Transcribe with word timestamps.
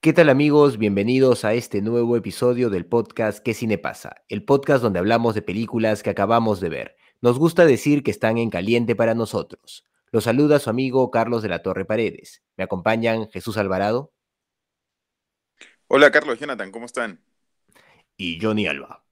¿Qué 0.00 0.12
tal 0.12 0.28
amigos? 0.28 0.78
Bienvenidos 0.78 1.44
a 1.44 1.54
este 1.54 1.82
nuevo 1.82 2.16
episodio 2.16 2.70
del 2.70 2.86
podcast 2.86 3.40
¿Qué 3.40 3.52
cine 3.52 3.78
pasa? 3.78 4.22
El 4.28 4.44
podcast 4.44 4.80
donde 4.80 5.00
hablamos 5.00 5.34
de 5.34 5.42
películas 5.42 6.04
que 6.04 6.10
acabamos 6.10 6.60
de 6.60 6.68
ver. 6.68 6.96
Nos 7.20 7.36
gusta 7.36 7.66
decir 7.66 8.04
que 8.04 8.12
están 8.12 8.38
en 8.38 8.48
caliente 8.48 8.94
para 8.94 9.16
nosotros. 9.16 9.84
Los 10.12 10.22
saluda 10.22 10.60
su 10.60 10.70
amigo 10.70 11.10
Carlos 11.10 11.42
de 11.42 11.48
la 11.48 11.62
Torre 11.62 11.84
Paredes. 11.84 12.44
Me 12.56 12.62
acompañan 12.62 13.28
Jesús 13.30 13.56
Alvarado. 13.56 14.12
Hola 15.88 16.12
Carlos, 16.12 16.38
Jonathan, 16.38 16.70
¿cómo 16.70 16.86
están? 16.86 17.20
Y 18.16 18.38
Johnny 18.40 18.68
Alba. 18.68 19.04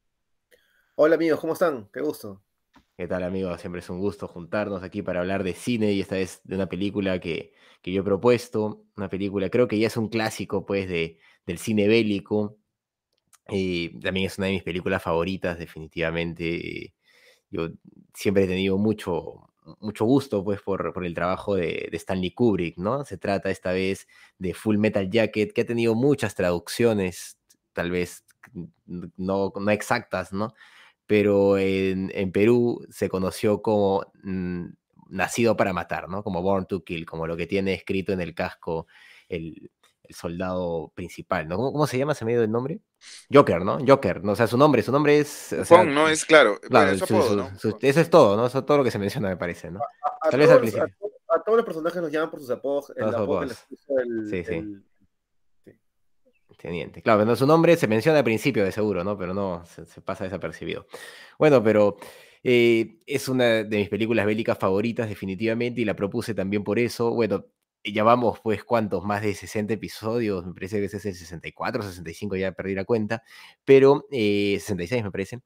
Hola 0.94 1.16
amigos, 1.16 1.40
¿cómo 1.40 1.54
están? 1.54 1.88
Qué 1.92 2.00
gusto. 2.00 2.45
¿Qué 2.96 3.06
tal 3.06 3.24
amigos? 3.24 3.60
Siempre 3.60 3.80
es 3.80 3.90
un 3.90 3.98
gusto 3.98 4.26
juntarnos 4.26 4.82
aquí 4.82 5.02
para 5.02 5.20
hablar 5.20 5.44
de 5.44 5.52
cine 5.52 5.92
y 5.92 6.00
esta 6.00 6.14
vez 6.14 6.40
de 6.44 6.54
una 6.54 6.66
película 6.66 7.20
que, 7.20 7.52
que 7.82 7.92
yo 7.92 8.00
he 8.00 8.04
propuesto, 8.04 8.86
una 8.96 9.10
película 9.10 9.50
creo 9.50 9.68
que 9.68 9.78
ya 9.78 9.88
es 9.88 9.98
un 9.98 10.08
clásico 10.08 10.64
pues 10.64 10.88
de, 10.88 11.18
del 11.44 11.58
cine 11.58 11.88
bélico. 11.88 12.56
también 13.46 14.26
es 14.26 14.38
una 14.38 14.46
de 14.46 14.54
mis 14.54 14.62
películas 14.62 15.02
favoritas, 15.02 15.58
definitivamente. 15.58 16.94
Yo 17.50 17.68
siempre 18.14 18.44
he 18.44 18.48
tenido 18.48 18.78
mucho, 18.78 19.50
mucho 19.80 20.06
gusto 20.06 20.42
pues 20.42 20.62
por, 20.62 20.94
por 20.94 21.04
el 21.04 21.14
trabajo 21.14 21.54
de, 21.56 21.88
de, 21.90 21.96
Stanley 21.98 22.32
Kubrick, 22.32 22.78
¿no? 22.78 23.04
Se 23.04 23.18
trata 23.18 23.50
esta 23.50 23.72
vez 23.72 24.06
de 24.38 24.54
Full 24.54 24.78
Metal 24.78 25.10
Jacket, 25.10 25.52
que 25.52 25.62
ha 25.62 25.66
tenido 25.66 25.94
muchas 25.94 26.34
traducciones, 26.34 27.38
tal 27.74 27.90
vez 27.90 28.24
no, 28.86 29.52
no 29.54 29.70
exactas, 29.70 30.32
¿no? 30.32 30.54
Pero 31.06 31.56
en, 31.58 32.10
en, 32.14 32.32
Perú 32.32 32.84
se 32.90 33.08
conoció 33.08 33.62
como 33.62 34.04
mm, 34.22 34.66
Nacido 35.08 35.56
para 35.56 35.72
Matar, 35.72 36.08
¿no? 36.08 36.22
Como 36.24 36.42
Born 36.42 36.66
to 36.66 36.82
Kill, 36.82 37.06
como 37.06 37.26
lo 37.26 37.36
que 37.36 37.46
tiene 37.46 37.74
escrito 37.74 38.12
en 38.12 38.20
el 38.20 38.34
casco 38.34 38.86
el, 39.28 39.70
el 40.02 40.14
soldado 40.16 40.90
principal, 40.94 41.46
¿no? 41.46 41.56
¿Cómo, 41.56 41.72
¿Cómo, 41.72 41.86
se 41.86 41.96
llama? 41.98 42.14
¿Se 42.14 42.24
me 42.24 42.32
dio 42.32 42.42
el 42.42 42.50
nombre? 42.50 42.80
Joker, 43.32 43.64
¿no? 43.64 43.78
Joker, 43.86 44.24
¿no? 44.24 44.32
O 44.32 44.36
sea, 44.36 44.46
su 44.48 44.56
nombre, 44.58 44.82
su 44.82 44.90
nombre 44.90 45.18
es... 45.20 45.52
O 45.52 45.64
sea, 45.64 45.84
no 45.84 46.08
es 46.08 46.24
claro. 46.24 46.58
claro 46.60 46.90
eso, 46.90 47.06
su, 47.06 47.14
apodo, 47.14 47.28
su, 47.28 47.36
¿no? 47.36 47.58
su, 47.58 47.78
eso 47.80 48.00
es 48.00 48.10
todo, 48.10 48.36
¿no? 48.36 48.46
Eso 48.46 48.58
es 48.58 48.66
todo 48.66 48.78
lo 48.78 48.84
que 48.84 48.90
se 48.90 48.98
menciona, 48.98 49.28
me 49.28 49.36
parece, 49.36 49.70
¿no? 49.70 49.78
A, 49.80 50.26
a 50.26 50.30
Tal 50.30 50.40
vez 50.40 50.48
al 50.50 50.56
todos, 50.58 50.70
principio. 50.72 51.10
a, 51.28 51.36
a, 51.36 51.42
todos 51.42 51.56
los 51.58 51.64
personajes 51.66 52.02
los 52.02 52.10
llaman 52.10 52.30
por 52.30 52.40
sus 52.40 52.50
apodos. 52.50 52.92
El 52.96 53.04
apodo 53.04 53.16
que 53.16 53.22
apodos. 53.22 53.46
les 53.48 53.58
puso 53.60 53.98
el, 54.00 54.26
Sí, 54.30 54.44
sí. 54.44 54.54
el- 54.54 54.82
Teniente. 56.66 57.00
Claro, 57.00 57.20
pero 57.20 57.36
su 57.36 57.46
nombre 57.46 57.76
se 57.76 57.86
menciona 57.86 58.18
al 58.18 58.24
principio, 58.24 58.64
de 58.64 58.72
seguro, 58.72 59.04
¿no? 59.04 59.16
Pero 59.16 59.32
no, 59.32 59.64
se, 59.66 59.86
se 59.86 60.00
pasa 60.00 60.24
desapercibido. 60.24 60.88
Bueno, 61.38 61.62
pero 61.62 61.96
eh, 62.42 62.98
es 63.06 63.28
una 63.28 63.62
de 63.62 63.78
mis 63.78 63.88
películas 63.88 64.26
bélicas 64.26 64.58
favoritas, 64.58 65.08
definitivamente, 65.08 65.80
y 65.80 65.84
la 65.84 65.94
propuse 65.94 66.34
también 66.34 66.64
por 66.64 66.80
eso. 66.80 67.12
Bueno, 67.12 67.46
ya 67.84 68.02
vamos, 68.02 68.40
pues, 68.42 68.64
¿cuántos? 68.64 69.04
Más 69.04 69.22
de 69.22 69.32
60 69.32 69.74
episodios, 69.74 70.44
me 70.44 70.54
parece 70.54 70.80
que 70.80 70.86
ese 70.86 70.96
es 70.96 71.06
el 71.06 71.14
64, 71.14 71.84
65, 71.84 72.34
ya 72.34 72.50
perdí 72.50 72.74
la 72.74 72.84
cuenta, 72.84 73.22
pero 73.64 74.04
eh, 74.10 74.56
66 74.58 75.04
me 75.04 75.12
parece. 75.12 75.42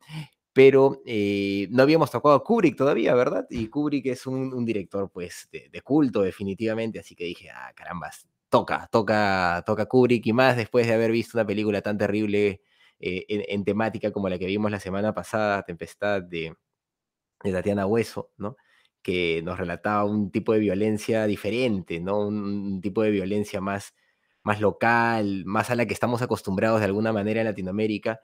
Pero 0.55 1.03
eh, 1.05 1.69
no 1.71 1.83
habíamos 1.83 2.11
tocado 2.11 2.34
a 2.34 2.43
Kubrick 2.43 2.78
todavía, 2.78 3.15
¿verdad? 3.15 3.47
Y 3.50 3.69
Kubrick 3.69 4.06
es 4.06 4.27
un, 4.27 4.55
un 4.55 4.65
director, 4.65 5.11
pues, 5.12 5.50
de, 5.53 5.69
de, 5.71 5.83
culto, 5.83 6.23
definitivamente, 6.23 6.99
así 6.99 7.15
que 7.15 7.25
dije, 7.25 7.50
ah, 7.50 7.75
carambas, 7.77 8.27
toca, 8.50 8.88
toca, 8.93 9.62
toca 9.66 9.87
Kubrick 9.87 10.27
y 10.27 10.33
más 10.33 10.56
después 10.56 10.87
de 10.87 10.94
haber 10.94 11.12
visto 11.12 11.38
una 11.38 11.47
película 11.47 11.83
tan 11.83 11.97
terrible 11.99 12.62
eh, 12.99 13.25
en, 13.28 13.44
en, 13.49 13.65
temática 13.65 14.12
como 14.12 14.28
la 14.28 14.38
que 14.38 14.47
vimos 14.47 14.71
la 14.71 14.81
semana 14.81 15.15
pasada, 15.15 15.62
Tempestad 15.62 16.22
de, 16.22 16.55
de 17.43 17.53
Tatiana 17.53 17.87
Hueso, 17.87 18.31
¿no? 18.37 18.56
Que 19.03 19.43
nos 19.43 19.59
relataba 19.59 20.05
un 20.05 20.31
tipo 20.31 20.53
de 20.53 20.61
violencia 20.61 21.27
diferente, 21.27 22.00
¿no? 22.00 22.21
Un, 22.28 22.37
un, 22.44 22.81
tipo 22.83 23.03
de 23.03 23.11
violencia 23.11 23.61
más, 23.61 23.94
más 24.43 24.61
local, 24.61 25.44
más 25.47 25.71
a 25.71 25.77
la 25.77 25.87
que 25.87 25.94
estamos 25.94 26.22
acostumbrados 26.22 26.81
de 26.81 26.87
alguna 26.87 27.12
manera 27.12 27.41
en 27.41 27.47
Latinoamérica. 27.47 28.21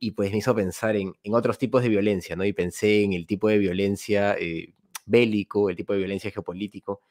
Y 0.00 0.12
pues 0.12 0.30
me 0.32 0.38
hizo 0.38 0.54
pensar 0.54 0.96
en, 0.96 1.14
en 1.24 1.34
otros 1.34 1.58
tipos 1.58 1.82
de 1.82 1.88
violencia, 1.88 2.36
¿no? 2.36 2.44
Y 2.44 2.52
pensé 2.52 3.02
en 3.04 3.14
el 3.14 3.26
tipo 3.26 3.48
de 3.48 3.58
violencia 3.58 4.36
eh, 4.38 4.74
bélico, 5.06 5.70
el 5.70 5.76
tipo 5.76 5.92
de 5.94 6.00
violencia 6.00 6.30
geopolítico, 6.30 7.02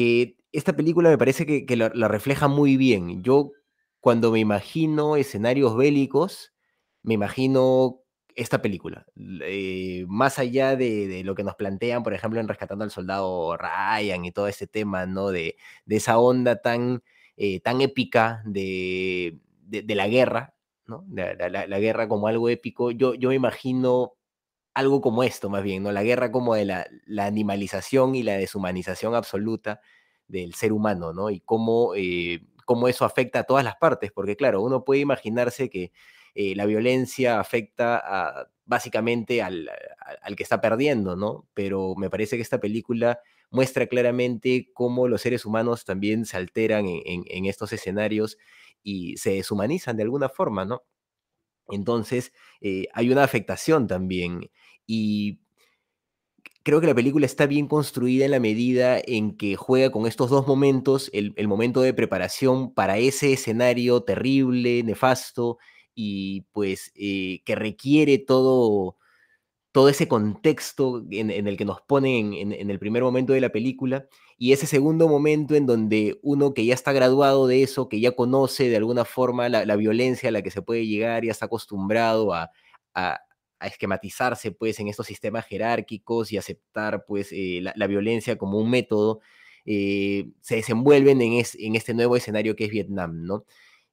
que 0.00 0.36
esta 0.52 0.74
película 0.74 1.10
me 1.10 1.18
parece 1.18 1.44
que, 1.44 1.66
que 1.66 1.76
la, 1.76 1.90
refleja 2.08 2.48
muy 2.48 2.78
bien. 2.78 3.22
Yo 3.22 3.52
cuando 4.00 4.32
me 4.32 4.40
imagino 4.40 5.16
escenarios 5.16 5.76
bélicos, 5.76 6.54
me 7.02 7.14
imagino 7.14 8.00
esta 8.34 8.62
película. 8.62 9.04
Eh, 9.42 10.06
más 10.08 10.38
allá 10.38 10.74
de, 10.74 11.06
de, 11.06 11.22
lo 11.22 11.34
que 11.34 11.44
nos 11.44 11.54
plantean, 11.56 12.02
por 12.02 12.14
ejemplo, 12.14 12.40
en 12.40 12.48
Rescatando 12.48 12.82
al 12.84 12.90
Soldado 12.90 13.58
Ryan 13.58 14.24
y 14.24 14.32
todo 14.32 14.48
ese 14.48 14.66
tema, 14.66 15.04
¿no? 15.04 15.28
De, 15.28 15.56
de 15.84 15.96
esa 15.96 16.18
onda 16.18 16.62
tan, 16.62 17.02
eh, 17.36 17.60
tan 17.60 17.82
épica 17.82 18.42
de, 18.46 19.38
de, 19.66 19.82
de, 19.82 19.94
la 19.94 20.08
guerra, 20.08 20.54
¿no? 20.86 21.04
La, 21.12 21.34
la, 21.34 21.66
la, 21.66 21.78
guerra 21.78 22.08
como 22.08 22.26
algo 22.26 22.48
épico. 22.48 22.90
Yo, 22.90 23.14
yo 23.14 23.28
me 23.28 23.34
imagino 23.34 24.14
algo 24.80 25.00
como 25.00 25.22
esto, 25.22 25.48
más 25.50 25.62
bien, 25.62 25.82
¿no? 25.82 25.92
La 25.92 26.02
guerra 26.02 26.32
como 26.32 26.54
de 26.54 26.64
la, 26.64 26.86
animalización 27.18 28.14
y 28.14 28.22
la 28.22 28.36
deshumanización 28.36 29.14
absoluta 29.14 29.80
del 30.26 30.54
ser 30.54 30.72
humano, 30.72 31.12
¿no? 31.12 31.30
Y 31.30 31.40
cómo, 31.40 31.94
eh, 31.96 32.42
cómo 32.64 32.88
eso 32.88 33.04
afecta 33.04 33.40
a 33.40 33.44
todas 33.44 33.64
las 33.64 33.76
partes, 33.76 34.10
porque 34.12 34.36
claro, 34.36 34.62
uno 34.62 34.84
puede 34.84 35.00
imaginarse 35.00 35.70
que 35.70 35.92
eh, 36.34 36.54
la 36.56 36.66
violencia 36.66 37.40
afecta 37.40 38.48
básicamente 38.64 39.42
al, 39.42 39.68
al, 40.22 40.36
que 40.36 40.42
está 40.44 40.60
perdiendo, 40.60 41.16
¿no? 41.16 41.48
Pero 41.54 41.94
me 41.96 42.08
parece 42.10 42.36
que 42.36 42.42
esta 42.42 42.60
película 42.60 43.20
muestra 43.50 43.86
claramente 43.86 44.70
cómo 44.74 45.08
los 45.08 45.22
seres 45.22 45.44
humanos 45.44 45.84
también 45.84 46.24
se 46.24 46.36
alteran 46.36 46.86
en, 46.86 47.02
en, 47.04 47.24
en 47.26 47.46
estos 47.46 47.72
escenarios 47.72 48.38
y 48.82 49.16
se 49.16 49.30
deshumanizan 49.32 49.96
de 49.96 50.04
alguna 50.04 50.28
forma, 50.28 50.64
¿no? 50.64 50.82
Entonces, 51.68 52.32
eh, 52.60 52.86
hay 52.92 53.10
una 53.10 53.24
afectación 53.24 53.86
también. 53.86 54.50
Y 54.92 55.38
creo 56.64 56.80
que 56.80 56.88
la 56.88 56.96
película 56.96 57.24
está 57.24 57.46
bien 57.46 57.68
construida 57.68 58.24
en 58.24 58.32
la 58.32 58.40
medida 58.40 59.00
en 59.06 59.36
que 59.36 59.54
juega 59.54 59.92
con 59.92 60.04
estos 60.04 60.30
dos 60.30 60.48
momentos, 60.48 61.10
el, 61.12 61.46
momento 61.46 61.80
de 61.80 61.94
preparación 61.94 62.74
para 62.74 62.98
ese 62.98 63.32
escenario 63.32 64.02
terrible, 64.02 64.82
nefasto, 64.82 65.58
y 65.94 66.40
pues 66.50 66.90
eh, 66.96 67.40
que 67.44 67.54
requiere 67.54 68.18
todo, 68.18 68.96
todo 69.70 69.88
ese 69.88 70.08
contexto 70.08 71.04
en, 71.12 71.30
el 71.30 71.56
que 71.56 71.64
nos 71.64 71.82
ponen 71.82 72.34
en, 72.34 72.70
el 72.70 72.78
primer 72.80 73.04
momento 73.04 73.32
de 73.32 73.42
la 73.42 73.50
película, 73.50 74.08
y 74.38 74.52
ese 74.52 74.66
segundo 74.66 75.06
momento 75.08 75.54
en 75.54 75.66
donde 75.66 76.18
uno 76.22 76.52
que 76.52 76.64
ya 76.64 76.74
está 76.74 76.92
graduado 76.92 77.46
de 77.46 77.62
eso, 77.62 77.88
que 77.88 78.00
ya 78.00 78.10
conoce 78.10 78.68
de 78.68 78.76
alguna 78.76 79.04
forma 79.04 79.48
la, 79.48 79.76
violencia 79.76 80.30
a 80.30 80.32
la 80.32 80.42
que 80.42 80.50
se 80.50 80.62
puede 80.62 80.84
llegar, 80.88 81.24
ya 81.24 81.30
está 81.30 81.46
acostumbrado 81.46 82.34
a, 82.34 82.50
a 83.60 83.66
esquematizarse 83.66 84.50
pues 84.52 84.80
en 84.80 84.88
estos 84.88 85.06
sistemas 85.06 85.46
jerárquicos 85.46 86.32
y 86.32 86.38
aceptar 86.38 87.04
pues 87.06 87.28
eh, 87.30 87.60
la, 87.62 87.86
violencia 87.86 88.36
como 88.38 88.58
un 88.58 88.70
método, 88.70 89.20
eh, 89.66 90.30
se 90.40 90.56
desenvuelven 90.56 91.20
en, 91.20 91.34
es, 91.34 91.54
en, 91.54 91.76
este 91.76 91.94
nuevo 91.94 92.16
escenario 92.16 92.56
que 92.56 92.64
es 92.64 92.70
Vietnam, 92.70 93.24
¿no? 93.24 93.44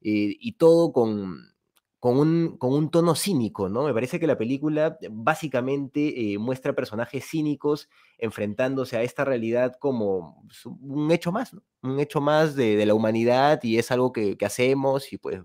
Eh, 0.01 0.37
y 0.39 0.53
todo 0.53 0.93
con, 0.93 1.53
con, 1.99 2.17
un, 2.17 2.57
con 2.57 2.73
un, 2.73 2.89
tono 2.89 3.15
cínico, 3.15 3.67
¿no? 3.67 3.83
Me 3.83 3.93
parece 3.93 4.19
que 4.19 4.27
la 4.27 4.37
película 4.37 4.97
básicamente 5.11 6.33
eh, 6.33 6.37
muestra 6.37 6.73
personajes 6.73 7.25
cínicos 7.29 7.89
enfrentándose 8.17 8.95
a 8.95 9.03
esta 9.03 9.25
realidad 9.25 9.75
como 9.79 10.43
un 10.81 11.11
hecho 11.11 11.31
más. 11.33 11.55
Un 11.81 11.99
hecho 11.99 12.21
más 12.21 12.55
de, 12.55 12.77
de, 12.77 12.85
la 12.85 12.93
humanidad 12.93 13.61
y 13.63 13.77
es 13.77 13.91
algo 13.91 14.13
que, 14.13 14.37
que 14.37 14.45
hacemos 14.45 15.11
y 15.11 15.17
pues 15.17 15.41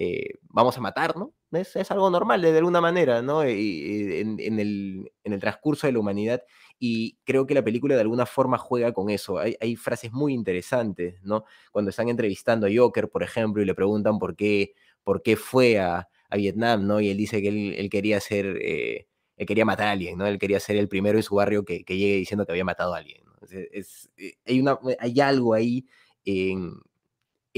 eh, 0.00 0.34
vamos 0.42 0.78
a 0.78 0.80
matar, 0.80 1.16
¿no? 1.16 1.34
Es, 1.50 1.74
es, 1.74 1.90
algo 1.90 2.08
normal 2.08 2.40
de, 2.40 2.56
alguna 2.56 2.80
manera, 2.80 3.20
¿no? 3.20 3.44
Y, 3.48 4.20
en, 4.20 4.38
en, 4.38 4.60
el, 4.60 5.10
en, 5.24 5.32
el, 5.32 5.40
transcurso 5.40 5.88
de 5.88 5.92
la 5.92 5.98
humanidad. 5.98 6.40
Y 6.78 7.18
creo 7.24 7.48
que 7.48 7.54
la 7.54 7.64
película 7.64 7.96
de 7.96 8.02
alguna 8.02 8.24
forma 8.24 8.58
juega 8.58 8.92
con 8.92 9.10
eso. 9.10 9.40
Hay, 9.40 9.56
hay, 9.60 9.74
frases 9.74 10.12
muy 10.12 10.34
interesantes, 10.34 11.20
¿no? 11.24 11.46
Cuando 11.72 11.90
están 11.90 12.08
entrevistando 12.08 12.68
a 12.68 12.70
Joker, 12.72 13.08
por 13.08 13.24
ejemplo, 13.24 13.60
y 13.60 13.66
le 13.66 13.74
preguntan 13.74 14.20
por 14.20 14.36
qué, 14.36 14.74
por 15.02 15.20
qué 15.20 15.34
fue 15.34 15.80
a, 15.80 16.08
a 16.30 16.36
Vietnam, 16.36 16.86
¿no? 16.86 17.00
Y 17.00 17.08
él 17.10 17.16
dice 17.16 17.42
que 17.42 17.48
él, 17.48 17.74
él 17.76 17.90
quería 17.90 18.20
ser, 18.20 18.56
eh, 18.62 19.08
él 19.36 19.46
quería 19.48 19.64
matar 19.64 19.88
a 19.88 19.90
alguien, 19.90 20.16
¿no? 20.16 20.28
Él 20.28 20.38
quería 20.38 20.60
ser 20.60 20.76
el 20.76 20.86
primero 20.88 21.18
en 21.18 21.24
su 21.24 21.34
barrio 21.34 21.64
que, 21.64 21.82
que 21.82 21.96
llegue 21.96 22.18
diciendo 22.18 22.46
que 22.46 22.52
había 22.52 22.64
matado 22.64 22.94
a 22.94 22.98
alguien. 22.98 23.24
¿no? 23.24 23.32
Es, 23.42 23.52
es, 23.72 24.10
eh, 24.16 24.34
hay, 24.46 24.60
una, 24.60 24.78
hay 25.00 25.20
algo 25.20 25.54
ahí 25.54 25.86
en, 26.24 26.74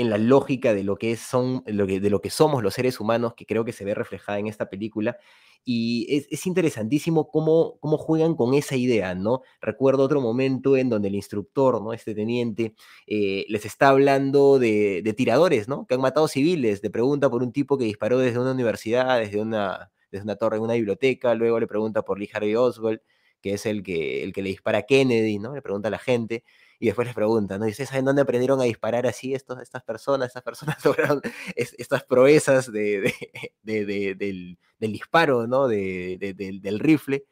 en 0.01 0.11
la 0.11 0.19
lógica 0.19 0.75
de 0.75 0.85
lo 0.85 0.97
que, 0.97 1.17
son, 1.17 1.63
lo 1.67 1.87
que, 1.87 2.01
de 2.01 2.11
lo 2.11 2.21
que 2.21 2.31
somos 2.31 2.63
los 2.63 2.75
seres 2.75 3.01
humanos, 3.01 3.35
que 3.35 3.47
creo 3.47 3.65
que 3.65 3.73
se 3.73 3.85
ve 3.85 3.95
reflejada 3.95 4.39
en 4.39 4.47
esta 4.47 4.69
película. 4.69 5.19
Y 5.65 6.07
es, 6.31 6.47
interesantísimo 6.47 7.29
cómo, 7.29 7.79
cómo, 7.81 7.99
juegan 7.99 8.35
con 8.35 8.55
esa 8.55 8.77
idea, 8.77 9.15
¿no? 9.15 9.43
Recuerdo 9.61 10.05
otro 10.05 10.21
momento 10.23 10.77
en 10.77 10.89
donde 10.89 11.09
el 11.09 11.15
instructor, 11.15 11.83
¿no? 11.83 11.93
Este 11.93 12.15
teniente, 12.15 12.75
eh, 13.07 13.45
les 13.49 13.67
está 13.67 13.91
hablando 13.91 14.59
de, 14.59 15.15
tiradores, 15.17 15.69
¿no? 15.69 15.87
Que 15.87 15.95
han 15.95 16.01
matado 16.01 16.29
civiles. 16.29 16.83
Le 16.83 16.91
pregunta 16.91 17.29
por 17.29 17.43
un 17.43 17.53
tipo 17.53 17.77
que 17.77 17.85
disparó 17.85 18.19
desde 18.19 18.39
una 18.39 18.53
universidad, 18.53 19.19
desde 19.19 19.41
una, 19.41 19.91
desde 20.11 20.25
una 20.25 20.37
torre 20.37 20.57
en 20.57 20.63
una 20.63 20.75
biblioteca. 20.75 21.35
Luego 21.35 21.61
le 21.61 21.67
pregunta 21.67 22.03
por 22.03 22.19
Lee 22.19 22.31
Harvey 22.33 22.57
Oswald, 22.57 23.01
que 23.43 23.55
es 23.55 23.67
el 23.67 23.83
que, 23.83 24.25
el 24.25 24.33
que 24.33 24.43
le 24.43 24.51
dispara 24.51 24.79
a 24.79 24.83
Kennedy, 24.83 25.39
¿no? 25.39 25.55
Le 25.55 25.63
pregunta 25.63 25.89
a 25.89 25.91
la 25.91 25.99
gente 25.99 26.43
y 26.83 26.87
después 26.87 27.07
les 27.07 27.15
pregunta, 27.15 27.59
¿no? 27.59 27.67
Dice, 27.67 27.85
¿saben 27.85 28.07
dónde 28.07 28.23
aprendieron 28.23 28.59
a 28.59 28.65
disparar 28.65 29.07
así 29.07 29.35
estos, 29.35 29.61
estas 29.61 29.83
personas? 29.83 30.29
Estas 30.29 30.43
personas 30.43 30.77
lograron 30.85 31.21
estas 31.55 32.03
proezas 32.05 32.73
de, 32.73 33.13
del, 33.63 34.59
disparo, 34.79 35.47
¿no? 35.47 35.69
del 35.69 36.79
rifle. 36.81 37.27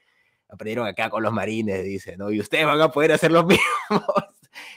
Aprendieron 0.50 0.86
acá 0.86 1.08
con 1.08 1.22
los 1.22 1.32
marines, 1.32 1.82
dice, 1.82 2.18
¿no? 2.18 2.30
Y 2.30 2.40
ustedes 2.40 2.66
van 2.66 2.80
a 2.80 2.90
poder 2.90 3.12
hacer 3.12 3.32
lo 3.32 3.42
mismo. 3.46 4.04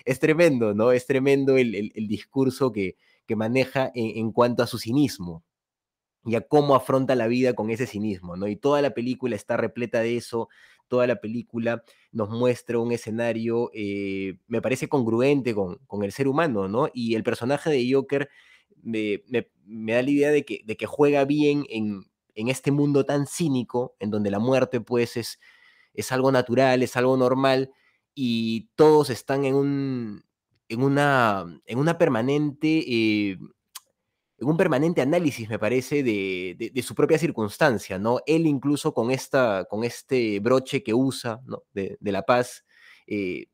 es 0.05 0.19
tremendo, 0.19 0.73
¿no? 0.73 0.93
Es 0.93 1.05
tremendo 1.05 1.57
el, 1.57 1.91
discurso 2.07 2.71
que, 2.71 2.95
que 3.27 3.35
maneja 3.35 3.91
en, 3.93 4.19
en, 4.19 4.31
cuanto 4.31 4.63
a 4.63 4.67
su 4.67 4.77
cinismo 4.77 5.43
y 6.25 6.35
a 6.35 6.41
cómo 6.41 6.75
afronta 6.75 7.15
la 7.15 7.27
vida 7.27 7.53
con 7.53 7.69
ese 7.69 7.87
cinismo, 7.87 8.37
¿no? 8.37 8.47
Y 8.47 8.55
toda 8.55 8.81
la 8.81 8.91
película 8.91 9.35
está 9.35 9.57
repleta 9.57 10.01
de 10.01 10.17
eso, 10.17 10.49
toda 10.87 11.07
la 11.07 11.21
película 11.21 11.83
nos 12.11 12.29
muestra 12.29 12.77
un 12.79 12.91
escenario, 12.91 13.71
eh, 13.73 14.37
me 14.47 14.61
parece 14.61 14.87
congruente 14.87 15.55
con, 15.55 15.79
el 16.03 16.11
ser 16.11 16.27
humano, 16.27 16.67
¿no? 16.67 16.89
Y 16.93 17.15
el 17.15 17.23
personaje 17.23 17.69
de 17.69 17.91
Joker 17.91 18.29
me, 18.83 19.23
da 19.65 20.01
la 20.01 20.09
idea 20.09 20.31
de 20.31 20.45
que, 20.45 20.61
de 20.65 20.75
que 20.77 20.85
juega 20.85 21.25
bien 21.25 21.65
en, 21.69 22.05
este 22.35 22.71
mundo 22.71 23.05
tan 23.05 23.27
cínico, 23.27 23.95
en 23.99 24.09
donde 24.09 24.31
la 24.31 24.39
muerte, 24.39 24.81
pues, 24.81 25.15
es, 25.15 25.39
es 25.93 26.11
algo 26.11 26.31
natural, 26.31 26.83
es 26.83 26.97
algo 26.97 27.15
normal, 27.15 27.71
y 28.13 28.69
todos 28.75 29.09
están 29.09 29.45
en 29.45 29.55
un, 29.55 30.23
en 30.67 30.83
una, 30.83 31.45
en 31.65 31.79
una 31.79 31.97
permanente 31.97 32.83
eh, 32.87 33.31
en 33.31 33.60
un 34.41 34.57
permanente 34.57 35.01
análisis, 35.01 35.49
me 35.49 35.59
parece, 35.59 36.03
de, 36.03 36.83
su 36.83 36.95
propia 36.95 37.17
circunstancia, 37.17 37.99
¿no? 37.99 38.19
Él 38.25 38.47
incluso 38.47 38.93
con, 38.93 39.11
esta, 39.11 39.65
con 39.69 39.83
este 39.83 40.39
broche 40.39 40.83
que 40.83 40.93
usa, 40.93 41.41
¿no? 41.45 41.63
De, 41.73 41.97
la 42.01 42.23
paz, 42.23 42.65
eh, 43.07 43.45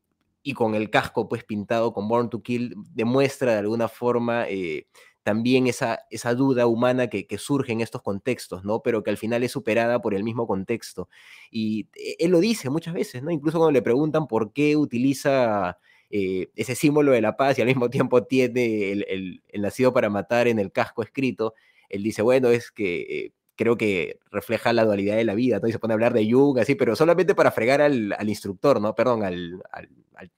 y 0.42 0.54
con 0.54 0.74
el 0.74 0.90
casco 0.90 1.28
pues 1.28 1.44
pintado 1.44 1.92
con 1.92 2.08
Born 2.08 2.30
to 2.30 2.42
Kill, 2.42 2.74
demuestra 2.94 3.52
de 3.52 3.58
alguna 3.58 3.88
forma 3.88 4.48
eh, 4.48 4.86
también 5.22 5.66
esa, 5.66 6.00
duda 6.34 6.66
humana 6.66 7.08
que, 7.08 7.26
que, 7.26 7.36
surge 7.36 7.72
en 7.72 7.82
estos 7.82 8.02
contextos, 8.02 8.64
¿no? 8.64 8.80
Pero 8.80 9.02
que 9.02 9.10
al 9.10 9.18
final 9.18 9.42
es 9.42 9.52
superada 9.52 10.00
por 10.00 10.14
el 10.14 10.24
mismo 10.24 10.46
contexto. 10.46 11.08
Y 11.50 11.88
eh, 11.96 12.16
él 12.20 12.30
lo 12.30 12.40
dice 12.40 12.70
muchas 12.70 12.94
veces, 12.94 13.22
¿no? 13.22 13.30
Incluso 13.30 13.58
cuando 13.58 13.72
le 13.72 13.82
preguntan 13.82 14.26
por 14.26 14.52
qué 14.54 14.76
utiliza 14.76 15.78
eh, 16.10 16.48
ese 16.56 16.74
símbolo 16.74 17.12
de 17.12 17.20
la 17.20 17.36
paz 17.36 17.58
y 17.58 17.62
al 17.62 17.68
mismo 17.68 17.90
tiempo 17.90 18.24
tiene 18.24 18.92
el, 18.92 19.42
nacido 19.54 19.92
para 19.92 20.08
matar 20.10 20.48
en 20.48 20.58
el 20.58 20.72
casco 20.72 21.02
escrito, 21.02 21.54
él 21.88 22.02
dice, 22.02 22.22
bueno, 22.22 22.48
es 22.48 22.70
que 22.70 23.00
eh, 23.00 23.32
creo 23.56 23.76
que 23.76 24.20
refleja 24.30 24.72
la 24.72 24.84
dualidad 24.84 25.16
de 25.16 25.24
la 25.24 25.34
vida, 25.34 25.58
¿no? 25.60 25.68
Y 25.68 25.72
se 25.72 25.78
pone 25.78 25.92
a 25.92 25.96
hablar 25.96 26.14
de 26.14 26.30
Jung, 26.30 26.58
así, 26.58 26.76
pero 26.76 26.94
solamente 26.94 27.34
para 27.34 27.50
fregar 27.50 27.80
al, 27.80 28.14
instructor, 28.28 28.80
¿no? 28.80 28.94
Perdón, 28.94 29.24
al, 29.24 29.62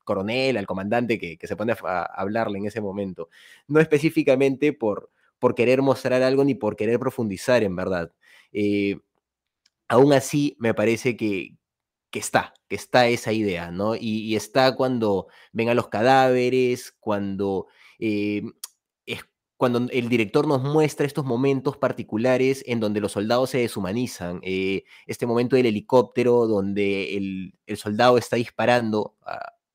coronel, 0.05 0.57
al 0.57 0.67
comandante 0.67 1.19
que, 1.19 1.39
se 1.43 1.57
pone 1.57 1.75
a, 1.85 2.03
hablarle 2.03 2.59
en 2.59 2.67
ese 2.67 2.81
momento. 2.81 3.29
No 3.69 3.79
específicamente 3.79 4.73
por, 4.73 5.11
por 5.39 5.55
querer 5.55 5.83
mostrar 5.83 6.23
algo 6.23 6.45
ni 6.45 6.55
por 6.55 6.77
querer 6.77 6.99
profundizar, 6.99 7.63
en 7.63 7.77
verdad. 7.77 8.13
Eh, 8.53 8.99
aún 9.87 10.13
así, 10.15 10.57
me 10.59 10.73
parece 10.73 11.17
que, 11.17 11.57
que 12.11 12.21
está, 12.21 12.55
que 12.71 12.77
está 12.77 13.09
esa 13.09 13.33
idea, 13.33 13.73
¿no? 13.73 13.97
Y, 13.97 14.37
está 14.37 14.77
cuando 14.77 15.27
ven 15.53 15.71
a 15.71 15.75
los 15.75 15.89
cadáveres, 15.89 16.95
cuando, 17.01 17.67
eh, 17.99 18.45
es, 19.07 19.25
cuando 19.57 19.89
el 19.91 20.09
director 20.09 20.47
nos 20.47 20.63
muestra 20.63 21.05
estos 21.05 21.25
momentos 21.25 21.77
particulares 21.77 22.63
en 22.69 22.79
donde 22.79 23.01
los 23.01 23.11
soldados 23.11 23.51
se 23.51 23.59
deshumanizan. 23.59 24.39
Eh, 24.45 24.85
este 25.09 25.27
momento 25.27 25.57
del 25.57 25.67
helicóptero 25.67 26.47
donde 26.47 27.17
el, 27.17 27.77
soldado 27.77 28.19
está 28.19 28.37
disparando 28.37 29.17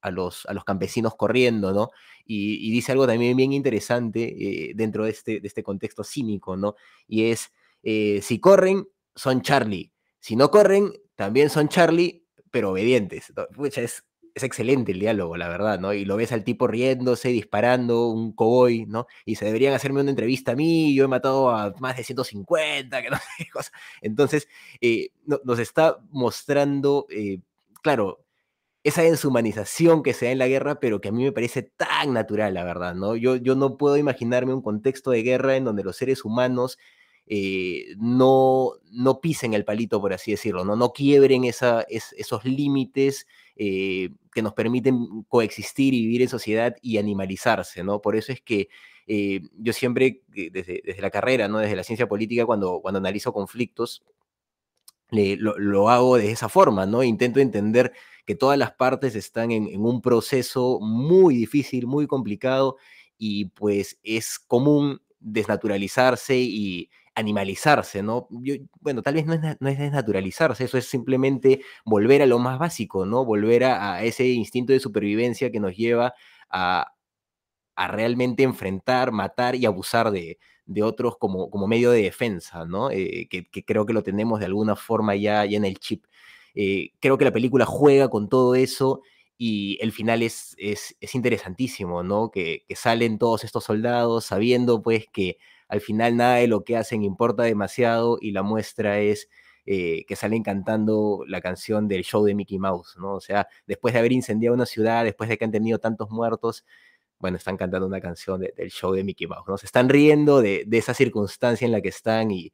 a, 0.02 0.10
los, 0.12 0.46
a 0.46 0.54
los 0.54 0.64
campesinos 0.64 1.16
corriendo, 1.16 1.74
¿no? 1.74 1.90
Y, 2.26 2.72
dice 2.72 2.94
algo 2.94 3.06
también 3.06 3.36
bien 3.36 3.52
interesante 3.52 4.70
eh, 4.70 4.72
dentro 4.74 5.04
de 5.04 5.12
este, 5.12 5.42
de 5.42 5.48
este 5.50 5.64
contexto 5.64 6.06
cínico, 6.06 6.56
¿no? 6.56 6.76
Y 7.10 7.26
es, 7.26 7.52
si 7.84 8.40
corren, 8.40 8.88
son 9.16 9.42
Charlie. 9.42 9.92
Si 10.20 10.38
no 10.38 10.50
corren, 10.50 10.94
también 11.16 11.50
son 11.50 11.68
Charlie, 11.68 12.25
pero 12.56 12.72
obedientes. 12.72 13.34
es, 13.76 14.06
excelente 14.34 14.94
el 14.94 15.00
diálogo, 15.02 15.36
la 15.36 15.50
verdad, 15.50 15.78
¿no? 15.78 15.92
Y 15.94 16.06
lo 16.06 16.16
ves 16.16 16.32
al 16.32 16.46
tipo 16.46 16.68
riéndose, 16.68 17.28
disparando, 17.30 18.08
un 18.08 18.32
cowboy, 18.32 18.86
¿no? 18.86 19.08
Y 19.26 19.36
se 19.36 19.44
deberían 19.44 19.74
hacerme 19.74 20.00
una 20.00 20.12
entrevista 20.12 20.54
a 20.54 20.56
mí, 20.56 20.96
yo 20.96 21.04
he 21.04 21.08
matado 21.10 21.50
a 21.50 21.74
más 21.80 21.98
de 21.98 22.06
150, 22.06 23.02
que 23.02 23.10
no 23.10 23.18
sé 23.18 23.50
cosa. 23.52 23.72
Entonces, 24.02 24.48
eh, 24.80 25.10
nos 25.26 25.60
está 25.60 25.98
mostrando, 26.12 27.08
eh, 27.10 27.42
claro, 27.84 28.24
esa 28.86 29.02
deshumanización 29.02 30.02
que 30.02 30.14
se 30.14 30.28
da 30.28 30.32
en 30.32 30.40
la 30.40 30.48
guerra, 30.48 30.80
pero 30.80 31.02
que 31.02 31.10
a 31.10 31.12
mí 31.12 31.26
me 31.26 31.34
parece 31.34 31.64
tan 31.64 32.14
natural, 32.14 32.54
la 32.54 32.64
verdad, 32.64 32.96
¿no? 32.96 33.18
Yo, 33.18 33.36
yo 33.36 33.56
no 33.56 33.76
puedo 33.76 33.98
imaginarme 33.98 34.54
un 34.54 34.62
contexto 34.62 35.12
de 35.12 35.24
guerra 35.24 35.58
en 35.58 35.66
donde 35.66 35.84
los 35.84 35.98
seres 35.98 36.24
humanos 36.24 36.78
eh, 37.28 37.96
no, 37.98 38.74
no 38.92 39.20
pisen 39.20 39.54
el 39.54 39.66
palito, 39.66 40.00
por 40.00 40.14
así 40.14 40.32
decirlo, 40.32 40.64
no, 40.64 40.76
no 40.76 40.94
quiebren 40.94 41.44
esos 41.46 42.46
límites 42.46 43.28
eh, 43.56 44.10
que 44.32 44.42
nos 44.42 44.54
permiten 44.54 45.24
coexistir 45.28 45.94
y 45.94 46.02
vivir 46.02 46.22
en 46.22 46.30
sociedad 46.30 46.76
y 46.82 46.98
animalizarse, 46.98 47.84
¿no? 47.84 48.02
Por 48.02 48.16
eso 48.16 48.32
es 48.32 48.42
que 48.42 48.70
eh, 49.08 49.42
yo 49.58 49.74
siempre, 49.74 50.22
desde, 50.28 50.82
desde, 50.84 51.02
la 51.02 51.10
carrera, 51.10 51.48
¿no? 51.48 51.60
Desde 51.60 51.76
la 51.76 51.84
ciencia 51.84 52.08
política, 52.08 52.46
cuando, 52.46 52.80
cuando 52.82 53.00
analizo 53.00 53.34
conflictos, 53.34 54.04
lo, 55.10 55.90
hago 55.90 56.18
de 56.18 56.32
esa 56.32 56.50
forma, 56.50 56.86
¿no? 56.86 57.04
Intento 57.04 57.40
entender 57.40 57.94
que 58.26 58.36
todas 58.36 58.58
las 58.58 58.72
partes 58.74 59.16
están 59.16 59.52
en 59.52 59.86
un 59.86 60.02
proceso 60.02 60.80
muy 60.82 61.36
difícil, 61.36 61.86
muy 61.88 62.08
complicado, 62.08 62.78
y 63.18 63.46
pues 63.46 64.00
es 64.04 64.40
común 64.40 65.02
desnaturalizarse 65.20 66.38
y, 66.38 66.90
animalizarse, 67.16 68.04
¿no? 68.04 68.28
bueno, 68.82 69.02
tal 69.02 69.16
vez 69.16 69.26
no 69.26 69.34
es, 69.34 69.42
no 69.60 69.70
es, 69.70 69.80
desnaturalizarse, 69.80 70.66
eso 70.66 70.78
es 70.78 70.86
simplemente 70.86 71.62
volver 71.86 72.22
a 72.22 72.26
lo 72.26 72.40
más 72.40 72.60
básico, 72.60 73.06
¿no? 73.06 73.24
Volver 73.24 73.64
a, 73.64 74.04
ese 74.04 74.28
instinto 74.28 74.74
de 74.74 74.82
supervivencia 74.82 75.50
que 75.50 75.62
nos 75.62 75.76
lleva 75.76 76.14
a, 76.50 76.92
realmente 77.88 78.44
enfrentar, 78.44 79.12
matar 79.12 79.56
y 79.56 79.66
abusar 79.66 80.12
de, 80.12 80.38
otros 80.84 81.18
como, 81.18 81.50
como, 81.50 81.68
medio 81.68 81.92
de 81.92 82.04
defensa, 82.04 82.66
¿no? 82.66 82.92
Eh, 82.92 83.28
que, 83.30 83.48
creo 83.64 83.86
que 83.86 83.94
lo 83.94 84.04
tenemos 84.04 84.40
de 84.40 84.48
alguna 84.48 84.76
forma 84.76 85.16
ya, 85.16 85.46
ya 85.46 85.58
en 85.58 85.66
el 85.66 85.80
chip. 85.80 86.06
Eh, 86.54 86.92
creo 87.00 87.18
que 87.18 87.26
la 87.26 87.32
película 87.32 87.66
juega 87.66 88.10
con 88.10 88.30
todo 88.30 88.56
eso 88.56 89.02
y 89.38 89.78
el 89.82 89.92
final 89.92 90.22
es, 90.22 90.56
es, 90.58 90.96
interesantísimo, 91.14 92.04
¿no? 92.04 92.32
Que, 92.32 92.66
salen 92.76 93.18
todos 93.18 93.44
estos 93.44 93.66
soldados 93.66 94.26
sabiendo 94.26 94.82
pues 94.82 95.06
que 95.12 95.38
al 95.68 95.82
final 95.82 96.18
nada 96.18 96.36
de 96.36 96.48
lo 96.48 96.64
que 96.64 96.78
hacen 96.78 97.04
importa 97.04 97.44
demasiado 97.44 98.18
y 98.22 98.32
la 98.32 98.44
muestra 98.44 99.00
es 99.00 99.30
eh, 99.68 100.06
que 100.08 100.16
salen 100.16 100.44
cantando 100.44 101.24
la 101.28 101.42
canción 101.42 101.88
del 101.88 102.04
show 102.04 102.24
de 102.24 102.36
Mickey 102.36 102.60
Mouse, 102.60 102.98
¿no? 103.00 103.16
O 103.16 103.22
sea, 103.22 103.48
después 103.66 103.94
de 103.94 104.00
haber 104.00 104.12
incendiado 104.12 104.54
una 104.54 104.68
ciudad, 104.68 105.04
después 105.04 105.28
de 105.28 105.40
que 105.40 105.46
han 105.46 105.52
tenido 105.52 105.80
tantos 105.80 106.12
muertos, 106.12 106.64
bueno, 107.18 107.38
están 107.38 107.58
cantando 107.58 107.88
una 107.88 108.02
canción 108.02 108.42
del 108.42 108.70
show 108.70 108.94
de 108.94 109.04
Mickey 109.04 109.26
Mouse, 109.28 109.48
¿no? 109.48 109.58
Se 109.58 109.66
están 109.66 109.90
riendo 109.90 110.42
de, 110.42 110.68
esa 110.72 110.94
circunstancia 110.94 111.66
en 111.66 111.72
la 111.72 111.82
que 111.82 111.90
están 111.90 112.30
y, 112.32 112.54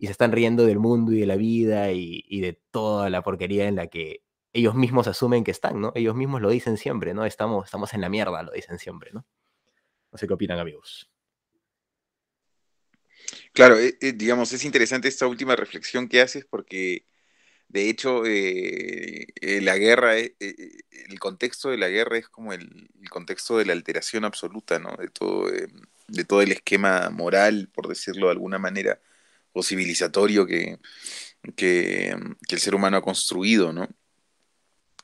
se 0.00 0.10
están 0.10 0.32
riendo 0.32 0.66
del 0.66 0.78
mundo 0.80 1.12
y 1.12 1.20
de 1.20 1.26
la 1.26 1.36
vida 1.36 1.92
y, 1.92 2.24
y, 2.26 2.40
de 2.40 2.60
toda 2.72 3.10
la 3.10 3.22
porquería 3.22 3.68
en 3.68 3.76
la 3.76 3.86
que 3.88 4.22
ellos 4.52 4.74
mismos 4.74 5.06
asumen 5.06 5.44
que 5.44 5.52
están, 5.52 5.80
¿no? 5.80 5.92
Ellos 5.94 6.16
mismos 6.16 6.40
lo 6.40 6.50
dicen 6.50 6.76
siempre, 6.78 7.14
¿no? 7.14 7.24
Estamos, 7.26 7.66
estamos 7.66 7.94
en 7.94 8.00
la 8.00 8.08
mierda, 8.08 8.42
lo 8.42 8.52
dicen 8.52 8.78
siempre, 8.78 9.12
¿no? 9.12 9.24
No 10.12 10.18
sé 10.18 10.26
qué 10.26 10.34
opinan, 10.34 10.58
amigos. 10.58 11.10
Claro, 13.52 13.78
eh, 13.78 13.96
eh, 14.00 14.12
digamos, 14.12 14.52
es 14.52 14.64
interesante 14.64 15.08
esta 15.08 15.26
última 15.26 15.56
reflexión 15.56 16.08
que 16.08 16.20
haces 16.20 16.44
porque, 16.44 17.06
de 17.68 17.88
hecho, 17.90 18.24
eh, 18.26 19.26
la 19.62 19.76
guerra, 19.78 20.16
el 20.18 21.18
contexto 21.20 21.70
de 21.70 21.78
la 21.78 21.88
guerra 21.88 22.18
es 22.18 22.28
como 22.28 22.52
el, 22.52 22.90
contexto 23.10 23.58
de 23.58 23.66
la 23.66 23.72
alteración 23.72 24.24
absoluta, 24.24 24.78
¿no? 24.78 24.96
De 24.96 25.08
todo, 25.08 25.50
de 26.08 26.24
todo 26.24 26.42
el 26.42 26.52
esquema 26.52 27.10
moral, 27.10 27.68
por 27.74 27.88
decirlo 27.88 28.26
de 28.26 28.32
alguna 28.32 28.58
manera, 28.58 29.00
o 29.52 29.62
civilizatorio 29.62 30.46
que, 30.46 30.78
que, 31.56 32.16
que 32.48 32.54
el 32.54 32.60
ser 32.60 32.74
humano 32.74 32.98
ha 32.98 33.02
construido, 33.02 33.72
¿no? 33.72 33.88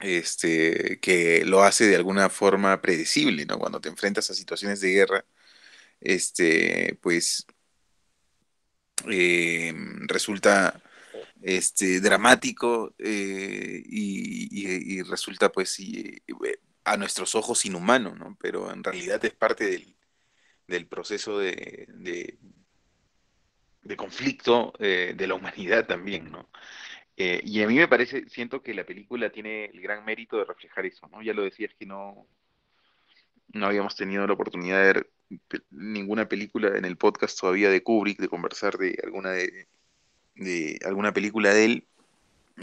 Este, 0.01 1.01
que 1.01 1.45
lo 1.47 1.63
hace 1.63 1.87
de 1.87 1.97
alguna 1.97 2.29
forma 2.29 2.83
predecible, 2.83 3.47
¿no? 3.47 3.59
Cuando 3.59 3.81
te 3.81 3.89
enfrentas 3.89 4.31
a 4.31 4.35
situaciones 4.35 4.81
de 4.81 4.91
guerra, 4.93 5.25
este, 6.01 6.99
pues, 7.03 7.47
eh, 9.11 9.75
resulta 10.07 10.81
este, 11.43 12.01
dramático 12.01 12.95
eh, 12.99 13.83
y, 13.85 15.03
resulta, 15.03 15.51
pues, 15.51 15.79
a 16.85 16.97
nuestros 16.97 17.35
ojos 17.35 17.65
inhumano, 17.65 18.15
¿no? 18.15 18.37
Pero 18.41 18.73
en 18.73 18.83
realidad 18.83 19.25
es 19.25 19.35
parte 19.35 19.97
del, 20.67 20.87
proceso 20.87 21.39
de, 21.39 21.87
de, 21.89 22.39
conflicto 23.97 24.73
eh, 24.79 25.15
de 25.17 25.27
la 25.27 25.35
humanidad 25.35 25.87
también, 25.87 26.31
¿no? 26.31 26.49
Eh, 27.17 27.41
y 27.45 27.63
a 27.63 27.67
mí 27.67 27.77
me 27.77 27.89
parece, 27.89 28.29
siento 28.29 28.63
que 28.63 28.75
la 28.75 28.85
película 28.85 29.31
tiene 29.31 29.67
el 29.67 29.81
gran 29.81 30.05
mérito 30.05 30.37
de 30.37 30.45
reflejar 30.45 30.85
eso, 30.85 31.09
¿no? 31.09 31.23
Ya 31.23 31.33
lo 31.33 31.45
decías 31.45 31.73
que 31.79 31.87
no, 31.87 32.27
no 33.49 33.67
habíamos 33.67 33.97
tenido 33.97 34.27
la 34.27 34.35
oportunidad 34.35 34.79
de 34.79 34.87
ver 34.93 35.11
ninguna 35.71 36.29
película 36.29 36.77
en 36.77 36.85
el 36.85 36.97
podcast 36.97 37.39
todavía 37.39 37.71
de 37.71 37.83
Kubrick, 37.83 38.21
de 38.21 38.29
conversar 38.29 38.79
de 38.79 38.99
alguna 39.03 39.31
de, 39.31 39.69
de 40.35 40.79
alguna 40.85 41.13
película 41.13 41.53
de 41.53 41.65
él. 41.65 41.89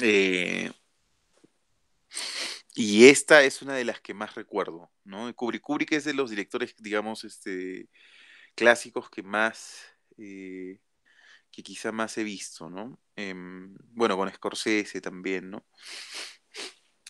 Eh, 0.02 0.72
y 2.76 3.06
esta 3.06 3.44
es 3.44 3.62
una 3.62 3.76
de 3.76 3.86
las 3.86 4.02
que 4.02 4.14
más 4.14 4.36
recuerdo, 4.36 4.92
¿no? 5.04 5.34
Kubrick, 5.36 5.62
Kubrick 5.62 5.92
es 5.94 6.06
de 6.06 6.14
los 6.14 6.30
directores, 6.30 6.76
digamos, 6.80 7.24
este, 7.24 7.88
clásicos 8.56 9.10
que 9.10 9.24
más, 9.24 9.84
eh, 10.18 10.80
que 11.52 11.64
quizá 11.64 11.92
más 11.92 12.18
he 12.18 12.24
visto, 12.24 12.70
¿no? 12.70 13.00
Em, 13.16 13.76
bueno, 13.92 14.18
con 14.18 14.32
Scorsese 14.32 15.02
también, 15.02 15.52
¿no? 15.52 15.66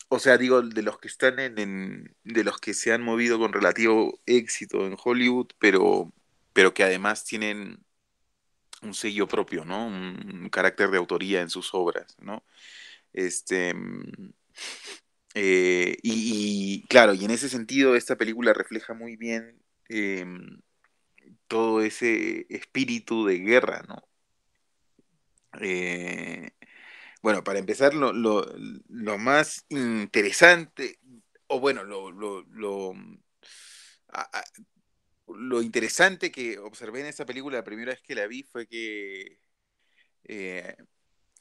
O 0.10 0.20
sea, 0.20 0.38
digo, 0.38 0.62
de 0.62 0.84
los 0.84 1.00
que 1.00 1.08
están 1.08 1.40
en, 1.40 2.16
de 2.24 2.44
los 2.44 2.60
que 2.60 2.74
se 2.74 2.94
han 2.94 3.02
movido 3.02 3.40
con 3.40 3.54
relativo 3.54 4.20
éxito 4.26 4.86
en 4.86 4.96
Hollywood, 5.04 5.48
pero, 5.60 6.14
pero 6.54 6.74
que 6.74 6.84
además 6.84 7.24
tienen 7.26 7.84
un 8.84 8.94
sello 8.94 9.28
propio, 9.28 9.66
¿no? 9.66 9.88
Un, 9.88 10.50
carácter 10.52 10.90
de 10.92 10.98
autoría 10.98 11.42
en 11.42 11.50
sus 11.50 11.74
obras, 11.74 12.16
¿no? 12.22 12.44
Este, 13.14 13.74
eh, 15.36 15.98
y, 16.04 16.84
claro, 16.90 17.14
y 17.14 17.26
en 17.26 17.32
ese 17.32 17.50
sentido 17.50 17.96
esta 17.96 18.18
película 18.18 18.54
refleja 18.54 18.94
muy 18.94 19.16
bien 19.16 19.60
em, 19.90 20.62
todo 21.48 21.82
ese 21.82 22.46
espíritu 22.50 23.26
de 23.26 23.40
guerra, 23.40 23.84
¿no? 23.88 24.04
Eh, 25.62 26.52
bueno, 27.24 27.44
para 27.44 27.60
empezar, 27.60 27.94
lo, 27.96 28.14
más 29.18 29.66
interesante, 29.70 31.00
o 31.48 31.60
bueno, 31.60 31.84
lo, 31.84 32.12
lo, 32.12 32.46
lo 35.28 35.62
interesante 35.62 36.32
que 36.32 36.60
observé 36.60 37.02
en 37.02 37.08
esta 37.08 37.26
película 37.26 37.58
la 37.58 37.64
primera 37.64 37.92
vez 37.92 38.02
que 38.02 38.16
la 38.16 38.28
vi 38.28 38.44
fue 38.44 38.68
que, 38.68 39.40
eh, 40.26 40.76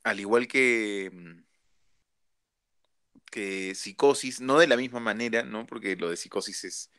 al 0.04 0.20
igual 0.20 0.48
que, 0.48 1.10
mm, 1.12 1.44
que 3.30 3.74
Psicosis, 3.74 4.40
no 4.40 4.58
de 4.58 4.66
la 4.66 4.76
misma 4.76 5.00
manera, 5.00 5.42
¿no? 5.44 5.66
Porque 5.66 5.96
lo 5.96 6.10
de 6.10 6.16
Psicosis 6.16 6.64
es, 6.64 6.90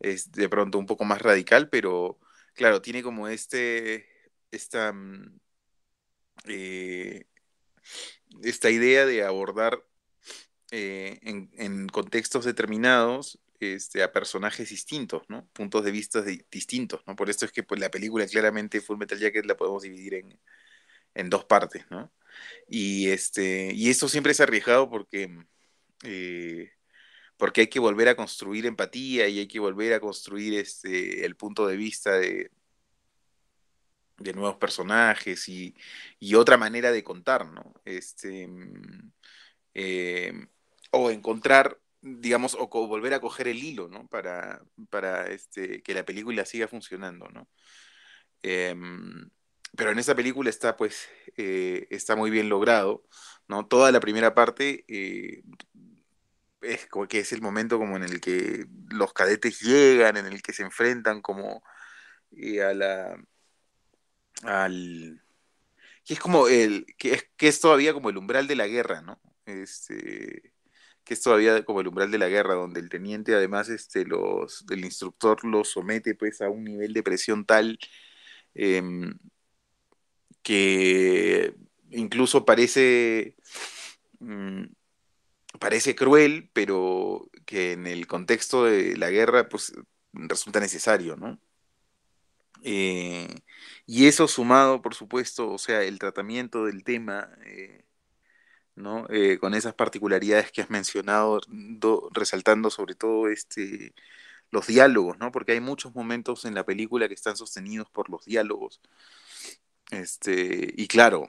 es 0.00 0.32
de 0.32 0.48
pronto 0.48 0.78
un 0.78 0.86
poco 0.86 1.04
más 1.04 1.22
radical, 1.22 1.68
pero 1.70 2.18
claro, 2.54 2.82
tiene 2.82 3.02
como 3.02 3.28
este, 3.28 4.08
esta, 4.50 4.92
mm, 4.92 5.38
eh, 6.48 7.26
esta 8.42 8.70
idea 8.70 9.06
de 9.06 9.24
abordar 9.24 9.84
eh, 10.70 11.18
en, 11.22 11.88
contextos 11.88 12.44
determinados 12.44 13.38
este, 13.60 14.02
a 14.02 14.12
personajes 14.12 14.68
distintos, 14.70 15.22
¿no? 15.28 15.48
Puntos 15.52 15.84
de 15.84 15.90
vista 15.92 16.22
distintos, 16.50 17.02
¿no? 17.06 17.16
Por 17.16 17.30
esto 17.30 17.44
es 17.44 17.52
que 17.52 17.62
pues, 17.62 17.80
la 17.80 17.90
película 17.90 18.26
claramente 18.26 18.80
Full 18.80 18.98
Metal 18.98 19.18
Jacket 19.18 19.46
la 19.46 19.56
podemos 19.56 19.82
dividir 19.82 20.14
en, 20.14 20.38
en 21.14 21.30
dos 21.30 21.44
partes, 21.44 21.84
¿no? 21.90 22.12
Y, 22.68 23.08
este, 23.10 23.72
y 23.74 23.90
esto 23.90 24.08
siempre 24.08 24.32
es 24.32 24.40
arriesgado 24.40 24.90
porque, 24.90 25.30
eh, 26.04 26.72
porque 27.36 27.62
hay 27.62 27.68
que 27.68 27.80
volver 27.80 28.08
a 28.08 28.16
construir 28.16 28.66
empatía 28.66 29.28
y 29.28 29.40
hay 29.40 29.48
que 29.48 29.60
volver 29.60 29.94
a 29.94 30.00
construir 30.00 30.54
este, 30.54 31.24
el 31.24 31.36
punto 31.36 31.66
de 31.66 31.76
vista 31.76 32.12
de, 32.18 32.50
de 34.18 34.32
nuevos 34.32 34.56
personajes 34.56 35.48
y, 35.48 35.74
y, 36.18 36.34
otra 36.36 36.56
manera 36.56 36.92
de 36.92 37.04
contar, 37.04 37.46
¿no? 37.52 37.74
Este, 37.84 38.48
eh, 39.74 40.32
o 40.90 41.10
encontrar 41.10 41.78
digamos, 42.06 42.56
o 42.58 42.68
volver 42.68 43.14
a 43.14 43.20
coger 43.20 43.48
el 43.48 43.62
hilo, 43.62 43.88
¿no? 43.88 44.06
Para, 44.08 44.62
para 44.90 45.28
este, 45.28 45.82
que 45.82 45.94
la 45.94 46.04
película 46.04 46.44
siga 46.44 46.68
funcionando, 46.68 47.28
¿no? 47.28 47.48
Em, 48.42 49.30
pero 49.76 49.90
en 49.92 49.98
esa 49.98 50.14
película 50.14 50.50
está, 50.50 50.76
pues, 50.76 51.08
eh, 51.36 51.86
está 51.90 52.16
muy 52.16 52.30
bien 52.30 52.48
logrado, 52.48 53.04
¿no? 53.48 53.66
Toda 53.66 53.92
la 53.92 54.00
primera 54.00 54.34
parte 54.34 54.84
eh, 54.88 55.42
es 56.62 56.86
como 56.86 57.06
que 57.08 57.20
es 57.20 57.32
el 57.32 57.42
momento 57.42 57.78
como 57.78 57.96
en 57.96 58.02
el 58.04 58.20
que 58.20 58.66
los 58.90 59.12
cadetes 59.12 59.60
llegan, 59.60 60.16
en 60.16 60.26
el 60.26 60.42
que 60.42 60.52
se 60.52 60.62
enfrentan 60.62 61.22
como 61.22 61.62
eh, 62.32 62.62
a 62.62 62.74
la... 62.74 63.16
al... 64.42 65.22
que 66.04 66.14
es 66.14 66.20
como 66.20 66.48
el... 66.48 66.86
que 66.98 67.14
es, 67.14 67.28
que 67.36 67.48
es 67.48 67.60
todavía 67.60 67.92
como 67.94 68.10
el 68.10 68.18
umbral 68.18 68.46
de 68.46 68.56
la 68.56 68.66
guerra, 68.66 69.02
¿no? 69.02 69.20
Este 69.46 70.54
que 71.06 71.14
es 71.14 71.22
todavía 71.22 71.64
como 71.64 71.80
el 71.80 71.88
umbral 71.88 72.10
de 72.10 72.18
la 72.18 72.28
guerra, 72.28 72.54
donde 72.54 72.80
el 72.80 72.88
teniente 72.90 73.34
además 73.34 73.68
este, 73.68 74.04
los, 74.04 74.64
el 74.70 74.84
instructor 74.84 75.44
los 75.44 75.70
somete 75.70 76.16
pues 76.16 76.40
a 76.42 76.50
un 76.50 76.64
nivel 76.64 76.92
de 76.92 77.02
presión 77.04 77.46
tal 77.46 77.78
em, 78.54 79.16
que 80.42 81.54
incluso 81.90 82.44
parece, 82.44 83.36
mm, 84.20 84.64
parece 85.60 85.94
cruel, 85.96 86.50
pero 86.52 87.30
que 87.46 87.72
en 87.72 87.86
el 87.86 88.06
contexto 88.06 88.64
de 88.64 88.96
la 88.96 89.10
guerra 89.10 89.48
pues 89.48 89.72
resulta 90.12 90.60
necesario, 90.60 91.16
¿no? 91.16 91.40
Eh, 92.62 93.28
y 93.86 94.06
eso 94.06 94.28
sumado, 94.28 94.82
por 94.82 94.94
supuesto, 94.94 95.50
o 95.52 95.58
sea, 95.58 95.82
el 95.82 95.98
tratamiento 95.98 96.64
del 96.66 96.84
tema, 96.84 97.30
eh, 97.46 97.84
¿no? 98.76 99.06
Eh, 99.10 99.38
con 99.38 99.54
esas 99.54 99.74
particularidades 99.74 100.52
que 100.52 100.62
has 100.62 100.70
mencionado, 100.70 101.40
resaltando 102.12 102.70
sobre 102.70 102.94
todo 102.96 103.28
este, 103.28 103.94
los 104.50 104.66
diálogos, 104.68 105.18
¿no? 105.18 105.32
Porque 105.32 105.52
hay 105.52 105.60
muchos 105.60 105.94
momentos 105.94 106.44
en 106.46 106.54
la 106.54 106.64
película 106.66 107.08
que 107.08 107.14
están 107.14 107.36
sostenidos 107.36 107.90
por 107.90 108.10
los 108.10 108.24
diálogos. 108.24 108.80
Este, 109.90 110.72
y 110.76 110.88
claro, 110.88 111.28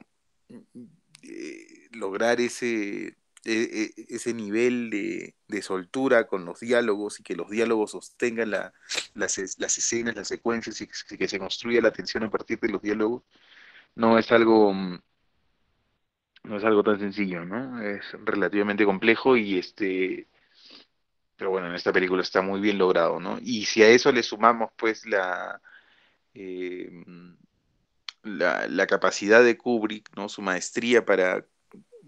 eh, 1.22 1.88
lograr 1.92 2.40
ese, 2.40 3.16
e, 3.48 3.94
e, 3.96 4.06
ese 4.16 4.34
nivel 4.34 4.90
de, 4.90 5.62
soltura 5.62 6.26
con 6.26 6.44
los 6.44 6.60
diálogos 6.60 7.20
y 7.20 7.22
que 7.22 7.36
los 7.36 7.50
diálogos 7.50 7.92
sostengan 7.92 8.50
las, 8.50 9.38
escenas, 9.38 10.16
las 10.16 10.28
secuencias 10.28 10.80
y 10.80 11.16
que 11.16 11.28
se 11.28 11.38
construya 11.38 11.80
la 11.82 11.88
atención 11.88 12.24
a 12.24 12.30
partir 12.30 12.60
de 12.60 12.68
los 12.68 12.82
diálogos, 12.82 13.22
no 13.94 14.18
es 14.18 14.30
algo 14.32 14.72
mm, 14.72 15.00
no 16.44 16.56
es 16.56 16.64
algo 16.64 16.82
tan 16.82 16.98
sencillo, 16.98 17.44
¿no? 17.44 17.82
Es 17.82 18.04
relativamente 18.24 18.84
complejo 18.84 19.36
y 19.36 19.58
este, 19.58 20.28
pero 21.36 21.50
bueno, 21.50 21.68
en 21.68 21.74
esta 21.74 21.92
película 21.92 22.22
está 22.22 22.42
muy 22.42 22.60
bien 22.60 22.78
logrado, 22.78 23.20
¿no? 23.20 23.38
Y 23.40 23.66
si 23.66 23.82
a 23.82 23.88
eso 23.88 24.12
le 24.12 24.22
sumamos 24.22 24.70
pues 24.76 25.06
la, 25.06 25.60
eh, 26.34 26.90
la, 28.22 28.86
capacidad 28.86 29.42
de 29.42 29.56
Kubrick, 29.56 30.10
¿no? 30.16 30.28
Su 30.28 30.42
maestría 30.42 31.04
para 31.04 31.38
mm, 31.38 31.44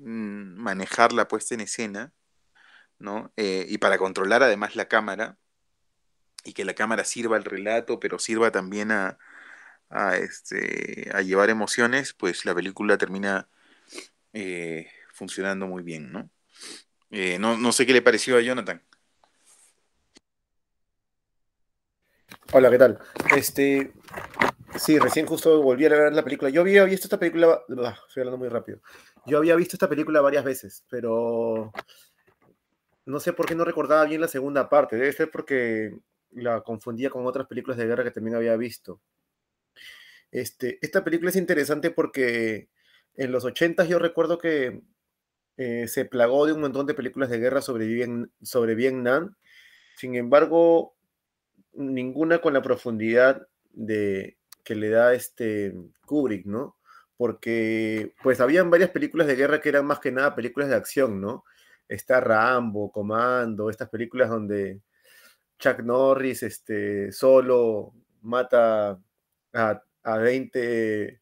manejar 0.01 1.13
la 1.13 1.29
puesta 1.29 1.55
en 1.55 1.61
escena, 1.61 2.13
¿no? 2.99 3.33
Eh, 3.37 3.67
y 3.69 3.79
para 3.79 3.99
controlar 3.99 4.43
además 4.43 4.77
la 4.77 4.89
cámara, 4.89 5.37
y 6.45 6.53
que 6.53 6.65
la 6.65 6.75
cámara 6.75 7.05
sirva 7.05 7.37
al 7.37 7.45
relato, 7.45 8.01
pero 8.01 8.19
sirva 8.19 8.51
también 8.51 8.93
a, 8.93 9.19
a, 9.91 10.17
este, 10.17 11.11
a 11.13 11.23
llevar 11.23 11.51
emociones, 11.51 12.15
pues 12.15 12.45
la 12.45 12.55
película 12.55 12.97
termina 12.97 13.49
eh, 14.33 14.89
funcionando 15.13 15.67
muy 15.67 15.83
bien, 15.83 16.13
¿no? 16.13 16.31
Eh, 17.11 17.39
¿no? 17.39 17.59
¿no? 17.59 17.73
sé 17.73 17.87
qué 17.87 17.93
le 17.93 18.03
pareció 18.03 18.37
a 18.37 18.41
Jonathan. 18.41 18.83
Hola, 22.53 22.71
¿qué 22.71 22.79
tal? 22.79 22.99
Este, 23.37 23.93
sí, 24.77 24.99
recién 24.99 25.27
justo 25.27 25.63
volví 25.63 25.85
a 25.87 25.89
ver 25.89 26.13
la 26.13 26.25
película. 26.25 26.51
Yo 26.51 26.63
había 26.63 26.85
visto 26.85 27.07
esta 27.07 27.19
película, 27.19 27.61
estoy 27.69 28.21
hablando 28.23 28.39
muy 28.39 28.49
rápido. 28.49 28.81
Yo 29.31 29.39
había 29.39 29.57
visto 29.57 29.77
esta 29.77 29.89
película 29.89 30.21
varias 30.21 30.45
veces, 30.45 30.85
pero 30.89 31.73
no 33.07 33.21
sé 33.21 33.33
por 33.33 33.47
qué 33.47 33.55
no 33.55 33.65
recordaba 33.65 34.05
bien 34.05 34.21
la 34.21 34.29
segunda 34.29 34.69
parte. 34.69 34.97
Debe 34.97 35.13
ser 35.13 35.31
porque 35.31 35.97
la 36.33 36.63
confundía 36.63 37.11
con 37.11 37.27
otras 37.27 37.47
películas 37.47 37.79
de 37.79 37.87
guerra 37.87 38.05
que 38.05 38.11
también 38.11 38.37
había 38.37 38.57
visto. 38.57 39.01
Este, 40.33 40.79
esta 40.83 41.05
película 41.05 41.31
es 41.31 41.37
interesante 41.37 41.91
porque 41.91 42.69
en 43.15 43.33
los 43.33 43.45
80 43.45 43.85
yo 43.85 43.99
recuerdo 43.99 44.39
que 44.39 44.83
eh, 45.57 45.89
se 45.89 46.05
plagó 46.05 46.47
de 46.47 46.53
un 46.53 46.61
montón 46.61 46.87
de 46.87 46.95
películas 46.95 47.31
de 47.31 47.39
guerra 47.39 47.63
sobre, 47.63 47.87
sobre 48.43 48.75
Vietnam. 48.75 49.37
Sin 49.97 50.15
embargo, 50.17 50.95
ninguna 51.73 52.41
con 52.41 52.55
la 52.55 52.63
profundidad 52.63 53.47
de, 53.73 54.39
que 54.65 54.75
le 54.75 54.89
da 54.89 55.15
este 55.15 55.75
Kubrick, 56.07 56.47
¿no? 56.47 56.77
Porque 57.21 58.15
pues 58.23 58.41
habían 58.41 58.71
varias 58.71 58.89
películas 58.89 59.27
de 59.27 59.37
guerra 59.37 59.61
que 59.61 59.69
eran 59.69 59.85
más 59.85 59.99
que 60.01 60.11
nada 60.11 60.35
películas 60.35 60.71
de 60.71 60.77
acción, 60.77 61.21
¿no? 61.21 61.45
Está 61.87 62.19
Rambo, 62.19 62.91
Comando, 62.91 63.69
estas 63.69 63.91
películas 63.91 64.31
donde 64.31 64.81
Chuck 65.59 65.81
Norris 65.81 66.43
este, 66.43 67.13
solo 67.13 67.93
mata 68.23 68.99
a, 69.53 69.83
a 70.03 70.17
20 70.17 71.21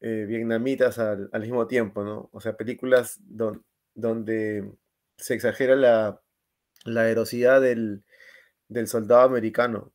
eh, 0.00 0.24
vietnamitas 0.28 1.00
al, 1.00 1.28
mismo 1.40 1.66
tiempo, 1.66 2.04
¿no? 2.04 2.30
O 2.32 2.40
sea, 2.40 2.56
películas 2.56 3.18
don, 3.24 3.64
donde 3.96 4.70
se 5.16 5.34
exagera 5.34 5.74
la, 5.74 6.20
la 6.84 7.10
erosidad 7.10 7.60
del, 7.60 8.04
del, 8.68 8.86
soldado 8.86 9.22
americano. 9.22 9.92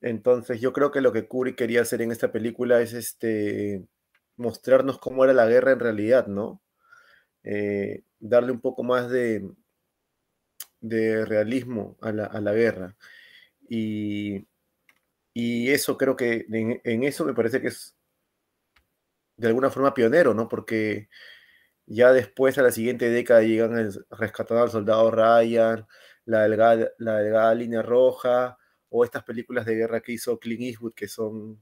Entonces, 0.00 0.62
yo 0.62 0.72
creo 0.72 0.90
que 0.90 1.02
lo 1.02 1.12
que 1.12 1.28
Kubrick 1.28 1.56
quería 1.56 1.82
hacer 1.82 2.00
en 2.00 2.12
esta 2.12 2.32
película 2.32 2.80
es 2.80 2.94
este, 2.94 3.84
mostrarnos 4.38 4.98
cómo 4.98 5.24
era 5.24 5.34
la 5.34 5.46
guerra 5.46 5.72
en 5.72 5.80
realidad, 5.80 6.26
¿no? 6.28 6.62
Eh, 7.44 8.04
darle 8.20 8.52
un 8.52 8.60
poco 8.60 8.82
más 8.82 9.10
de, 9.10 9.50
realismo 10.80 11.96
a 12.00 12.12
la, 12.12 12.52
guerra. 12.52 12.96
Y, 13.68 14.46
eso 15.34 15.96
creo 15.96 16.16
que 16.16 16.46
en, 16.50 17.04
eso 17.04 17.24
me 17.24 17.34
parece 17.34 17.60
que 17.60 17.68
es 17.68 17.96
de 19.36 19.48
alguna 19.48 19.70
forma 19.70 19.94
pionero, 19.94 20.34
¿no? 20.34 20.48
Porque 20.48 21.08
ya 21.86 22.12
después, 22.12 22.58
a 22.58 22.62
la 22.62 22.72
siguiente 22.72 23.10
década, 23.10 23.42
llegan 23.42 23.90
rescatando 24.10 24.62
al 24.64 24.70
soldado 24.70 25.10
Ryan, 25.10 25.86
la 26.24 26.42
delgada, 26.42 26.90
la 26.98 27.18
delgada 27.18 27.54
línea 27.54 27.82
roja, 27.82 28.58
o 28.90 29.04
estas 29.04 29.24
películas 29.24 29.66
de 29.66 29.76
guerra 29.76 30.00
que 30.00 30.12
hizo 30.12 30.38
Clint 30.38 30.62
Eastwood, 30.62 30.94
que 30.94 31.08
son 31.08 31.60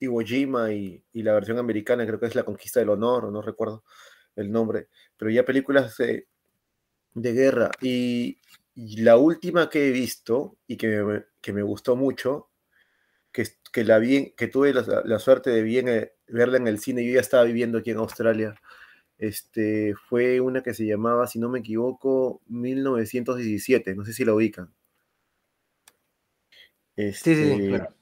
Iwo 0.00 0.20
Jima 0.22 0.72
y, 0.72 1.02
y, 1.12 1.22
la 1.22 1.34
versión 1.34 1.58
americana, 1.58 2.06
creo 2.06 2.18
que 2.20 2.26
es 2.26 2.34
La 2.34 2.44
Conquista 2.44 2.80
del 2.80 2.90
Honor, 2.90 3.30
no 3.32 3.42
recuerdo 3.42 3.84
el 4.36 4.50
nombre, 4.50 4.88
pero 5.16 5.30
ya 5.30 5.44
películas 5.44 5.96
de, 5.96 6.26
de 7.14 7.32
guerra. 7.32 7.70
Y, 7.80 8.38
y, 8.74 9.02
la 9.02 9.16
última 9.16 9.70
que 9.70 9.88
he 9.88 9.90
visto 9.92 10.56
y 10.66 10.76
que 10.76 10.88
me, 10.88 11.24
que 11.40 11.52
me 11.52 11.62
gustó 11.62 11.96
mucho, 11.96 12.50
que, 13.32 13.46
que, 13.72 13.84
la 13.84 13.98
vi, 13.98 14.32
que 14.36 14.48
tuve 14.48 14.72
la, 14.74 15.02
la 15.04 15.18
suerte 15.18 15.50
de 15.50 15.62
bien, 15.62 15.88
eh, 15.88 16.12
verla 16.28 16.56
en 16.56 16.68
el 16.68 16.78
cine, 16.78 17.04
yo 17.04 17.14
ya 17.14 17.20
estaba 17.20 17.44
viviendo 17.44 17.78
aquí 17.78 17.90
en 17.90 17.98
Australia, 17.98 18.54
este, 19.18 19.94
fue 20.08 20.40
una 20.40 20.62
que 20.62 20.74
se 20.74 20.86
llamaba, 20.86 21.26
si 21.26 21.38
no 21.38 21.48
me 21.48 21.60
equivoco, 21.60 22.42
1917, 22.48 23.94
no 23.94 24.04
sé 24.04 24.12
si 24.12 24.24
la 24.24 24.34
ubican. 24.34 24.72
Este, 26.96 27.34
sí, 27.34 27.56
sí, 27.56 27.68
claro. 27.68 27.94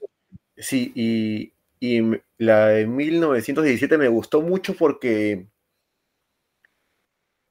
sí 0.57 0.91
y, 0.95 1.52
y, 1.83 2.01
la 2.37 2.67
de 2.67 2.87
1917 2.87 3.97
me 3.97 4.07
gustó 4.07 4.41
mucho 4.41 4.73
porque, 4.73 5.49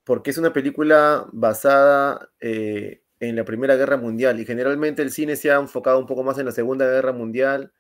porque 0.05 0.31
es 0.31 0.39
una 0.39 0.55
película 0.55 1.27
basada 1.33 2.31
eh, 2.41 3.03
en 3.21 3.37
la 3.37 3.45
Primera 3.45 3.77
Guerra 3.77 3.99
Mundial 3.99 4.41
y 4.41 4.47
generalmente 4.47 5.03
el 5.03 5.11
cine 5.11 5.37
se 5.37 5.51
ha 5.51 5.57
enfocado 5.57 5.99
un 5.99 6.07
poco 6.07 6.23
más 6.23 6.39
en 6.39 6.47
la 6.47 6.53
Segunda 6.53 6.87
Guerra 6.87 7.13
Mundial, 7.13 7.75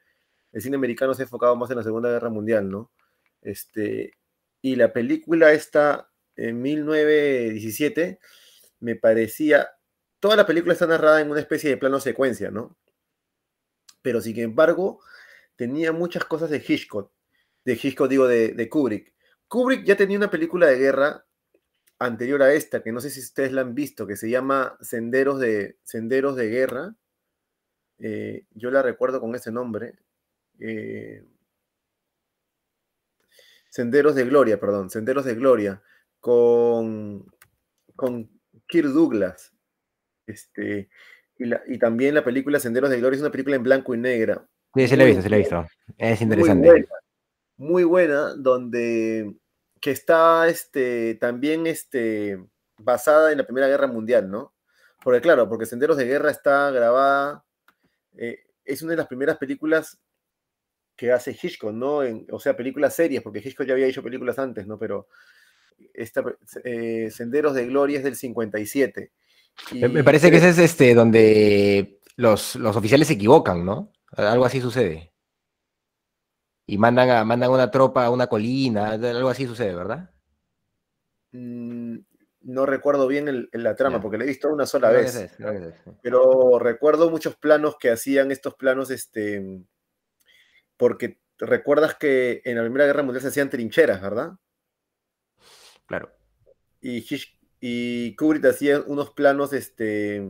el 0.52 0.60
cine 0.60 0.76
americano 0.76 1.14
se 1.14 1.22
ha 1.22 1.24
enfocado 1.24 1.56
más 1.56 1.70
en 1.70 1.78
la 1.78 1.84
Segunda 1.84 2.10
Guerra 2.10 2.28
Mundial, 2.28 2.70
¿no? 2.70 2.92
Este, 3.40 4.12
y 4.60 4.76
la 4.76 4.92
película 4.92 5.52
esta, 5.52 6.10
en 6.36 6.60
1917, 6.60 8.18
me 8.80 8.96
parecía, 8.96 9.70
toda 10.20 10.36
la 10.36 10.44
película 10.44 10.74
está 10.74 10.86
narrada 10.86 11.22
en 11.22 11.30
una 11.30 11.40
especie 11.40 11.70
de 11.70 11.78
plano 11.78 11.98
secuencia, 11.98 12.50
¿no? 12.50 12.76
Pero 14.02 14.20
sin 14.20 14.38
embargo, 14.38 15.00
tenía 15.56 15.92
muchas 15.92 16.24
cosas 16.24 16.50
de 16.50 16.62
Hitchcock, 16.66 17.12
de 17.64 17.72
Hitchcock 17.74 18.08
digo, 18.08 18.26
de, 18.26 18.52
de 18.52 18.68
Kubrick. 18.68 19.12
Kubrick 19.48 19.84
ya 19.84 19.96
tenía 19.96 20.16
una 20.16 20.30
película 20.30 20.66
de 20.66 20.78
guerra 20.78 21.24
anterior 21.98 22.42
a 22.42 22.52
esta, 22.52 22.82
que 22.82 22.92
no 22.92 23.00
sé 23.00 23.10
si 23.10 23.20
ustedes 23.20 23.52
la 23.52 23.62
han 23.62 23.74
visto, 23.74 24.06
que 24.06 24.16
se 24.16 24.30
llama 24.30 24.76
Senderos 24.80 25.38
de, 25.38 25.78
Senderos 25.84 26.36
de 26.36 26.48
Guerra. 26.48 26.94
Eh, 27.98 28.46
yo 28.50 28.70
la 28.70 28.82
recuerdo 28.82 29.20
con 29.20 29.34
ese 29.34 29.52
nombre. 29.52 29.94
Eh, 30.58 31.24
Senderos 33.70 34.14
de 34.14 34.24
Gloria, 34.24 34.60
perdón, 34.60 34.90
Senderos 34.90 35.24
de 35.24 35.34
Gloria, 35.34 35.82
con, 36.20 37.26
con 37.96 38.30
Kirk 38.66 38.88
Douglas. 38.88 39.52
Este, 40.26 40.90
y, 41.38 41.46
la, 41.46 41.62
y, 41.66 41.78
también 41.78 42.14
la 42.14 42.24
película 42.24 42.60
Senderos 42.60 42.90
de 42.90 42.98
Gloria 42.98 43.16
es 43.16 43.22
una 43.22 43.32
película 43.32 43.56
en 43.56 43.62
blanco 43.62 43.94
y 43.94 43.98
negra. 43.98 44.48
Sí, 44.74 44.88
se 44.88 44.96
la 44.96 45.04
he 45.04 45.06
visto, 45.06 45.22
se 45.22 45.28
la 45.28 45.36
he 45.36 45.40
visto. 45.40 45.66
Es 45.98 46.20
interesante. 46.20 46.68
Muy 46.68 46.70
buena, 46.70 46.88
muy 47.56 47.84
buena 47.84 48.34
donde 48.34 49.34
que 49.82 49.90
está 49.90 50.48
este, 50.48 51.16
también 51.16 51.66
este, 51.66 52.38
basada 52.78 53.32
en 53.32 53.38
la 53.38 53.44
Primera 53.44 53.66
Guerra 53.66 53.88
Mundial, 53.88 54.30
¿no? 54.30 54.54
Porque 55.02 55.20
claro, 55.20 55.48
porque 55.48 55.66
Senderos 55.66 55.96
de 55.96 56.04
Guerra 56.04 56.30
está 56.30 56.70
grabada, 56.70 57.44
eh, 58.16 58.44
es 58.64 58.82
una 58.82 58.92
de 58.92 58.98
las 58.98 59.08
primeras 59.08 59.38
películas 59.38 59.98
que 60.94 61.10
hace 61.10 61.32
Hitchcock, 61.32 61.72
¿no? 61.72 62.04
En, 62.04 62.26
o 62.30 62.38
sea, 62.38 62.56
películas 62.56 62.94
serias, 62.94 63.24
porque 63.24 63.40
Hitchcock 63.40 63.66
ya 63.66 63.72
había 63.72 63.86
hecho 63.86 64.04
películas 64.04 64.38
antes, 64.38 64.68
¿no? 64.68 64.78
Pero 64.78 65.08
esta, 65.92 66.22
eh, 66.62 67.10
Senderos 67.10 67.54
de 67.54 67.66
Gloria 67.66 67.98
es 67.98 68.04
del 68.04 68.14
57. 68.14 69.10
Y 69.72 69.80
Me 69.88 70.04
parece 70.04 70.30
que 70.30 70.36
ese 70.36 70.50
es 70.50 70.58
este 70.58 70.94
donde 70.94 71.98
los, 72.14 72.54
los 72.54 72.76
oficiales 72.76 73.08
se 73.08 73.14
equivocan, 73.14 73.64
¿no? 73.64 73.90
Algo 74.12 74.44
así 74.44 74.60
sucede. 74.60 75.12
Y 76.66 76.78
mandan, 76.78 77.10
a, 77.10 77.24
mandan 77.24 77.50
una 77.50 77.70
tropa 77.70 78.04
a 78.04 78.10
una 78.10 78.26
colina, 78.26 78.92
algo 78.92 79.28
así 79.28 79.46
sucede, 79.46 79.74
¿verdad? 79.74 80.10
Mm, 81.32 81.98
no 82.42 82.66
recuerdo 82.66 83.06
bien 83.06 83.28
el, 83.28 83.48
la 83.52 83.74
trama, 83.74 83.96
yeah. 83.96 84.02
porque 84.02 84.18
la 84.18 84.24
he 84.24 84.28
visto 84.28 84.48
una 84.48 84.66
sola 84.66 84.90
vez. 84.90 85.14
Es, 85.14 85.32
es, 85.32 85.40
es, 85.40 85.74
pero 86.02 86.58
recuerdo 86.58 87.10
muchos 87.10 87.36
planos 87.36 87.76
que 87.78 87.90
hacían 87.90 88.30
estos 88.30 88.54
planos, 88.54 88.90
este, 88.90 89.62
porque 90.76 91.20
recuerdas 91.38 91.94
que 91.94 92.42
en 92.44 92.56
la 92.56 92.62
Primera 92.62 92.86
Guerra 92.86 93.02
Mundial 93.02 93.22
se 93.22 93.28
hacían 93.28 93.50
trincheras, 93.50 94.00
¿verdad? 94.00 94.32
Claro. 95.86 96.10
Y, 96.80 97.04
y 97.60 98.16
Kubrick 98.16 98.44
hacía 98.46 98.80
unos 98.80 99.10
planos, 99.10 99.52
este, 99.52 100.28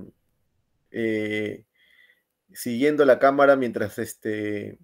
eh, 0.90 1.64
siguiendo 2.55 3.05
la 3.05 3.19
cámara 3.19 3.57
mientras 3.57 3.99
este, 3.99 4.79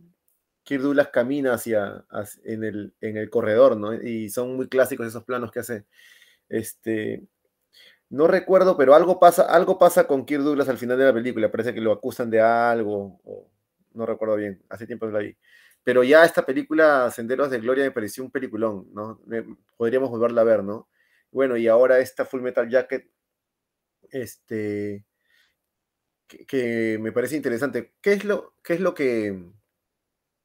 Kirk 0.65 0.83
Douglas 0.83 1.09
camina 1.09 1.55
hacia, 1.55 2.05
en, 2.45 2.65
el, 2.65 2.95
en, 3.01 3.17
el, 3.17 3.31
corredor, 3.31 3.77
¿no? 3.77 3.95
Y 3.95 4.29
son 4.31 4.57
muy 4.57 4.69
clásicos 4.69 5.07
esos 5.07 5.25
planos 5.25 5.51
que 5.51 5.61
hace. 5.61 5.87
Este, 6.49 7.27
no 8.11 8.27
recuerdo, 8.27 8.77
pero 8.77 8.95
algo 8.95 9.19
pasa, 9.19 9.43
algo 9.43 9.79
pasa 9.79 10.07
con 10.07 10.27
Kirk 10.27 10.43
Douglas 10.43 10.69
al 10.69 10.79
final 10.79 10.99
de 10.99 11.05
la 11.05 11.15
película. 11.15 11.51
Parece 11.51 11.75
que 11.75 11.81
lo 11.81 11.93
acusan 11.93 12.31
de 12.31 12.41
algo, 12.41 13.21
no 13.95 14.07
recuerdo 14.07 14.37
bien, 14.37 14.63
hace 14.69 14.87
tiempo 14.87 15.07
que 15.07 15.13
la 15.13 15.19
vi. 15.21 15.37
Pero 15.85 16.05
ya 16.05 16.25
esta 16.25 16.45
película, 16.45 17.11
Senderos 17.11 17.51
de 17.51 17.61
Gloria, 17.61 17.85
me 17.85 17.91
pareció 17.91 18.23
un 18.23 18.31
peliculón, 18.31 18.89
¿no? 18.93 19.21
Podríamos 19.77 20.11
volverla 20.11 20.43
a 20.43 20.45
ver, 20.45 20.63
¿no? 20.63 20.89
Bueno, 21.31 21.57
y 21.57 21.67
ahora 21.67 21.99
esta 21.99 22.27
Full 22.27 22.43
Metal 22.43 22.69
Jacket, 22.69 23.11
este, 24.11 25.05
que, 26.29 26.99
me 27.01 27.13
parece 27.13 27.37
interesante. 27.37 27.93
¿Qué 28.01 28.13
es 28.13 28.25
lo, 28.25 28.55
qué 28.63 28.75
es 28.75 28.81
lo 28.81 28.95
que, 28.95 29.45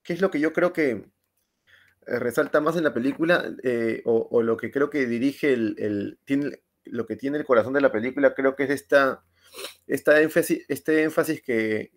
qué 0.04 0.14
es 0.14 0.22
lo 0.22 0.32
que 0.32 0.40
yo 0.40 0.54
creo 0.54 0.74
que 0.74 1.06
resalta 2.06 2.62
más 2.62 2.76
en 2.76 2.84
la 2.84 2.94
película, 2.94 3.56
eh, 3.64 4.02
o, 4.06 4.42
lo 4.42 4.58
que 4.58 4.72
creo 4.72 4.90
que 4.90 5.06
dirige 5.06 5.54
el, 5.54 5.76
el, 5.78 6.62
lo 6.86 7.06
que 7.06 7.16
tiene 7.16 7.38
el 7.38 7.46
corazón 7.46 7.74
de 7.74 7.82
la 7.82 7.92
película, 7.92 8.34
creo 8.34 8.56
que 8.56 8.64
es 8.64 8.70
esta, 8.70 9.24
esta 9.88 10.20
énfasis, 10.22 10.66
este 10.68 11.04
énfasis 11.04 11.42
que, 11.42 11.92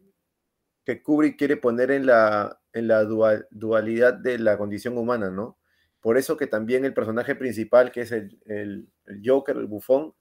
que 0.85 1.03
Kubrick 1.03 1.37
quiere 1.37 1.57
poner 1.57 1.91
en 1.91 2.07
la, 2.07 2.61
en 2.73 2.89
la 2.89 3.05
dual, 3.05 3.49
dualidad 3.51 4.15
de 4.15 4.39
la 4.39 4.57
condición 4.59 4.97
humana, 4.99 5.31
¿no? 5.31 5.59
Por 6.01 6.19
eso 6.19 6.37
que 6.37 6.47
también 6.47 6.85
el 6.85 6.95
personaje 6.95 7.35
principal, 7.35 7.91
que 7.91 8.03
es 8.03 8.13
el, 8.13 8.39
el, 8.47 8.89
el, 9.07 9.23
Joker, 9.25 9.57
el 9.57 9.67
bufón, 9.67 10.15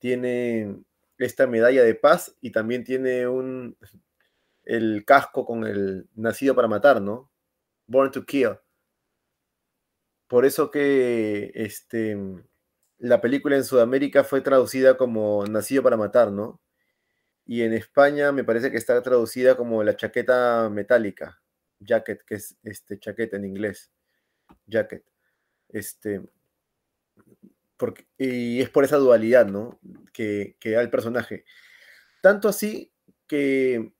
tiene 0.00 0.82
esta 1.18 1.46
medalla 1.46 1.82
de 1.82 1.94
paz 1.94 2.36
y 2.40 2.52
también 2.52 2.84
tiene 2.84 3.28
un, 3.28 3.76
el 4.64 5.04
casco 5.04 5.44
con 5.44 5.66
el 5.66 6.08
nacido 6.14 6.54
para 6.54 6.68
matar, 6.68 7.00
¿no? 7.02 7.30
Born 7.86 8.10
to 8.12 8.24
Kill. 8.24 8.58
Por 10.26 10.44
eso 10.44 10.70
que 10.70 11.50
este, 11.54 12.16
la 12.98 13.20
película 13.20 13.56
en 13.56 13.64
Sudamérica 13.64 14.24
fue 14.24 14.40
traducida 14.42 14.96
como 14.96 15.44
Nacido 15.46 15.82
para 15.82 15.96
matar, 15.96 16.30
¿no? 16.32 16.60
y 17.48 17.62
en 17.62 17.72
España 17.72 18.30
me 18.30 18.44
parece 18.44 18.70
que 18.70 18.76
está 18.76 19.02
traducida 19.02 19.56
como 19.56 19.82
la 19.82 19.96
chaqueta 19.96 20.68
metálica, 20.70 21.40
jacket, 21.80 22.22
que 22.26 22.34
es 22.34 22.58
este 22.62 23.00
chaqueta 23.00 23.38
en 23.38 23.46
inglés, 23.46 23.90
jacket. 24.66 25.02
Este, 25.70 26.22
y 28.18 28.60
es 28.60 28.70
por 28.70 28.84
esa 28.84 28.96
dualidad, 28.96 29.46
¿no? 29.46 29.78
Que, 30.12 30.56
que 30.60 30.70
da 30.70 30.80
el 30.80 30.90
personaje. 30.90 31.44
Tanto 32.20 32.48
así 32.48 32.92
que 33.26 33.92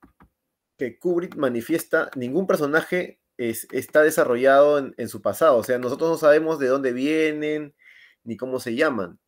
que 0.79 0.97
Kubrick 0.97 1.35
manifiesta, 1.35 2.09
ningún 2.15 2.47
personaje 2.47 3.19
es, 3.37 3.67
está 3.71 4.01
desarrollado 4.01 4.79
en, 4.79 4.95
en, 4.97 5.09
su 5.09 5.21
pasado. 5.21 5.57
O 5.57 5.63
sea, 5.63 5.77
nosotros 5.77 6.09
no 6.09 6.17
sabemos 6.17 6.57
de 6.57 6.67
dónde 6.67 6.93
vienen 6.93 7.75
ni 8.23 8.37
cómo 8.37 8.59
se 8.59 8.75
llaman. 8.75 9.19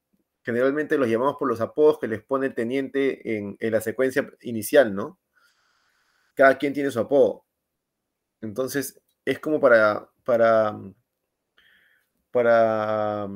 Generalmente 0.44 0.98
los 0.98 1.10
llamamos 1.10 1.36
por 1.38 1.50
los 1.50 1.60
apodos 1.62 2.00
que 2.00 2.08
les 2.08 2.24
pone 2.24 2.48
el 2.48 2.56
teniente 2.56 3.38
en, 3.38 3.58
en 3.60 3.72
la 3.72 3.82
secuencia 3.82 4.32
inicial, 4.42 4.96
¿no? 4.96 5.20
Cada 6.36 6.58
quien 6.58 6.74
tiene 6.74 6.90
su 6.90 7.00
apodo. 7.00 7.46
Entonces, 8.40 9.02
es 9.26 9.40
como 9.40 9.60
para, 9.60 10.10
para, 10.24 10.80
para 12.32 13.28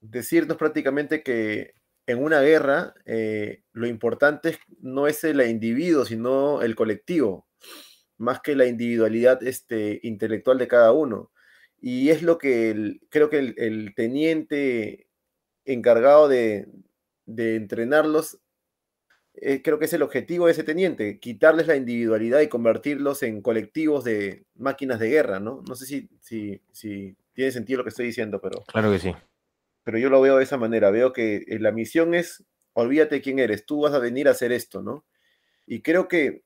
decirnos 0.00 0.56
prácticamente 0.56 1.22
que 1.22 1.74
en 2.06 2.22
una 2.22 2.40
guerra 2.40 2.94
eh, 3.04 3.62
lo 3.72 3.86
importante 3.86 4.58
no 4.80 5.06
es 5.06 5.24
el 5.24 5.40
individuo, 5.40 6.04
sino 6.04 6.62
el 6.62 6.76
colectivo, 6.76 7.48
más 8.16 8.40
que 8.40 8.54
la 8.54 8.66
individualidad 8.66 9.42
este, 9.42 10.00
intelectual 10.02 10.58
de 10.58 10.68
cada 10.68 10.92
uno. 10.92 11.32
Y 11.78 12.10
es 12.10 12.22
lo 12.22 12.38
que 12.38 12.70
el, 12.70 13.00
creo 13.10 13.28
que 13.28 13.38
el, 13.38 13.94
teniente 13.94 15.08
encargado 15.64 16.28
de, 16.28 16.68
de 17.26 17.56
entrenarlos, 17.56 18.38
eh, 19.34 19.60
creo 19.62 19.78
que 19.78 19.84
es 19.84 19.92
el 19.92 20.02
objetivo 20.02 20.46
de 20.46 20.52
ese 20.52 20.64
teniente, 20.64 21.18
quitarles 21.18 21.66
la 21.66 21.76
individualidad 21.76 22.40
y 22.40 22.48
convertirlos 22.48 23.22
en 23.22 23.42
colectivos 23.42 24.04
de 24.04 24.46
máquinas 24.54 25.00
de 25.00 25.10
guerra, 25.10 25.40
¿no? 25.40 25.62
No 25.68 25.74
sé 25.74 25.84
si, 25.86 26.08
si 26.72 27.16
tiene 27.34 27.50
sentido 27.50 27.78
lo 27.78 27.84
que 27.84 27.90
estoy 27.90 28.06
diciendo, 28.06 28.40
pero... 28.40 28.62
Claro 28.64 28.90
que 28.90 28.98
sí 29.00 29.12
pero 29.86 29.98
yo 29.98 30.10
lo 30.10 30.20
veo 30.20 30.38
de 30.38 30.42
esa 30.42 30.56
manera, 30.56 30.90
veo 30.90 31.12
que 31.12 31.44
eh, 31.46 31.60
la 31.60 31.70
misión 31.70 32.12
es, 32.12 32.44
olvídate 32.72 33.22
quién 33.22 33.38
eres, 33.38 33.66
tú 33.66 33.82
vas 33.82 33.94
a 33.94 34.00
venir 34.00 34.26
a 34.26 34.32
hacer 34.32 34.50
esto, 34.50 34.82
¿no? 34.82 35.06
Y 35.64 35.80
creo 35.80 36.08
que 36.08 36.42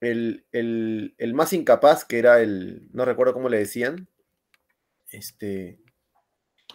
el, 0.00 0.44
el, 0.52 1.14
el 1.16 1.32
más 1.32 1.54
incapaz, 1.54 2.04
que 2.04 2.18
era 2.18 2.42
el, 2.42 2.90
no 2.92 3.06
recuerdo 3.06 3.32
cómo 3.32 3.48
le 3.48 3.56
decían, 3.56 4.06
este... 5.08 5.80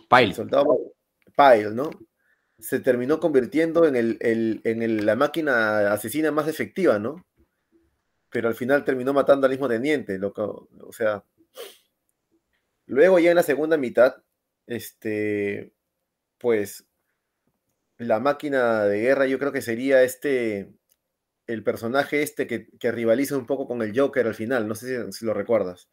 Pyle. 0.10 0.34
Soldado 0.34 0.96
Pyle, 1.38 1.76
¿no? 1.76 1.92
Se 2.58 2.80
terminó 2.80 3.20
convirtiendo 3.20 3.86
en, 3.86 3.98
el, 3.98 4.18
el, 4.22 4.62
en 4.64 4.82
el, 4.82 5.06
la 5.06 5.16
máquina 5.16 5.94
asesina 5.94 6.32
más 6.32 6.48
efectiva, 6.48 6.98
¿no? 6.98 7.24
Pero 8.32 8.48
al 8.48 8.56
final 8.56 8.84
terminó 8.84 9.14
matando 9.14 9.46
al 9.46 9.52
mismo 9.52 9.68
teniente, 9.68 10.18
lo 10.18 10.34
que, 10.34 10.42
o 10.42 10.92
sea... 10.92 11.24
Luego 12.88 13.20
ya 13.20 13.30
en 13.30 13.36
la 13.36 13.44
segunda 13.44 13.78
mitad, 13.78 14.24
este, 14.70 15.74
pues 16.38 16.86
la 17.98 18.20
máquina 18.20 18.86
de 18.86 19.02
guerra 19.02 19.26
yo 19.26 19.40
creo 19.40 19.52
que 19.52 19.64
sería 19.64 20.04
este, 20.04 20.72
el 21.48 21.64
personaje 21.64 22.22
este 22.22 22.46
que, 22.46 22.70
que 22.80 22.92
rivaliza 22.92 23.36
un 23.36 23.48
poco 23.48 23.68
con 23.68 23.82
el 23.82 24.00
Joker 24.00 24.28
al 24.28 24.36
final, 24.36 24.68
no 24.68 24.76
sé 24.76 25.06
si, 25.06 25.12
si 25.12 25.26
lo 25.26 25.34
recuerdas. 25.34 25.90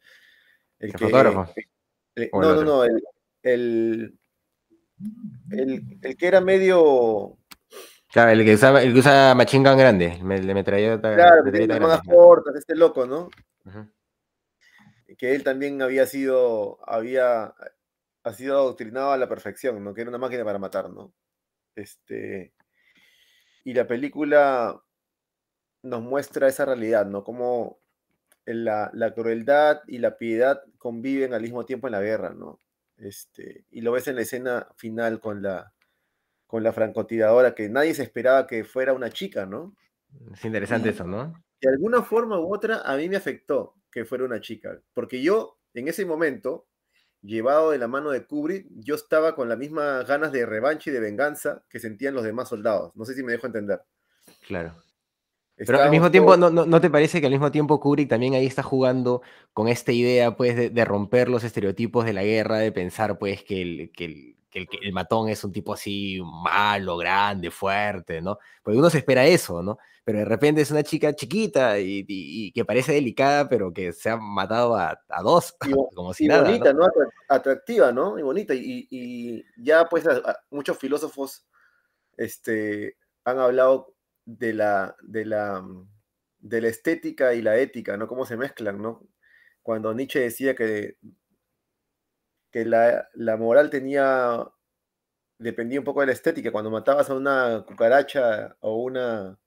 El, 0.79 0.89
¿El 0.89 0.95
que, 0.95 1.05
fotógrafo? 1.05 1.53
El, 2.15 2.29
no, 2.31 2.55
no, 2.55 2.63
no, 2.63 2.83
el, 2.83 3.01
el, 3.41 4.17
el, 5.51 6.17
que 6.17 6.27
era 6.27 6.39
medio... 6.39 7.39
Claro, 8.11 8.31
el 8.31 8.45
que 8.45 8.53
usa, 8.53 8.81
el 8.81 8.93
que 8.93 8.99
usa 8.99 9.35
Machine 9.35 9.67
Gun 9.67 9.77
grande, 9.79 10.19
el 10.21 10.47
de 10.47 10.53
metralleta. 10.53 11.15
Claro, 11.15 11.43
de 11.43 11.79
más 11.79 12.01
cortas, 12.03 12.55
este 12.55 12.75
loco, 12.75 13.05
¿no? 13.05 13.29
Uh 13.65 13.69
-huh. 13.69 13.91
Que 15.17 15.33
él 15.33 15.43
también 15.43 15.81
había 15.81 16.05
sido, 16.05 16.79
había, 16.87 17.53
ha 18.27 18.33
sido 18.33 18.57
adoctrinado 18.57 19.11
a 19.11 19.17
la 19.17 19.29
perfección, 19.29 19.83
¿no? 19.83 19.93
Que 19.93 20.01
era 20.01 20.09
una 20.09 20.17
máquina 20.17 20.43
para 20.43 20.59
matar, 20.59 20.89
¿no? 20.89 21.13
Este, 21.75 22.53
y 23.63 23.73
la 23.73 23.87
película 23.87 24.81
nos 25.83 26.01
muestra 26.01 26.47
esa 26.47 26.65
realidad, 26.65 27.05
¿no? 27.05 27.23
Como 27.23 27.79
la, 28.45 28.91
la, 28.93 29.13
crueldad 29.13 29.81
y 29.87 29.99
la 29.99 30.17
piedad 30.17 30.61
conviven 30.77 31.33
al 31.33 31.41
mismo 31.41 31.65
tiempo 31.65 31.87
en 31.87 31.93
la 31.93 32.01
guerra, 32.01 32.33
¿no? 32.33 32.59
Este, 32.97 33.65
y 33.71 33.81
lo 33.81 33.91
ves 33.91 34.07
en 34.07 34.15
la 34.15 34.23
escena 34.23 34.67
final 34.75 35.19
con 35.19 35.41
la, 35.41 35.73
con 36.47 36.63
la 36.63 36.73
francotiradora, 36.73 37.55
que 37.55 37.69
nadie 37.69 37.93
se 37.93 38.03
esperaba 38.03 38.47
que 38.47 38.63
fuera 38.65 38.93
una 38.93 39.09
chica, 39.09 39.45
¿no? 39.45 39.75
Es 40.33 40.43
interesante 40.43 40.89
y, 40.89 40.91
eso, 40.91 41.05
¿no? 41.05 41.33
De 41.61 41.69
alguna 41.69 42.01
forma 42.01 42.39
u 42.39 42.53
otra, 42.53 42.81
a 42.81 42.97
mí 42.97 43.07
me 43.07 43.17
afectó 43.17 43.75
que 43.89 44.03
fuera 44.03 44.25
una 44.25 44.41
chica, 44.41 44.81
porque 44.93 45.21
yo, 45.21 45.59
en 45.73 45.87
ese 45.87 46.05
momento, 46.05 46.67
llevado 47.21 47.71
de 47.71 47.77
la 47.77 47.87
mano 47.87 48.11
de 48.11 48.25
Kubrick, 48.25 48.67
yo 48.69 48.95
estaba 48.95 49.35
con 49.35 49.49
las 49.49 49.57
mismas 49.57 50.05
ganas 50.07 50.31
de 50.31 50.45
revancha 50.45 50.89
y 50.89 50.93
de 50.93 50.99
venganza 50.99 51.63
que 51.69 51.79
sentían 51.79 52.13
los 52.13 52.23
demás 52.23 52.49
soldados. 52.49 52.91
No 52.95 53.05
sé 53.05 53.13
si 53.13 53.23
me 53.23 53.31
dejo 53.31 53.47
entender. 53.47 53.81
Claro. 54.47 54.73
Pero 55.55 55.81
al 55.81 55.89
mismo 55.89 56.11
tiempo, 56.11 56.37
¿no, 56.37 56.51
¿no, 56.51 56.81
te 56.81 56.89
parece 56.89 57.19
que 57.19 57.25
al 57.25 57.31
mismo 57.31 57.51
tiempo 57.51 57.79
Kubrick 57.79 58.07
también 58.07 58.35
ahí 58.35 58.45
está 58.45 58.61
jugando 58.61 59.23
con 59.53 59.67
esta 59.67 59.91
idea, 59.91 60.37
pues, 60.37 60.55
de, 60.55 60.69
de 60.69 60.85
romper 60.85 61.29
los 61.29 61.43
estereotipos 61.43 62.05
de 62.05 62.13
la 62.13 62.23
guerra, 62.23 62.59
de 62.59 62.71
pensar, 62.71 63.17
pues, 63.17 63.43
que 63.43 63.63
el, 63.63 63.91
que 63.91 64.05
el, 64.05 64.37
que 64.65 64.77
el, 64.81 64.93
matón 64.93 65.29
es 65.29 65.43
un 65.43 65.51
tipo 65.51 65.73
así 65.73 66.19
malo, 66.23 66.97
grande, 66.97 67.51
fuerte, 67.51 68.21
¿no? 68.21 68.39
Porque 68.63 68.79
uno 68.79 68.89
se 68.89 68.99
espera 68.99 69.25
eso, 69.25 69.61
¿no? 69.61 69.77
Pero 70.03 70.19
de 70.19 70.25
repente 70.25 70.61
es 70.61 70.71
una 70.71 70.83
chica 70.83 71.13
chiquita 71.13 71.79
y, 71.79 71.99
y, 71.99 72.47
y 72.47 72.51
que 72.51 72.65
parece 72.65 72.93
delicada, 72.93 73.47
pero 73.49 73.73
que 73.73 73.91
se 73.91 74.09
ha 74.09 74.17
matado 74.17 74.75
a, 74.75 74.99
a 75.09 75.21
dos, 75.21 75.55
y, 75.67 75.71
como 75.95 76.13
si 76.13 76.27
nada. 76.27 76.43
bonita, 76.43 76.73
¿no? 76.73 76.85
Atractiva, 77.27 77.91
¿no? 77.91 78.17
Y 78.17 78.21
bonita. 78.21 78.53
Y, 78.55 78.87
y 78.89 79.43
ya, 79.57 79.85
pues, 79.89 80.07
a, 80.07 80.13
a 80.13 80.39
muchos 80.49 80.77
filósofos 80.77 81.45
este, 82.15 82.97
han 83.25 83.39
hablado 83.39 83.93
de 84.25 84.53
la, 84.53 84.95
de 85.03 85.25
la, 85.25 85.63
de 86.39 86.61
la 86.61 86.67
estética 86.67 87.33
y 87.33 87.41
la 87.41 87.57
ética, 87.57 87.97
¿no? 87.97 88.07
Cómo 88.07 88.25
se 88.25 88.37
mezclan, 88.37 88.81
¿no? 88.81 89.07
Cuando 89.61 89.93
Nietzsche 89.93 90.19
decía 90.21 90.55
que, 90.55 90.97
que 92.57 92.65
la, 92.65 93.07
la 93.13 93.37
moral 93.37 93.69
tenía, 93.69 94.43
dependía 95.37 95.79
un 95.79 95.85
poco 95.85 96.01
de 96.01 96.07
la 96.07 96.13
estética, 96.13 96.51
cuando 96.51 96.71
matabas 96.71 97.07
a 97.09 97.13
una 97.13 97.63
cucaracha 97.67 98.57
o 98.61 98.81
una, 98.81 99.37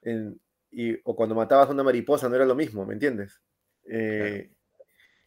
en, 0.00 0.40
y, 0.70 0.98
o 1.04 1.14
cuando 1.14 1.34
matabas 1.34 1.68
a 1.68 1.72
una 1.72 1.82
mariposa 1.82 2.28
no 2.28 2.36
era 2.36 2.46
lo 2.46 2.54
mismo, 2.54 2.86
¿me 2.86 2.94
entiendes? 2.94 3.42
Eh, 3.84 4.48
claro. 4.48 4.56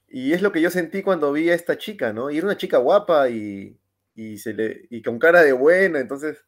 Y 0.08 0.34
es 0.34 0.42
lo 0.42 0.52
que 0.52 0.62
yo 0.62 0.72
sentí 0.72 1.04
cuando 1.04 1.32
vi 1.32 1.52
a 1.52 1.54
esta 1.54 1.78
chica, 1.78 2.12
¿no? 2.12 2.32
Y 2.32 2.40
era 2.40 2.48
una 2.48 2.58
chica 2.58 2.80
guapa 2.80 3.30
y, 3.30 3.80
y, 4.16 4.40
se 4.40 4.56
le, 4.56 4.88
y 4.90 5.04
con 5.04 5.20
cara 5.20 5.44
de 5.44 5.54
buena, 5.54 6.00
entonces 6.00 6.44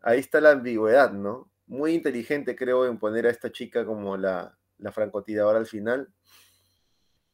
ahí 0.00 0.20
está 0.20 0.40
la 0.40 0.52
ambigüedad, 0.52 1.12
¿no? 1.12 1.52
Muy 1.66 1.92
inteligente, 1.92 2.56
creo, 2.56 2.86
en 2.86 2.98
poner 2.98 3.26
a 3.26 3.30
esta 3.30 3.52
chica 3.52 3.84
como 3.84 4.16
la, 4.16 4.56
la 4.78 4.90
francotiradora 4.90 5.58
al 5.58 5.66
final. 5.66 6.08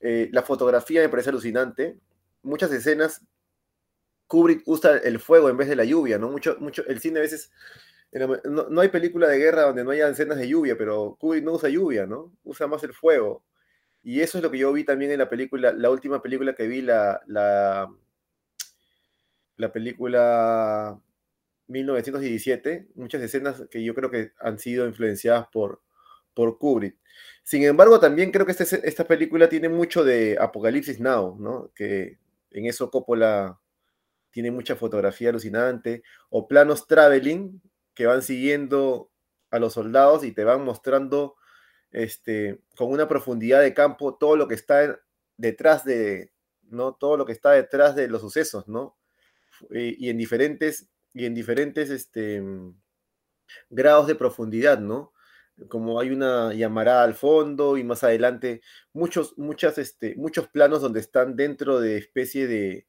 Eh, 0.01 0.29
la 0.33 0.43
fotografía 0.43 1.03
me 1.03 1.09
parece 1.09 1.31
alucinante. 1.31 2.01
Muchas 2.43 2.73
escenas, 2.73 3.23
Kubrick 4.27 4.63
usa 4.67 4.99
el 4.99 5.21
fuego 5.21 5.51
en 5.51 5.57
vez 5.57 5.69
de 5.69 5.77
la 5.77 5.85
lluvia, 5.85 6.19
¿no? 6.19 6.31
Mucho, 6.31 6.57
mucho, 6.59 6.85
el 6.87 7.01
cine 7.01 7.19
a 7.19 7.23
veces. 7.23 7.51
No, 8.13 8.69
no, 8.69 8.81
hay 8.81 8.89
película 8.89 9.29
de 9.29 9.39
guerra 9.39 9.63
donde 9.63 9.85
no 9.85 9.91
haya 9.91 10.09
escenas 10.09 10.39
de 10.39 10.49
lluvia, 10.49 10.77
pero 10.77 11.17
Kubrick 11.19 11.45
no 11.45 11.53
usa 11.53 11.71
lluvia, 11.71 12.07
¿no? 12.07 12.33
Usa 12.45 12.67
más 12.67 12.83
el 12.85 12.93
fuego. 12.93 13.45
Y 14.03 14.21
eso 14.21 14.39
es 14.39 14.45
lo 14.45 14.51
que 14.51 14.59
yo 14.59 14.73
vi 14.73 14.85
también 14.85 15.13
en 15.13 15.19
la 15.19 15.29
película, 15.29 15.73
la 15.73 15.91
última 15.91 16.21
película 16.23 16.55
que 16.55 16.67
vi, 16.67 16.83
la, 16.83 17.23
la, 17.27 17.89
la 19.57 19.73
película 19.73 21.01
1917, 21.69 22.89
muchas 22.95 23.23
escenas 23.23 23.65
que 23.71 23.83
yo 23.85 23.95
creo 23.95 24.11
que 24.11 24.33
han 24.41 24.59
sido 24.59 24.87
influenciadas 24.87 25.49
por, 25.53 25.83
por 26.35 26.59
Kubrick. 26.59 26.97
Sin 27.43 27.65
embargo, 27.65 28.01
también 28.01 28.31
creo 28.31 28.47
que 28.47 28.53
este, 28.53 28.89
esta 28.89 29.07
película 29.07 29.49
tiene 29.49 29.69
mucho 29.69 30.05
de 30.05 30.37
Apocalipsis 30.41 31.01
Now, 31.01 31.37
¿no? 31.39 31.71
Que 31.75 32.19
en 32.53 32.67
eso 32.67 32.91
Coppola 32.91 33.61
tiene 34.31 34.51
mucha 34.51 34.77
fotografía 34.77 35.31
alucinante, 35.31 36.03
o 36.31 36.49
planos 36.49 36.87
traveling 36.87 37.61
que 37.95 38.07
van 38.07 38.23
siguiendo 38.23 39.11
a 39.51 39.59
los 39.59 39.75
soldados 39.75 40.25
y 40.25 40.33
te 40.33 40.45
van 40.45 40.65
mostrando 40.65 41.37
este, 41.91 42.61
con 42.77 42.91
una 42.91 43.09
profundidad 43.09 43.61
de 43.61 43.75
campo 43.75 44.17
todo 44.17 44.37
lo 44.37 44.49
que 44.49 44.55
está 44.55 44.99
detrás 45.37 45.85
de, 45.85 46.33
¿no? 46.63 46.95
Todo 46.95 47.17
lo 47.19 47.27
que 47.27 47.33
está 47.33 47.51
detrás 47.51 47.95
de 47.95 48.09
los 48.09 48.23
sucesos, 48.23 48.67
¿no? 48.69 48.97
Y, 49.71 50.07
y 50.07 50.11
en 50.11 50.17
diferentes 50.17 50.89
y 51.15 51.27
en 51.27 51.35
diferentes 51.35 51.91
este, 51.91 52.43
grados 53.71 54.07
de 54.07 54.15
profundidad, 54.15 54.79
¿no? 54.79 55.12
Como 55.69 56.01
hay 56.01 56.11
una 56.11 56.53
llamarada 56.55 57.05
al 57.05 57.15
fondo 57.15 57.77
y 57.77 57.85
más 57.85 58.05
adelante 58.05 58.63
muchos, 58.93 59.37
muchas, 59.39 59.79
este, 59.79 60.15
muchos 60.17 60.49
planos 60.49 60.81
donde 60.81 61.01
están 61.01 61.37
dentro 61.37 61.81
de 61.81 61.99
especie 61.99 62.47
de, 62.47 62.87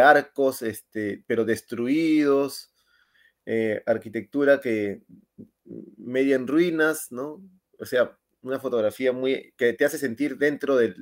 arcos, 0.00 0.62
este, 0.62 1.24
pero 1.26 1.44
destruidos, 1.44 2.72
eh, 3.46 3.82
arquitectura 3.86 4.60
que 4.60 5.02
media 5.96 6.36
en 6.36 6.46
ruinas, 6.46 7.10
¿no? 7.10 7.42
O 7.78 7.86
sea, 7.86 8.18
una 8.42 8.60
fotografía 8.60 9.12
muy 9.12 9.52
que 9.56 9.72
te 9.72 9.84
hace 9.84 9.98
sentir 9.98 10.36
dentro 10.38 10.76
de 10.76 10.94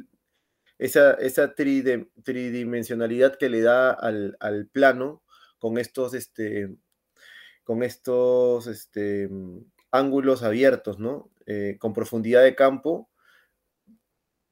esa, 0.79 1.15
esa 1.15 1.55
tridimensionalidad 1.55 3.37
que 3.37 3.49
le 3.49 3.63
da 3.63 3.91
al, 3.91 4.37
al 4.41 4.69
plano 4.69 5.23
con 5.59 5.79
estos, 5.79 6.15
este, 6.15 6.77
con 7.65 7.83
estos 7.83 8.67
este, 8.67 9.29
ángulos 9.91 10.43
abiertos, 10.43 10.99
¿no? 10.99 11.31
eh, 11.51 11.79
con 11.79 11.95
profundidad 11.95 12.43
de 12.43 12.55
campo, 12.55 13.09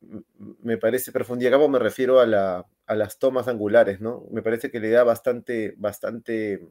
me 0.00 0.78
parece, 0.78 1.12
profundidad 1.12 1.50
de 1.50 1.56
campo 1.56 1.68
me 1.68 1.78
refiero 1.78 2.20
a, 2.20 2.26
las 2.26 3.18
tomas 3.18 3.48
angulares, 3.48 4.00
¿no? 4.00 4.26
Me 4.30 4.40
parece 4.40 4.70
que 4.70 4.80
le 4.80 4.88
da 4.88 5.04
bastante, 5.04 5.74
bastante, 5.76 6.66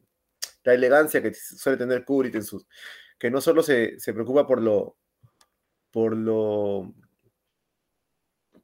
la 0.64 0.74
elegancia 0.74 1.22
que 1.22 1.32
suele 1.32 1.78
tener 1.78 2.04
Kubrick 2.04 2.34
en 2.34 2.42
sus, 2.42 2.66
que 3.20 3.30
no 3.30 3.40
solo 3.40 3.62
se, 3.62 4.00
se 4.00 4.12
preocupa 4.12 4.48
por 4.48 4.60
lo, 4.60 4.96
por 5.92 6.16
lo, 6.16 6.92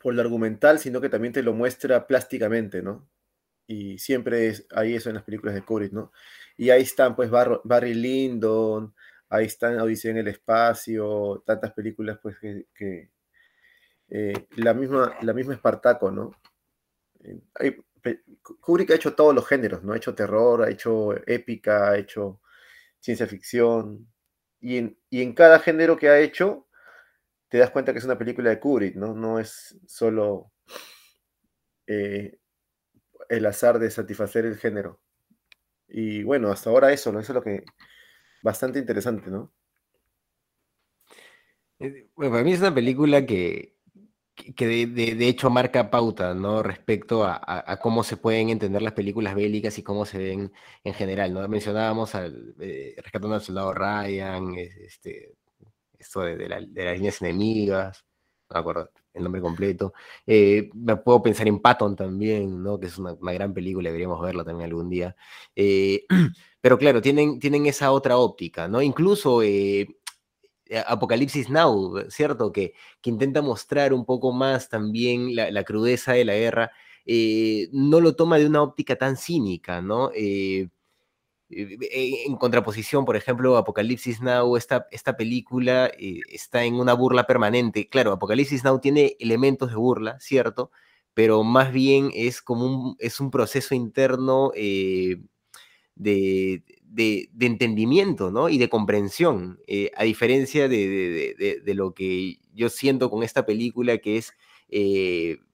por 0.00 0.14
lo 0.14 0.20
argumental, 0.20 0.80
sino 0.80 1.00
que 1.00 1.08
también 1.10 1.32
te 1.32 1.44
lo 1.44 1.52
muestra 1.52 2.08
plásticamente, 2.08 2.82
¿no? 2.82 3.08
Y 3.68 3.98
siempre 3.98 4.52
hay 4.74 4.96
eso 4.96 5.10
en 5.10 5.14
las 5.14 5.24
películas 5.24 5.54
de 5.54 5.62
Kubrick, 5.62 5.92
¿no? 5.92 6.10
Y 6.56 6.70
ahí 6.70 6.82
están, 6.82 7.14
pues, 7.14 7.30
Barry 7.30 7.94
Lyndon, 7.94 8.94
ahí 9.32 9.46
están 9.46 9.80
Odisea 9.80 10.10
en 10.12 10.18
el 10.18 10.28
espacio, 10.28 11.42
tantas 11.46 11.72
películas, 11.72 12.18
pues, 12.22 12.38
que, 12.38 13.10
eh, 14.10 14.46
la, 14.56 14.74
misma, 14.74 15.16
la 15.22 15.32
misma 15.32 15.54
Espartaco, 15.54 16.10
¿no? 16.10 16.32
Eh, 17.60 17.80
Kubrick 18.60 18.90
ha 18.90 18.94
hecho 18.96 19.14
todos 19.14 19.34
los 19.34 19.46
géneros, 19.46 19.82
¿no? 19.82 19.92
Ha 19.92 19.96
hecho 19.96 20.14
terror, 20.14 20.62
ha 20.62 20.70
hecho 20.70 21.14
épica, 21.26 21.90
ha 21.90 21.98
hecho 21.98 22.40
ciencia 23.00 23.26
ficción, 23.26 24.12
y 24.60 24.76
en, 24.78 24.98
y 25.08 25.22
en 25.22 25.32
cada 25.34 25.58
género 25.60 25.96
que 25.96 26.08
ha 26.08 26.20
hecho, 26.20 26.68
te 27.48 27.58
das 27.58 27.70
cuenta 27.70 27.92
que 27.92 28.00
es 28.00 28.04
una 28.04 28.18
película 28.18 28.50
de 28.50 28.60
Kubrick, 28.60 28.96
¿no? 28.96 29.14
No 29.14 29.38
es 29.38 29.78
solo 29.86 30.52
eh, 31.86 32.38
el 33.28 33.46
azar 33.46 33.78
de 33.78 33.90
satisfacer 33.90 34.44
el 34.46 34.58
género. 34.58 35.00
Y 35.88 36.22
bueno, 36.22 36.50
hasta 36.50 36.70
ahora 36.70 36.92
eso, 36.92 37.12
¿no? 37.12 37.20
Eso 37.20 37.32
es 37.32 37.36
lo 37.36 37.42
que. 37.42 37.64
Bastante 38.42 38.78
interesante, 38.78 39.30
¿no? 39.30 39.52
Eh, 41.78 42.08
bueno, 42.14 42.32
para 42.32 42.44
mí 42.44 42.52
es 42.52 42.60
una 42.60 42.74
película 42.74 43.26
que, 43.26 43.76
que 44.56 44.86
de, 44.86 45.28
hecho 45.28 45.50
marca 45.50 45.90
pauta, 45.90 46.34
¿no? 46.34 46.62
Respecto 46.62 47.24
a, 47.24 47.78
cómo 47.82 48.04
se 48.04 48.16
pueden 48.16 48.50
entender 48.50 48.82
las 48.82 48.94
películas 48.94 49.34
bélicas 49.34 49.78
y 49.78 49.82
cómo 49.82 50.04
se 50.04 50.18
ven 50.18 50.52
en 50.84 50.94
general, 50.94 51.32
¿no? 51.34 51.46
Mencionábamos 51.48 52.14
al 52.14 52.54
eh, 52.60 52.94
Rescatando 52.98 53.34
al 53.34 53.42
Soldado 53.42 53.74
Ryan, 53.74 54.54
este, 54.56 55.34
esto 55.98 56.22
de, 56.22 56.48
las 56.48 56.62
líneas 56.96 57.22
enemigas, 57.22 58.04
me 58.52 58.60
acuerdo 58.60 58.90
el 59.14 59.22
nombre 59.22 59.40
completo. 59.40 59.92
Eh, 60.26 60.70
puedo 61.04 61.22
pensar 61.22 61.48
en 61.48 61.60
Patton 61.60 61.96
también, 61.96 62.62
¿no? 62.62 62.78
Que 62.78 62.86
es 62.86 62.98
una, 62.98 63.14
gran 63.14 63.52
película, 63.54 63.88
deberíamos 63.88 64.20
verla 64.20 64.44
también 64.44 64.68
algún 64.68 64.88
día. 64.88 65.16
Eh, 65.54 66.04
pero 66.60 66.78
claro, 66.78 67.02
tienen, 67.02 67.38
tienen 67.38 67.66
esa 67.66 67.92
otra 67.92 68.16
óptica, 68.18 68.68
¿no? 68.68 68.82
Incluso 68.82 69.42
eh, 69.42 69.88
Apocalipsis 70.86 71.50
Now, 71.50 72.04
¿cierto? 72.08 72.52
Que, 72.52 72.74
que, 73.00 73.10
intenta 73.10 73.42
mostrar 73.42 73.92
un 73.92 74.06
poco 74.06 74.32
más 74.32 74.68
también 74.68 75.34
la, 75.36 75.64
crudeza 75.64 76.12
de 76.12 76.24
la 76.24 76.34
guerra. 76.34 76.72
no 77.72 78.00
lo 78.00 78.16
toma 78.16 78.38
de 78.38 78.46
una 78.46 78.62
óptica 78.62 78.96
tan 78.96 79.16
cínica, 79.16 79.82
¿no? 79.82 80.10
Eh, 81.54 82.24
en 82.26 82.36
contraposición, 82.36 83.04
por 83.04 83.16
ejemplo, 83.16 83.56
Apocalipsis 83.56 84.22
Now, 84.22 84.56
esta, 84.56 84.88
esta 84.90 85.16
película 85.16 85.90
eh, 85.98 86.20
está 86.30 86.64
en 86.64 86.74
una 86.74 86.94
burla 86.94 87.26
permanente. 87.26 87.88
Claro, 87.88 88.12
Apocalipsis 88.12 88.64
Now 88.64 88.80
tiene 88.80 89.16
elementos 89.20 89.70
de 89.70 89.76
burla, 89.76 90.18
¿cierto? 90.18 90.70
Pero 91.14 91.44
más 91.44 91.72
bien 91.72 92.10
es 92.14 92.40
como 92.40 92.64
un, 92.64 92.96
es 92.98 93.20
un 93.20 93.30
proceso 93.30 93.74
interno 93.74 94.50
eh, 94.54 95.20
de, 95.94 96.62
entendimiento, 97.40 98.30
¿no? 98.30 98.48
Y 98.48 98.56
de 98.56 98.70
comprensión, 98.70 99.60
a 99.96 100.04
diferencia 100.04 100.68
de, 100.68 101.60
de, 101.64 101.74
lo 101.74 101.92
que 101.94 102.38
yo 102.54 102.70
siento 102.70 103.10
con 103.10 103.22
esta 103.22 103.44
película, 103.44 103.98
que 103.98 104.16
es 104.18 104.34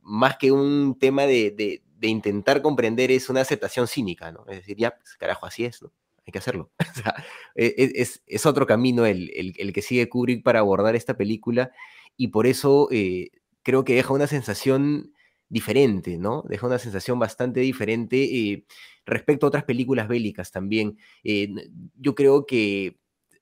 más 0.02 0.36
que 0.36 0.52
un 0.52 0.96
tema 0.98 1.26
de, 1.26 1.82
de 1.98 2.08
intentar 2.08 2.62
comprender 2.62 3.10
es 3.10 3.28
una 3.28 3.40
aceptación 3.40 3.88
cínica, 3.88 4.30
¿no? 4.30 4.44
Es 4.48 4.58
decir, 4.58 4.76
ya, 4.76 4.96
pues, 4.96 5.16
carajo, 5.16 5.46
así 5.46 5.64
es, 5.64 5.82
¿no? 5.82 5.92
Hay 6.26 6.32
que 6.32 6.38
hacerlo. 6.38 6.70
e, 7.54 7.66
e, 7.76 7.92
es, 7.96 8.22
es, 8.26 8.46
otro 8.46 8.66
camino 8.66 9.04
el, 9.06 9.30
el, 9.34 9.72
que 9.72 9.82
sigue 9.82 10.08
Kubrick 10.08 10.44
para 10.44 10.60
abordar 10.60 10.94
esta 10.94 11.16
película 11.16 11.72
y 12.16 12.28
por 12.28 12.46
eso 12.46 12.88
eh, 12.92 13.30
creo 13.62 13.84
que 13.84 13.94
deja 13.94 14.12
una 14.12 14.26
sensación 14.26 15.12
diferente, 15.48 16.18
¿no? 16.18 16.44
Deja 16.48 16.66
una 16.66 16.78
sensación 16.78 17.18
bastante 17.18 17.60
diferente 17.60 18.22
eh, 18.22 18.64
respecto 19.06 19.46
a 19.46 19.48
otras 19.48 19.64
películas 19.64 20.06
bélicas 20.06 20.52
también. 20.52 20.98
Eh, 21.24 21.48
yo 21.96 22.14
creo 22.14 22.46
que 22.46 22.98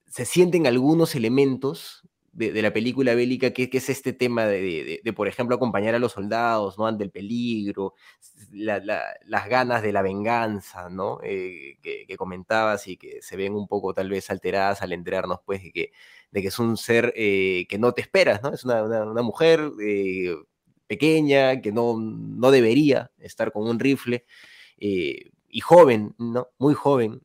se 0.07 0.25
sienten 0.25 0.67
algunos 0.67 1.15
elementos 1.15 2.09
de, 2.37 2.63
la 2.63 2.73
película 2.73 3.15
bélica, 3.15 3.51
que, 3.51 3.71
es 3.73 3.89
este 3.89 4.13
tema 4.13 4.47
de, 4.47 5.01
por 5.17 5.27
ejemplo, 5.27 5.57
acompañar 5.57 5.95
a 5.95 5.99
los 5.99 6.13
soldados, 6.13 6.79
¿no? 6.79 6.87
Ante 6.87 7.03
el 7.05 7.11
peligro, 7.11 7.95
las 8.53 9.49
ganas 9.49 9.83
de 9.83 9.93
la 9.93 10.03
venganza, 10.03 10.91
¿no? 10.91 11.19
Eh, 11.23 11.79
que, 11.83 12.17
comentabas 12.17 12.89
y 12.89 12.97
que 12.97 13.23
se 13.23 13.37
ven 13.37 13.55
un 13.55 13.67
poco 13.67 13.95
tal 13.95 14.11
vez 14.11 14.31
alteradas 14.31 14.83
al 14.83 14.93
enterarnos, 14.93 15.41
pues, 15.47 15.63
de 15.63 15.73
que, 15.73 15.93
de 16.31 16.43
que 16.43 16.49
es 16.49 16.59
un 16.59 16.77
ser 16.77 17.13
eh, 17.17 17.67
que 17.69 17.79
no 17.79 17.93
te 17.93 18.03
esperas, 18.03 18.43
¿no? 18.43 18.53
Es 18.53 18.65
una, 18.65 19.23
mujer 19.23 19.71
eh, 19.83 20.35
pequeña 20.87 21.61
que 21.63 21.73
no, 21.73 21.99
no 21.99 22.51
debería 22.51 23.11
estar 23.19 23.51
con 23.51 23.67
un 23.69 23.79
rifle 23.81 24.27
y 24.79 25.61
joven, 25.61 26.15
¿no? 26.19 26.49
Muy 26.59 26.75
joven. 26.75 27.23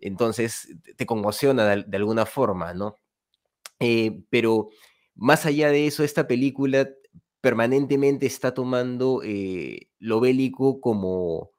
entonces 0.00 0.68
te 0.96 1.06
conmociona 1.06 1.76
de 1.76 1.96
alguna 1.96 2.26
forma, 2.26 2.74
¿no? 2.74 2.98
Eh, 3.80 4.22
pero 4.30 4.68
más 5.14 5.46
allá 5.46 5.70
de 5.70 5.86
eso, 5.86 6.04
esta 6.04 6.26
película 6.26 6.88
permanentemente 7.40 8.26
está 8.26 8.54
tomando 8.54 9.22
eh, 9.24 9.88
lo 9.98 10.20
bélico 10.20 10.80
como, 10.80 11.50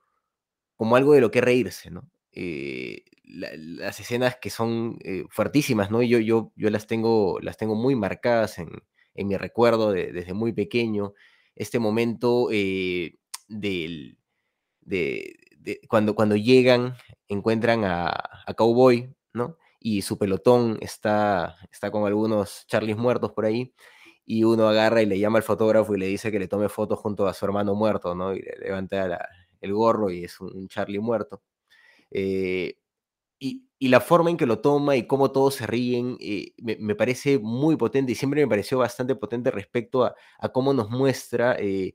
como 0.76 0.96
algo 0.96 1.12
de 1.12 1.20
lo 1.20 1.30
que 1.30 1.40
reírse, 1.40 1.90
¿no? 1.90 2.10
Eh, 2.32 3.04
las 3.24 3.98
escenas 3.98 4.36
que 4.40 4.50
son 4.50 4.98
fuertísimas, 5.30 5.90
¿no? 5.90 6.00
Yo, 6.02 6.20
yo, 6.20 6.52
yo 6.54 6.70
las, 6.70 6.86
tengo, 6.86 7.40
las 7.40 7.56
tengo 7.56 7.74
muy 7.74 7.96
marcadas 7.96 8.58
en, 8.58 8.70
mi 9.14 9.36
recuerdo 9.36 9.90
desde 9.92 10.32
muy 10.32 10.52
pequeño. 10.52 11.12
Este 11.56 11.80
momento 11.80 12.48
del, 12.48 13.18
de, 14.82 15.36
cuando, 15.88 16.14
cuando 16.14 16.36
llegan, 16.36 16.94
encuentran 17.26 17.84
a, 17.84 18.12
a 18.46 18.54
Cowboy, 18.54 19.12
¿no? 19.32 19.56
Y 19.86 20.02
su 20.02 20.18
pelotón 20.18 20.78
está, 20.80 21.54
está 21.70 21.92
con 21.92 22.08
algunos 22.08 22.66
Charlies 22.66 22.96
muertos 22.96 23.30
por 23.30 23.44
ahí, 23.44 23.72
y 24.24 24.42
uno 24.42 24.68
agarra 24.68 25.00
y 25.00 25.06
le 25.06 25.16
llama 25.16 25.38
al 25.38 25.44
fotógrafo 25.44 25.94
y 25.94 26.00
le 26.00 26.08
dice 26.08 26.32
que 26.32 26.40
le 26.40 26.48
tome 26.48 26.68
fotos 26.68 26.98
junto 26.98 27.28
a 27.28 27.32
su 27.32 27.44
hermano 27.44 27.76
muerto, 27.76 28.12
¿no? 28.16 28.34
Y 28.34 28.40
le 28.40 28.56
levanta 28.58 29.28
el 29.60 29.72
gorro 29.72 30.10
y 30.10 30.24
es 30.24 30.40
un, 30.40 30.66
Charlie 30.66 30.98
muerto. 30.98 31.40
Eh, 32.10 32.78
y, 33.38 33.62
la 33.88 34.00
forma 34.00 34.30
en 34.30 34.36
que 34.36 34.46
lo 34.46 34.60
toma 34.60 34.96
y 34.96 35.06
cómo 35.06 35.30
todos 35.30 35.54
se 35.56 35.66
ríen 35.68 36.16
eh, 36.20 36.54
me, 36.58 36.96
parece 36.96 37.38
muy 37.38 37.76
potente 37.76 38.10
y 38.12 38.16
siempre 38.16 38.40
me 38.40 38.48
pareció 38.48 38.78
bastante 38.78 39.14
potente 39.14 39.52
respecto 39.52 40.04
a, 40.04 40.16
cómo 40.52 40.74
nos 40.74 40.90
muestra 40.90 41.56
eh, 41.60 41.94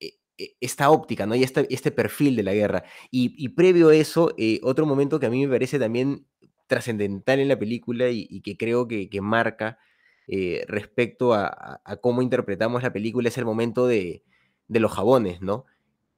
e, 0.00 0.18
e, 0.36 0.56
esta 0.60 0.90
óptica, 0.90 1.24
¿no? 1.24 1.34
Y 1.36 1.42
este, 1.42 1.66
este 1.74 1.90
perfil 1.90 2.36
de 2.36 2.42
la 2.42 2.52
guerra. 2.52 2.84
Y, 3.10 3.34
y 3.42 3.48
previo 3.50 3.88
a 3.88 3.94
eso, 3.96 4.34
otro 4.62 4.84
momento 4.84 5.18
que 5.18 5.26
a 5.26 5.30
mí 5.30 5.46
me 5.46 5.52
parece 5.52 5.78
también 5.78 6.26
trascendental 6.66 7.40
en 7.40 7.48
la 7.48 7.58
película 7.58 8.08
y, 8.10 8.40
que 8.40 8.56
creo 8.56 8.88
que, 8.88 9.08
marca 9.20 9.78
eh, 10.26 10.64
respecto 10.68 11.34
a, 11.34 11.80
cómo 12.00 12.22
interpretamos 12.22 12.82
la 12.82 12.92
película 12.92 13.28
es 13.28 13.38
el 13.38 13.44
momento 13.44 13.86
de, 13.86 14.22
los 14.68 14.92
jabones, 14.92 15.42
¿no? 15.42 15.66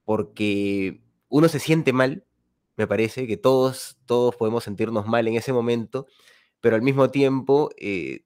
Porque 0.05 1.01
uno 1.29 1.49
se 1.49 1.59
siente 1.59 1.93
mal, 1.93 2.25
me 2.77 2.87
parece, 2.87 3.27
que 3.27 3.37
todos, 3.37 3.99
todos 4.07 4.37
podemos 4.37 4.65
sentirnos 4.65 5.07
mal 5.07 5.27
en 5.27 5.35
ese 5.35 5.53
momento, 5.53 6.07
pero 6.61 6.77
al 6.77 6.83
mismo 6.83 7.11
tiempo 7.11 7.71
eh, 7.77 8.25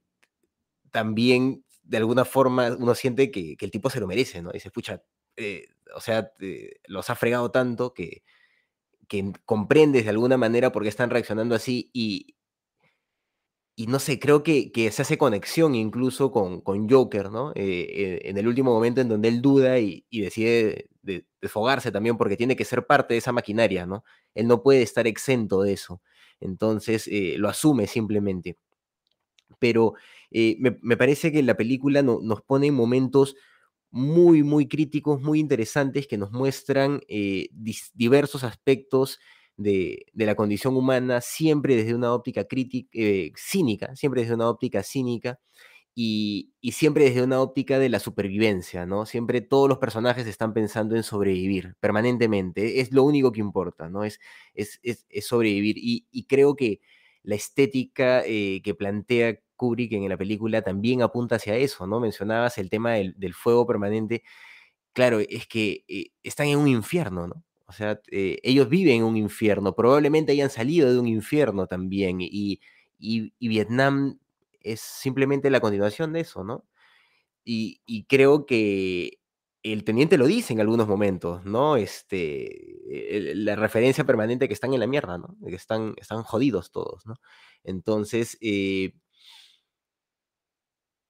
también 0.91 1.65
de 1.83 1.97
alguna 1.97 2.25
forma 2.25 2.77
uno 2.79 2.95
siente 2.95 3.31
que, 3.31 3.57
el 3.59 3.71
tipo 3.71 3.89
se 3.91 4.01
lo 4.01 4.07
merece, 4.07 4.43
¿no? 4.43 4.51
Y 4.53 4.61
se 4.61 4.69
escucha, 4.69 5.03
eh, 5.37 5.69
o 5.95 6.01
sea, 6.01 6.33
los 6.87 7.09
ha 7.09 7.15
fregado 7.15 7.51
tanto 7.51 7.95
que, 7.95 8.23
que 9.09 9.33
comprendes 9.45 10.05
de 10.05 10.11
alguna 10.11 10.37
manera 10.37 10.71
por 10.73 10.83
qué 10.83 10.89
están 10.89 11.11
reaccionando 11.11 11.55
así 11.55 11.91
y, 11.93 12.37
y 13.79 13.87
no 13.87 14.01
sé, 14.01 14.19
creo 14.19 14.43
que, 14.43 14.73
se 14.91 15.03
hace 15.03 15.17
conexión 15.17 15.77
incluso 15.77 16.33
con, 16.33 16.61
con 16.63 16.89
Joker, 16.91 17.31
¿no? 17.31 17.53
Eh, 17.55 17.87
eh, 17.89 18.21
en 18.25 18.37
el 18.37 18.49
último 18.49 18.73
momento 18.73 19.01
en 19.01 19.09
donde 19.09 19.29
él 19.29 19.41
duda 19.41 19.79
y, 19.79 20.05
decide 20.11 20.89
desfogarse 21.41 21.93
también 21.93 22.17
porque 22.17 22.37
tiene 22.37 22.57
que 22.57 22.65
ser 22.65 22.87
parte 22.87 23.15
de 23.15 23.19
esa 23.19 23.31
maquinaria, 23.31 23.87
¿no? 23.87 24.03
Él 24.35 24.49
no 24.49 24.65
puede 24.65 24.83
estar 24.83 25.07
exento 25.07 25.63
de 25.63 25.75
eso. 25.75 26.03
Entonces 26.41 27.07
eh, 27.07 27.37
lo 27.39 27.49
asume 27.49 27.87
simplemente. 27.87 28.59
Pero 29.61 29.95
me, 30.33 30.97
parece 30.97 31.31
que 31.31 31.45
la 31.45 31.57
película 31.57 32.03
nos 32.03 32.43
pone 32.43 32.73
momentos 32.73 33.37
muy, 33.91 34.43
muy 34.43 34.69
críticos, 34.69 35.21
muy 35.21 35.41
interesantes 35.41 36.07
que 36.07 36.19
nos 36.19 36.33
muestran 36.33 37.01
eh, 37.09 37.49
diversos 37.95 38.45
aspectos 38.45 39.19
de, 39.57 40.07
la 40.15 40.35
condición 40.35 40.77
humana, 40.77 41.21
siempre 41.21 41.77
desde 41.77 41.95
una 41.95 42.13
óptica 42.15 42.45
crítica, 42.45 42.89
eh, 42.93 43.33
cínica, 43.37 43.95
siempre 43.97 44.23
desde 44.23 44.35
una 44.35 44.49
óptica 44.49 44.83
cínica, 44.83 45.39
y, 46.01 46.53
siempre 46.73 47.05
desde 47.05 47.25
una 47.25 47.41
óptica 47.41 47.81
de 47.81 47.89
la 47.89 47.99
supervivencia, 47.99 48.87
¿no? 48.87 49.05
Siempre 49.05 49.41
todos 49.41 49.69
los 49.69 49.79
personajes 49.79 50.29
están 50.29 50.55
pensando 50.55 50.95
en 50.95 51.03
sobrevivir 51.03 51.75
permanentemente, 51.81 52.81
es 52.81 52.93
lo 52.93 53.03
único 53.03 53.33
que 53.33 53.41
importa, 53.41 53.89
¿no? 53.89 54.05
Es, 54.05 54.21
es, 54.55 54.79
sobrevivir. 55.27 55.77
Y, 55.79 56.25
creo 56.29 56.55
que 56.55 56.81
la 57.25 57.35
estética 57.35 58.23
eh, 58.25 58.61
que 58.63 58.75
plantea 58.75 59.41
Kubrick 59.59 59.93
en 59.93 60.09
la 60.09 60.17
película 60.17 60.63
también 60.63 61.03
apunta 61.03 61.37
hacia 61.37 61.57
eso, 61.57 61.87
¿no? 61.87 62.01
Mencionabas 62.01 62.57
el 62.57 62.71
tema 62.71 62.95
del, 62.95 63.35
fuego 63.35 63.67
permanente. 63.67 64.23
Claro, 64.95 65.21
es 65.21 65.47
que 65.47 65.85
eh, 65.89 66.07
están 66.23 66.49
en 66.49 66.59
un 66.59 66.69
infierno, 66.69 67.29
¿no? 67.29 67.45
O 67.67 67.73
sea, 67.73 68.01
eh, 68.11 68.39
ellos 68.43 68.71
viven 68.71 68.99
en 68.99 69.05
un 69.05 69.17
infierno, 69.19 69.75
probablemente 69.75 70.33
hayan 70.33 70.51
salido 70.51 70.91
de 70.91 70.99
un 70.99 71.07
infierno 71.07 71.67
también, 71.67 72.19
y, 72.21 72.61
y 72.99 73.49
Vietnam 73.49 74.19
es 74.61 74.81
simplemente 74.81 75.51
la 75.51 75.61
continuación 75.61 76.13
de 76.13 76.21
eso, 76.21 76.45
¿no? 76.45 76.65
Y, 77.51 78.05
creo 78.09 78.45
que 78.45 79.21
el 79.63 79.85
teniente 79.85 80.19
lo 80.19 80.27
dice 80.27 80.53
en 80.53 80.61
algunos 80.61 80.87
momentos, 80.87 81.45
¿no? 81.47 81.77
Este, 81.77 83.33
la 83.35 83.57
referencia 83.57 84.05
permanente 84.05 84.49
que 84.49 84.55
están 84.55 84.75
en 84.75 84.81
la 84.81 84.87
mierda, 84.87 85.17
¿no? 85.17 85.35
Que 85.47 85.57
están, 85.57 85.95
están 85.97 86.23
jodidos 86.25 86.71
todos, 86.71 87.07
¿no? 87.07 87.15
Entonces, 87.65 88.37
eh, 88.43 88.93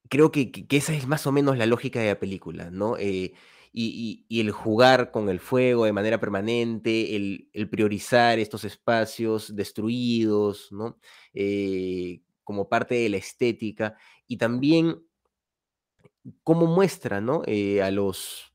creo 0.09 0.31
que, 0.33 0.66
esa 0.71 0.94
es 0.94 1.07
más 1.07 1.27
o 1.27 1.33
menos 1.33 1.59
la 1.59 1.66
lógica 1.66 2.01
de 2.01 2.09
la 2.09 2.18
película, 2.18 2.71
¿no? 2.71 2.97
Eh, 2.99 3.35
y, 3.73 4.27
el 4.31 4.51
jugar 4.51 5.11
con 5.11 5.29
el 5.29 5.40
fuego 5.40 5.85
de 5.85 5.92
manera 5.92 6.18
permanente, 6.21 7.16
el, 7.16 7.68
priorizar 7.71 8.38
estos 8.38 8.64
espacios 8.64 9.55
destruidos, 9.55 10.73
¿no? 10.73 10.99
Eh, 11.35 12.23
como 12.44 12.68
parte 12.68 12.94
de 12.97 13.09
la 13.11 13.18
estética 13.18 13.97
y 14.27 14.38
también 14.38 15.03
cómo 16.42 16.66
muestra 16.66 17.21
¿no? 17.21 17.42
Eh, 17.47 17.83
a 17.83 17.90
los 17.90 18.48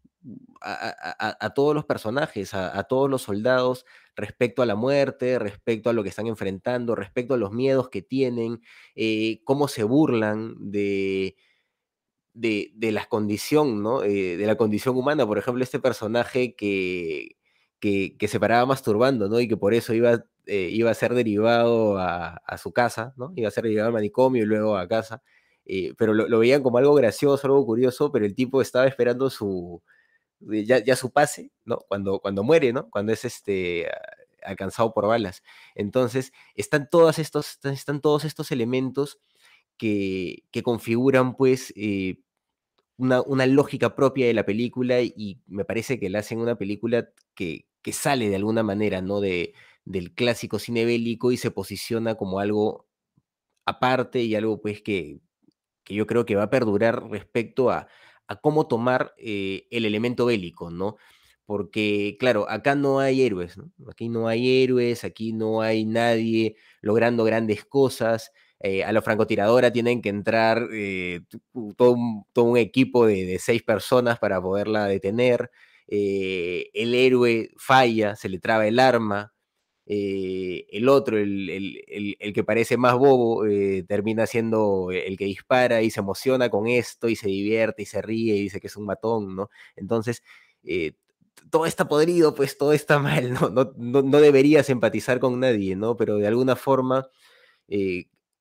a, 0.63 1.53
todos 1.53 1.75
los 1.75 1.85
personajes, 1.85 2.53
a, 2.53 2.83
todos 2.83 3.09
los 3.09 3.23
soldados 3.23 3.85
respecto 4.15 4.61
a 4.61 4.65
la 4.65 4.75
muerte, 4.75 5.39
respecto 5.39 5.89
a 5.89 5.93
lo 5.93 6.03
que 6.03 6.09
están 6.09 6.27
enfrentando, 6.27 6.95
respecto 6.95 7.33
a 7.33 7.37
los 7.37 7.51
miedos 7.51 7.89
que 7.89 8.01
tienen, 8.01 8.61
eh, 8.95 9.41
cómo 9.43 9.67
se 9.67 9.83
burlan 9.83 10.55
de, 10.59 11.35
de, 12.33 12.91
la 12.91 13.05
condición, 13.07 13.83
¿no? 13.83 14.03
Eh, 14.03 14.37
de 14.37 14.45
la 14.47 14.55
condición 14.55 14.95
humana. 14.95 15.27
Por 15.27 15.37
ejemplo, 15.37 15.63
este 15.63 15.79
personaje 15.79 16.55
que, 16.55 17.35
que, 17.79 18.27
se 18.27 18.39
paraba 18.39 18.65
masturbando, 18.65 19.27
¿no? 19.27 19.39
Y 19.39 19.47
que 19.47 19.57
por 19.57 19.73
eso 19.73 19.93
iba 19.93 20.23
eh, 20.45 20.69
iba 20.71 20.91
a 20.91 20.93
ser 20.93 21.13
derivado 21.13 21.97
a, 21.97 22.39
su 22.57 22.71
casa, 22.73 23.13
¿no? 23.17 23.33
Iba 23.35 23.49
a 23.49 23.51
ser 23.51 23.63
derivado 23.65 23.87
al 23.87 23.93
manicomio 23.93 24.43
y 24.43 24.45
luego 24.45 24.77
a 24.77 24.87
casa. 24.87 25.21
Pero 25.97 26.13
lo, 26.13 26.39
veían 26.39 26.61
como 26.63 26.77
algo 26.77 26.93
gracioso, 26.93 27.47
algo 27.47 27.65
curioso, 27.65 28.11
pero 28.11 28.25
el 28.25 28.35
tipo 28.35 28.61
estaba 28.61 28.85
esperando 28.85 29.29
su, 29.29 29.81
eh, 30.51 30.65
ya, 30.65 30.95
su 30.95 31.11
pase, 31.11 31.51
¿no? 31.65 31.79
Cuando, 31.87 32.19
cuando 32.19 32.43
muere, 32.43 32.73
¿no? 32.73 32.89
Cuando 32.89 33.13
es 33.13 33.25
este, 33.25 33.87
alcanzado 34.43 34.93
por 34.93 35.07
balas. 35.07 35.43
Entonces, 35.75 36.33
están, 36.55 36.89
todos 36.89 37.19
estos, 37.19 37.59
están 37.63 38.01
todos 38.01 38.25
estos 38.25 38.51
elementos 38.51 39.19
que, 39.77 40.43
que 40.51 40.63
configuran, 40.63 41.35
pues, 41.35 41.73
una, 42.97 43.21
una, 43.21 43.45
lógica 43.47 43.95
propia 43.95 44.27
de 44.27 44.33
la 44.33 44.45
película 44.45 45.01
y 45.01 45.41
me 45.47 45.65
parece 45.65 45.99
que 45.99 46.09
la 46.09 46.19
hacen 46.19 46.39
una 46.39 46.55
película 46.57 47.09
que, 47.35 47.67
que 47.81 47.93
sale 47.93 48.29
de 48.29 48.35
alguna 48.37 48.63
manera, 48.63 49.01
¿no? 49.01 49.19
De, 49.21 49.53
del 49.85 50.13
clásico 50.13 50.59
cine 50.59 50.85
bélico 50.85 51.31
y 51.31 51.37
se 51.37 51.51
posiciona 51.51 52.15
como 52.15 52.39
algo 52.39 52.87
aparte 53.65 54.21
y 54.23 54.35
algo 54.35 54.61
pues 54.61 54.81
que, 54.81 55.19
que 55.83 55.95
yo 55.95 56.07
creo 56.07 56.25
que 56.25 56.35
va 56.35 56.43
a 56.43 56.49
perdurar 56.49 57.09
respecto 57.09 57.69
a, 57.71 57.87
a 58.27 58.35
cómo 58.37 58.67
tomar 58.67 59.13
eh, 59.17 59.67
el 59.71 59.85
elemento 59.85 60.25
bélico, 60.25 60.71
¿no? 60.71 60.97
Porque, 61.45 62.15
claro, 62.19 62.49
acá 62.49 62.75
no 62.75 62.99
hay 62.99 63.21
héroes, 63.21 63.57
¿no? 63.57 63.71
Aquí 63.89 64.09
no 64.09 64.27
hay 64.27 64.63
héroes, 64.63 65.03
aquí 65.03 65.33
no 65.33 65.61
hay 65.61 65.85
nadie 65.85 66.55
logrando 66.81 67.23
grandes 67.25 67.65
cosas. 67.65 68.31
Eh, 68.59 68.83
a 68.83 68.93
la 68.93 69.01
francotiradora 69.01 69.71
tienen 69.73 70.01
que 70.01 70.09
entrar 70.09 70.69
eh, 70.73 71.21
todo, 71.75 71.95
un, 72.45 72.57
equipo 72.57 73.05
de, 73.05 73.37
seis 73.39 73.61
personas 73.61 74.19
para 74.19 74.41
poderla 74.41 74.87
detener. 74.87 75.51
el 75.87 76.95
héroe 76.95 77.51
falla, 77.57 78.15
se 78.15 78.29
le 78.29 78.39
traba 78.39 78.65
el 78.67 78.79
arma, 78.79 79.32
eh, 79.85 80.65
el 80.71 80.87
otro, 80.87 81.17
el, 81.17 82.31
que 82.33 82.43
parece 82.43 82.77
más 82.77 82.95
bobo, 82.95 83.45
eh, 83.45 83.83
termina 83.87 84.25
siendo 84.25 84.91
el 84.91 85.17
que 85.17 85.25
dispara 85.25 85.81
y 85.81 85.91
se 85.91 85.99
emociona 85.99 86.49
con 86.49 86.67
esto 86.67 87.09
y 87.09 87.15
se 87.15 87.27
divierte 87.27 87.83
y 87.83 87.85
se 87.85 88.01
ríe 88.01 88.35
y 88.35 88.43
dice 88.43 88.61
que 88.61 88.67
es 88.67 88.77
un 88.77 88.85
matón, 88.85 89.35
¿no? 89.35 89.49
Entonces, 89.75 90.23
eh, 90.63 90.93
todo 91.49 91.65
está 91.65 91.87
podrido, 91.87 92.33
pues 92.35 92.57
todo 92.57 92.73
está 92.73 92.99
mal, 92.99 93.33
¿no? 93.33 93.49
No, 93.49 93.73
no, 93.75 94.19
deberías 94.21 94.69
empatizar 94.69 95.19
con 95.19 95.39
nadie, 95.39 95.75
¿no? 95.75 95.97
Pero 95.97 96.17
de 96.17 96.27
alguna 96.27 96.55
forma 96.55 97.09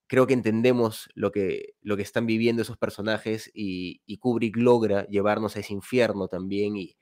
creo 0.07 0.27
que 0.27 0.35
entendemos 0.35 1.09
lo 1.15 1.33
que, 1.33 1.75
lo 1.81 1.97
que 1.97 2.03
están 2.03 2.27
viviendo 2.27 2.61
esos 2.61 2.77
personajes 2.77 3.51
y, 3.55 4.03
Kubrick 4.19 4.57
logra 4.59 5.07
llevarnos 5.07 5.57
a 5.57 5.61
ese 5.61 5.73
infierno 5.73 6.29
también 6.29 6.77
y, 6.77 6.97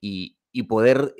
y, 0.00 0.62
poder 0.64 1.14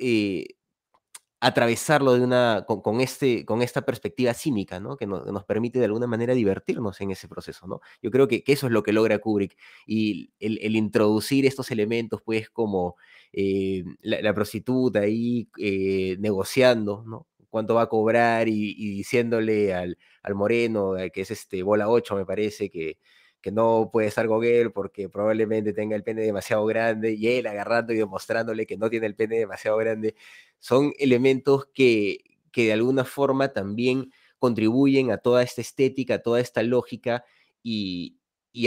atravesarlo 1.43 2.13
de 2.13 2.21
una, 2.21 2.65
con, 2.65 3.01
este, 3.01 3.43
con 3.43 3.61
esta 3.61 3.81
perspectiva 3.81 4.33
cínica, 4.33 4.79
¿no? 4.79 4.95
Que, 4.95 5.05
nos 5.05 5.43
permite 5.43 5.77
de 5.77 5.85
alguna 5.85 6.07
manera 6.07 6.33
divertirnos 6.33 7.01
en 7.01 7.11
ese 7.11 7.27
proceso, 7.27 7.67
¿no? 7.67 7.81
Yo 8.01 8.11
creo 8.11 8.29
que, 8.29 8.45
eso 8.47 8.67
es 8.67 8.71
lo 8.71 8.81
que 8.81 8.93
logra 8.93 9.19
Kubrick 9.19 9.57
y 9.85 10.31
el, 10.39 10.75
introducir 10.77 11.45
estos 11.45 11.69
elementos, 11.71 12.21
pues, 12.21 12.49
como 12.49 12.95
eh, 13.33 13.83
la, 14.01 14.33
prostituta 14.33 14.99
ahí 15.01 15.49
eh, 15.59 16.15
negociando, 16.19 17.03
¿no? 17.05 17.27
Cuánto 17.49 17.75
va 17.75 17.83
a 17.83 17.89
cobrar 17.89 18.47
y, 18.47 18.73
diciéndole 18.95 19.73
al, 19.73 19.97
al 20.23 20.35
moreno, 20.35 20.93
que 21.13 21.21
es 21.21 21.29
este 21.31 21.61
bola 21.61 21.89
8, 21.89 22.15
me 22.15 22.25
parece, 22.25 22.69
que, 22.69 22.97
que 23.41 23.51
no 23.51 23.89
puede 23.91 24.07
estar 24.07 24.25
con 24.27 24.41
porque 24.73 25.09
probablemente 25.09 25.73
tenga 25.73 25.97
el 25.97 26.03
pene 26.03 26.21
demasiado 26.21 26.65
grande 26.65 27.11
y 27.13 27.27
él 27.27 27.47
agarrando 27.47 27.91
y 27.93 27.97
demostrándole 27.97 28.65
que 28.65 28.77
no 28.77 28.89
tiene 28.89 29.07
el 29.07 29.15
pene 29.15 29.37
demasiado 29.37 29.77
grande, 29.77 30.15
son 30.63 30.93
elementos 30.97 31.67
que, 31.73 32.19
que 32.53 32.67
de 32.67 32.71
alguna 32.71 33.03
forma 33.03 33.51
también 33.51 34.13
contribuyen 34.39 35.11
a 35.11 35.17
toda 35.17 35.43
esta 35.43 35.59
estética, 35.59 36.15
a 36.15 36.21
toda 36.21 36.39
esta 36.39 36.63
lógica 36.63 37.25
y, 37.61 38.17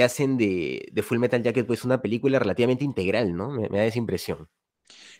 hacen 0.03 0.37
de, 0.37 0.93
Full 1.03 1.19
Metal 1.19 1.43
Jacket 1.43 1.67
pues 1.67 1.85
una 1.85 2.03
película 2.03 2.39
relativamente 2.39 2.85
integral, 2.85 3.35
¿no? 3.35 3.51
Me, 3.51 3.71
da 3.71 3.87
esa 3.87 3.99
impresión. 3.99 4.47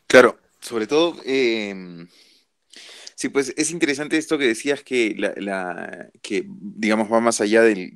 Claro, 0.07 0.39
sobre 0.61 0.87
todo 0.87 1.17
em, 1.25 2.07
Sí, 3.15 3.31
pues 3.31 3.55
es 3.57 3.71
interesante 3.71 4.19
esto 4.19 4.37
que 4.37 4.49
decías 4.49 4.83
que, 4.83 5.15
la, 5.17 6.11
que 6.21 6.45
digamos, 6.47 7.11
va 7.11 7.21
más 7.21 7.41
allá 7.41 7.63
del, 7.63 7.95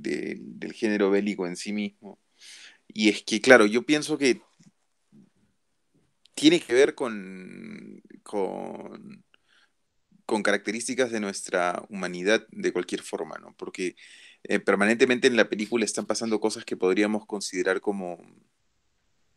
género 0.72 1.10
bélico 1.10 1.46
en 1.46 1.56
sí 1.56 1.74
mismo. 1.74 2.18
Y 2.88 3.10
es 3.10 3.22
que, 3.24 3.42
claro, 3.42 3.66
yo 3.66 3.82
pienso 3.84 4.16
que 4.16 4.40
tiene 6.40 6.59
que 6.59 6.72
ver 6.72 6.94
con, 6.94 8.03
con, 8.22 9.22
características 10.42 11.11
de 11.11 11.20
nuestra 11.20 11.85
humanidad 11.90 12.46
de 12.50 12.72
cualquier 12.72 13.03
forma, 13.03 13.37
¿no? 13.37 13.55
Porque 13.59 13.94
eh, 14.44 14.59
permanentemente 14.59 15.26
en 15.26 15.37
la 15.37 15.50
película 15.50 15.85
están 15.85 16.07
pasando 16.07 16.40
cosas 16.40 16.64
que 16.64 16.79
podríamos 16.79 17.26
considerar 17.26 17.83
como 17.83 18.18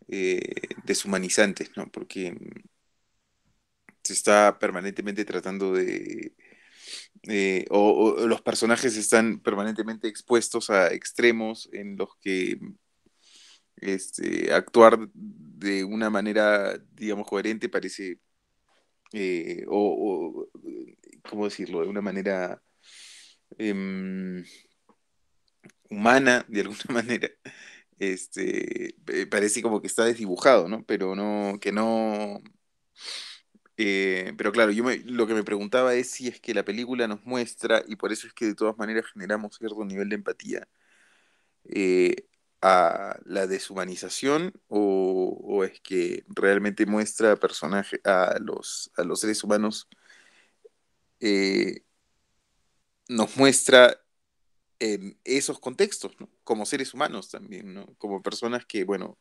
eh, 0.08 0.40
deshumanizantes, 0.86 1.72
¿no? 1.76 1.92
Porque 1.92 2.38
se 4.02 4.14
está 4.14 4.58
permanentemente 4.60 5.26
tratando 5.26 5.74
de... 5.74 6.34
Eh, 7.24 7.66
o, 7.70 8.26
los 8.28 8.42
personajes 8.42 8.96
están 8.96 9.40
permanentemente 9.40 10.08
expuestos 10.08 10.70
a 10.70 10.94
extremos 10.94 11.70
en 11.74 11.98
los 11.98 12.16
que 12.22 12.60
este, 13.84 14.54
actuar 14.54 15.10
de 15.14 15.84
una 15.84 16.10
manera, 16.10 16.78
digamos, 16.96 17.28
coherente 17.28 17.70
parece, 17.70 18.20
eh, 19.14 19.66
o, 19.70 20.50
¿cómo 21.30 21.46
decirlo?, 21.46 21.82
de 21.82 21.88
una 21.90 22.02
manera 22.02 22.62
em, 23.58 24.44
humana, 25.90 26.46
de 26.48 26.62
alguna 26.62 26.80
manera, 26.90 27.30
este, 28.00 28.96
parece 29.30 29.62
como 29.62 29.82
que 29.82 29.88
está 29.88 30.06
desdibujado, 30.06 30.68
¿no? 30.68 30.84
Pero 30.86 31.16
no, 31.16 31.60
que 31.60 31.72
no 31.72 32.42
eh, 33.78 34.34
pero 34.38 34.52
claro, 34.52 34.72
yo 34.72 34.84
lo 35.06 35.28
que 35.28 35.34
me 35.34 35.44
preguntaba 35.44 35.96
es 35.96 36.10
si 36.12 36.28
es 36.28 36.40
que 36.40 36.54
la 36.54 36.64
película 36.64 37.08
nos 37.08 37.24
muestra, 37.26 37.84
y 37.88 37.96
por 37.96 38.12
eso 38.12 38.28
es 38.28 38.34
que 38.34 38.46
de 38.46 38.56
todas 38.56 38.78
maneras 38.78 39.06
generamos 39.14 39.56
cierto 39.58 39.84
nivel 39.86 40.10
de 40.10 40.16
empatía, 40.16 40.68
eh, 41.66 42.28
a 42.66 43.20
la 43.26 43.46
deshumanización 43.46 44.54
o, 44.70 45.66
es 45.66 45.82
que 45.82 46.24
realmente 46.30 46.86
muestra 46.86 47.38
a, 48.06 48.40
los, 48.40 48.90
a 48.96 49.04
los 49.04 49.20
seres 49.20 49.44
humanos 49.44 49.90
eh, 51.20 51.82
nos 53.10 53.36
muestra 53.36 54.00
en 54.80 55.20
esos 55.26 55.60
contextos, 55.60 56.14
como 56.46 56.66
seres 56.66 56.94
humanos 56.94 57.30
también, 57.30 57.74
¿no? 57.74 57.96
como 57.98 58.22
personas 58.24 58.66
que, 58.66 58.86
bueno, 58.86 59.18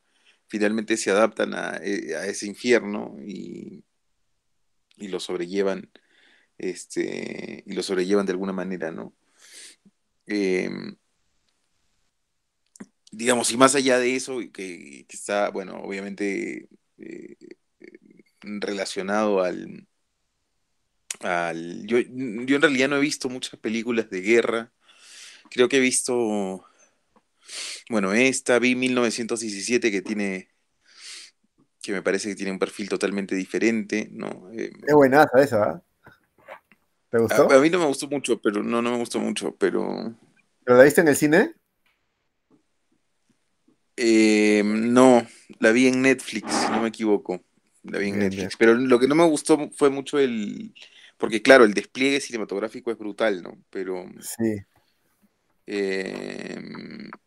finalmente 0.46 0.96
se 0.96 1.10
adaptan 1.10 1.54
a, 1.54 1.78
eh, 1.82 2.14
a 2.14 2.26
ese 2.26 2.46
infierno 2.46 3.16
y, 3.26 3.82
y, 4.96 5.08
lo 5.08 5.18
sobrellevan, 5.18 5.90
este, 6.58 7.64
y 7.66 7.72
lo 7.72 7.82
sobrellevan 7.82 8.26
de 8.26 8.32
alguna 8.32 8.52
manera, 8.52 8.92
¿no? 8.92 9.14
Eh, 10.26 10.70
digamos, 13.12 13.52
y 13.52 13.56
más 13.56 13.74
allá 13.74 13.98
de 13.98 14.16
eso, 14.16 14.38
que, 14.52 15.04
que 15.06 15.16
está, 15.16 15.50
bueno, 15.50 15.76
obviamente 15.76 16.68
eh, 16.98 17.36
relacionado 18.40 19.42
al, 19.42 19.86
al 21.20 21.86
yo, 21.86 21.98
yo 22.00 22.56
en 22.56 22.62
realidad 22.62 22.88
no 22.88 22.96
he 22.96 23.00
visto 23.00 23.28
muchas 23.28 23.60
películas 23.60 24.10
de 24.10 24.22
guerra, 24.22 24.72
creo 25.50 25.68
que 25.68 25.76
he 25.76 25.80
visto, 25.80 26.64
bueno, 27.90 28.14
esta 28.14 28.58
vi 28.58 28.74
1917 28.74 29.90
que 29.90 30.00
tiene, 30.00 30.48
que 31.82 31.92
me 31.92 32.02
parece 32.02 32.30
que 32.30 32.34
tiene 32.34 32.52
un 32.52 32.58
perfil 32.58 32.88
totalmente 32.88 33.34
diferente, 33.34 34.08
¿no? 34.10 34.50
Eh, 34.52 34.72
es 34.86 34.94
buenaza 34.94 35.42
esa, 35.42 35.62
¿ah? 35.62 35.82
¿Te 37.10 37.18
gustó? 37.18 37.52
A, 37.52 37.56
a, 37.56 37.60
mí 37.60 37.68
no 37.68 37.78
me 37.78 37.84
gustó 37.84 38.08
mucho, 38.08 38.40
pero 38.40 38.62
no, 38.62 38.80
no 38.80 38.92
me 38.92 38.96
gustó 38.96 39.20
mucho, 39.20 39.54
pero... 39.56 40.14
¿Pero 40.64 40.78
la 40.78 40.84
viste 40.84 41.02
en 41.02 41.08
el 41.08 41.16
cine? 41.16 41.54
Eh, 43.96 44.62
no, 44.64 45.26
la 45.58 45.72
vi 45.72 45.88
en 45.88 46.02
Netflix, 46.02 46.52
si 46.52 46.70
no 46.70 46.82
me 46.82 46.88
equivoco. 46.88 47.42
La 47.82 47.98
vi 47.98 48.08
en 48.08 48.18
Netflix. 48.18 48.56
Pero 48.56 48.74
lo 48.74 48.98
que 48.98 49.08
no 49.08 49.14
me 49.14 49.26
gustó 49.26 49.70
fue 49.76 49.90
mucho 49.90 50.18
el. 50.18 50.74
Porque, 51.18 51.42
claro, 51.42 51.64
el 51.64 51.74
despliegue 51.74 52.20
cinematográfico 52.20 52.90
es 52.90 52.98
brutal, 52.98 53.42
¿no? 53.42 53.58
Pero. 53.70 54.06
Sí. 54.20 54.62
Eh, 55.66 56.60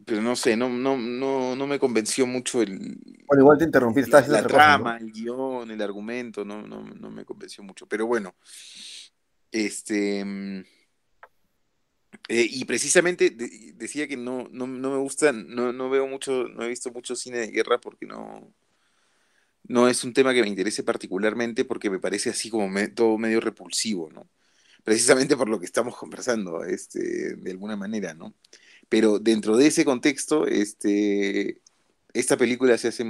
pero 0.03 0.21
no 0.21 0.35
sé, 0.35 0.57
no, 0.57 0.69
no, 0.69 0.97
no, 0.97 1.55
no 1.55 1.67
me 1.67 1.79
convenció 1.79 2.27
mucho 2.27 2.61
el. 2.61 2.97
Bueno, 3.25 3.43
igual 3.43 3.57
te 3.57 3.63
interrumpí, 3.63 4.01
la, 4.03 4.21
la 4.27 4.43
trama, 4.43 4.97
el 4.97 5.11
guion, 5.11 5.71
el 5.71 5.81
argumento, 5.81 6.43
no, 6.43 6.61
no, 6.67 6.83
no 6.83 7.09
me 7.09 7.25
convenció 7.25 7.63
mucho. 7.63 7.87
Pero 7.87 8.05
bueno, 8.05 8.35
este. 9.51 10.65
Eh, 12.27 12.47
y 12.49 12.65
precisamente 12.65 13.29
de, 13.29 13.73
decía 13.75 14.07
que 14.07 14.17
no, 14.17 14.47
no, 14.51 14.67
no 14.67 14.91
me 14.91 14.97
gusta, 14.97 15.31
no, 15.31 15.71
no, 15.73 15.89
veo 15.89 16.07
mucho, 16.07 16.47
no 16.49 16.63
he 16.63 16.69
visto 16.69 16.91
mucho 16.91 17.15
cine 17.15 17.37
de 17.39 17.47
guerra 17.51 17.79
porque 17.79 18.05
no, 18.07 18.51
no 19.67 19.87
es 19.87 20.03
un 20.03 20.13
tema 20.13 20.33
que 20.33 20.41
me 20.41 20.47
interese 20.47 20.83
particularmente 20.83 21.65
porque 21.65 21.89
me 21.89 21.99
parece 21.99 22.29
así 22.29 22.49
como 22.49 22.69
todo 22.95 23.17
medio 23.17 23.41
repulsivo, 23.41 24.09
¿no? 24.11 24.27
Precisamente 24.83 25.37
por 25.37 25.49
lo 25.49 25.59
que 25.59 25.65
estamos 25.65 25.97
conversando, 25.97 26.63
este, 26.63 27.35
de 27.35 27.51
alguna 27.51 27.75
manera, 27.75 28.13
¿no? 28.13 28.35
Pero 28.89 29.19
dentro 29.19 29.57
de 29.57 29.67
ese 29.67 29.85
contexto, 29.85 30.47
este, 30.47 31.61
esta 32.13 32.37
película 32.37 32.77
se 32.77 32.89
hace, 32.89 33.05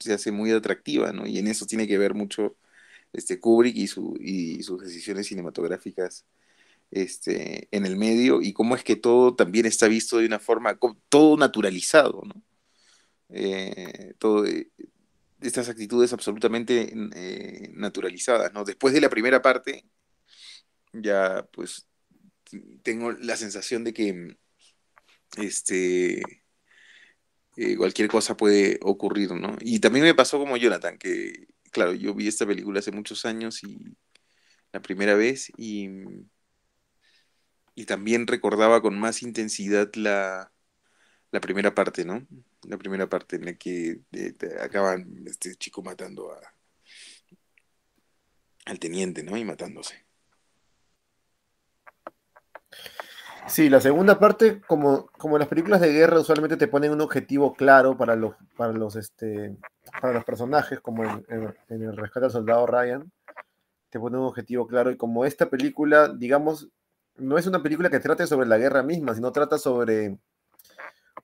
se 0.00 0.12
hace 0.12 0.32
muy 0.32 0.50
atractiva, 0.52 1.12
¿no? 1.12 1.26
Y 1.26 1.38
en 1.38 1.48
eso 1.48 1.66
tiene 1.66 1.88
que 1.88 1.98
ver 1.98 2.14
mucho 2.14 2.56
este, 3.12 3.40
Kubrick 3.40 3.76
y, 3.76 3.86
su, 3.88 4.16
y 4.20 4.62
sus 4.62 4.82
decisiones 4.82 5.28
cinematográficas 5.28 6.26
este, 6.90 7.68
en 7.70 7.86
el 7.86 7.96
medio 7.96 8.42
y 8.42 8.52
cómo 8.52 8.74
es 8.76 8.84
que 8.84 8.96
todo 8.96 9.34
también 9.34 9.66
está 9.66 9.88
visto 9.88 10.18
de 10.18 10.26
una 10.26 10.38
forma, 10.38 10.78
todo 11.08 11.36
naturalizado, 11.36 12.22
¿no? 12.24 12.42
Eh, 13.30 14.14
todo, 14.18 14.44
eh, 14.46 14.70
estas 15.40 15.68
actitudes 15.68 16.12
absolutamente 16.12 16.92
eh, 17.14 17.70
naturalizadas, 17.74 18.52
¿no? 18.52 18.64
Después 18.64 18.92
de 18.92 19.00
la 19.00 19.08
primera 19.08 19.40
parte, 19.42 19.84
ya 20.92 21.46
pues 21.52 21.88
tengo 22.82 23.12
la 23.12 23.36
sensación 23.36 23.84
de 23.84 23.94
que 23.94 24.36
este 25.36 26.22
cualquier 27.76 28.08
cosa 28.08 28.36
puede 28.36 28.78
ocurrir, 28.82 29.32
¿no? 29.32 29.56
Y 29.60 29.80
también 29.80 30.04
me 30.04 30.14
pasó 30.14 30.38
como 30.38 30.56
Jonathan, 30.56 30.98
que 30.98 31.46
claro, 31.70 31.92
yo 31.94 32.14
vi 32.14 32.26
esta 32.28 32.46
película 32.46 32.80
hace 32.80 32.90
muchos 32.92 33.24
años 33.24 33.62
y 33.62 33.96
la 34.72 34.80
primera 34.82 35.14
vez 35.14 35.52
y 35.56 35.88
y 37.80 37.86
también 37.86 38.26
recordaba 38.26 38.82
con 38.82 38.98
más 38.98 39.22
intensidad 39.22 39.90
la, 39.94 40.52
la 41.30 41.40
primera 41.40 41.74
parte, 41.74 42.04
¿no? 42.04 42.26
La 42.64 42.76
primera 42.76 43.08
parte 43.08 43.36
en 43.36 43.46
la 43.46 43.54
que 43.54 44.02
eh, 44.12 44.34
acaban 44.60 45.24
este 45.26 45.54
chico 45.54 45.82
matando 45.82 46.30
al 48.66 48.78
teniente, 48.78 49.22
¿no? 49.22 49.34
Y 49.34 49.46
matándose. 49.46 50.04
Sí, 53.48 53.70
la 53.70 53.80
segunda 53.80 54.18
parte, 54.18 54.60
como, 54.60 55.06
como 55.12 55.38
las 55.38 55.48
películas 55.48 55.80
de 55.80 55.90
guerra, 55.90 56.20
usualmente 56.20 56.58
te 56.58 56.68
ponen 56.68 56.92
un 56.92 57.00
objetivo 57.00 57.54
claro 57.54 57.96
para 57.96 58.14
los, 58.14 58.34
para 58.58 58.74
los, 58.74 58.94
este, 58.94 59.56
para 60.02 60.12
los 60.12 60.24
personajes, 60.26 60.80
como 60.80 61.04
en, 61.04 61.24
en, 61.30 61.56
en 61.70 61.82
el 61.82 61.96
rescate 61.96 62.26
al 62.26 62.32
soldado 62.32 62.66
Ryan, 62.66 63.10
te 63.88 63.98
ponen 63.98 64.20
un 64.20 64.26
objetivo 64.26 64.66
claro. 64.66 64.90
Y 64.90 64.98
como 64.98 65.24
esta 65.24 65.48
película, 65.48 66.08
digamos, 66.08 66.68
no 67.20 67.38
es 67.38 67.46
una 67.46 67.62
película 67.62 67.90
que 67.90 68.00
trate 68.00 68.26
sobre 68.26 68.48
la 68.48 68.58
guerra 68.58 68.82
misma, 68.82 69.14
sino 69.14 69.32
trata 69.32 69.58
sobre, 69.58 70.18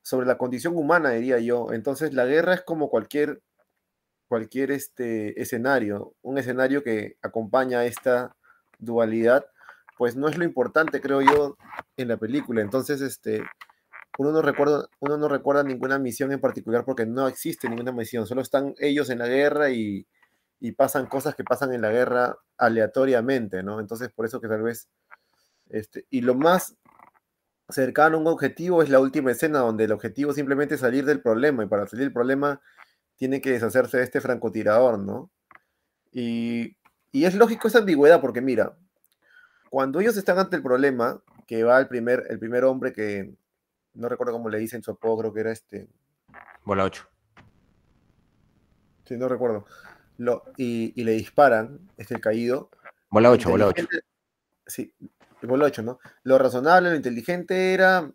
sobre 0.03 0.27
la 0.27 0.39
condición 0.39 0.77
humana, 0.77 1.11
diría 1.11 1.39
yo. 1.39 1.73
Entonces 1.73 2.15
la 2.15 2.27
guerra 2.27 2.55
es 2.55 2.63
como 2.63 2.89
cualquier, 2.89 3.43
cualquier 4.29 4.71
este, 4.71 5.41
escenario, 5.41 6.15
un 6.23 6.39
escenario 6.39 6.83
que 6.83 7.17
acompaña 7.23 7.85
esta 7.85 8.37
dualidad, 8.79 9.47
pues 9.99 10.17
no 10.17 10.29
es 10.29 10.37
lo 10.37 10.45
importante, 10.45 11.01
creo 11.01 11.23
yo, 11.23 11.57
en 11.97 12.09
la 12.09 12.19
película. 12.19 12.61
Entonces, 12.61 13.01
este, 13.01 13.43
uno 14.19 14.33
no 14.33 14.43
recuerda, 14.43 14.87
uno 15.01 15.17
no 15.17 15.29
recuerda 15.29 15.63
ninguna 15.63 15.99
misión 15.99 16.33
en 16.33 16.41
particular 16.41 16.85
porque 16.85 17.07
no 17.07 17.29
existe 17.29 17.69
ninguna 17.69 17.93
misión, 17.93 18.27
solo 18.27 18.43
están 18.43 18.75
ellos 18.79 19.09
en 19.11 19.19
la 19.19 19.29
guerra 19.29 19.71
y, 19.71 20.07
y 20.61 20.73
pasan 20.73 21.07
cosas 21.07 21.35
que 21.35 21.45
pasan 21.45 21.73
en 21.73 21.81
la 21.81 21.91
guerra 21.91 22.37
aleatoriamente, 22.59 23.63
¿no? 23.63 23.81
Entonces, 23.81 24.11
por 24.15 24.27
eso 24.27 24.41
que 24.41 24.49
tal 24.49 24.63
vez 24.63 24.89
este, 25.71 26.07
y 26.11 26.21
lo 26.21 26.35
más 26.35 26.77
cercano 27.69 28.17
a 28.17 28.21
un 28.21 28.27
objetivo 28.27 28.83
es 28.83 28.89
la 28.89 29.01
última 29.01 29.31
escena, 29.33 29.61
donde 29.61 29.85
el 29.85 29.93
objetivo 29.93 30.33
simplemente 30.33 30.77
es 30.77 30.81
salir 30.81 31.05
del 31.05 31.21
problema, 31.21 31.65
y 31.65 31.67
para 31.67 31.87
salir 31.87 32.05
del 32.05 32.13
problema 32.13 32.61
tiene 33.17 33.41
que 33.41 33.51
deshacerse 33.51 33.99
de 33.99 34.05
este 34.05 34.21
francotirador, 34.21 34.99
¿no? 34.99 35.31
Y, 36.13 36.77
y 37.13 37.25
es 37.25 37.35
lógico 37.35 37.69
esa 37.69 37.79
ambigüedad, 37.79 38.21
porque 38.21 38.41
mira, 38.41 38.77
cuando 39.71 40.01
ellos 40.01 40.17
están 40.17 40.39
ante 40.39 40.57
el 40.57 40.63
problema, 40.63 41.23
que 41.47 41.65
va 41.65 41.79
el 41.79 41.89
primer, 41.89 42.25
el 42.29 42.39
primer 42.39 42.65
hombre 42.65 42.93
que, 42.93 43.35
no 43.95 44.09
recuerdo 44.09 44.33
cómo 44.35 44.49
le 44.49 44.59
dicen 44.59 44.83
su 44.83 44.93
apodo, 44.93 45.19
creo 45.19 45.33
que 45.33 45.41
era 45.41 45.53
este... 45.53 45.89
Bola 46.65 46.85
8. 46.85 47.09
Sí, 49.05 49.17
no 49.17 49.29
recuerdo. 49.29 49.67
Lo, 50.19 50.43
y, 50.57 50.93
y, 51.01 51.05
le 51.05 51.13
disparan, 51.13 51.79
este 51.97 52.21
caído. 52.21 52.71
Bola 53.11 53.31
8, 53.31 53.51
bola 53.51 53.67
8. 53.69 53.87
Sí, 54.67 54.93
el 55.43 55.63
8, 55.63 55.83
¿no? 55.83 55.99
Lo 56.23 56.39
razonable, 56.39 56.91
lo 56.91 56.97
inteligente 56.97 57.75
era 57.75 58.11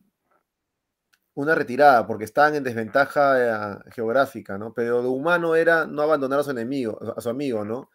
una 1.34 1.55
retirada, 1.55 2.05
porque 2.07 2.26
estaban 2.26 2.55
en 2.55 2.63
desventaja 2.63 3.78
eh, 3.78 3.91
geográfica, 3.91 4.57
¿no? 4.57 4.74
Pero 4.74 5.01
lo 5.01 5.11
humano 5.11 5.55
era 5.55 5.86
no 5.86 6.01
abandonar 6.01 6.39
a 6.39 6.43
su 6.43 6.51
enemigo, 6.51 6.99
a 7.15 7.22
su 7.22 7.30
amigo, 7.30 7.63
¿no? 7.63 7.89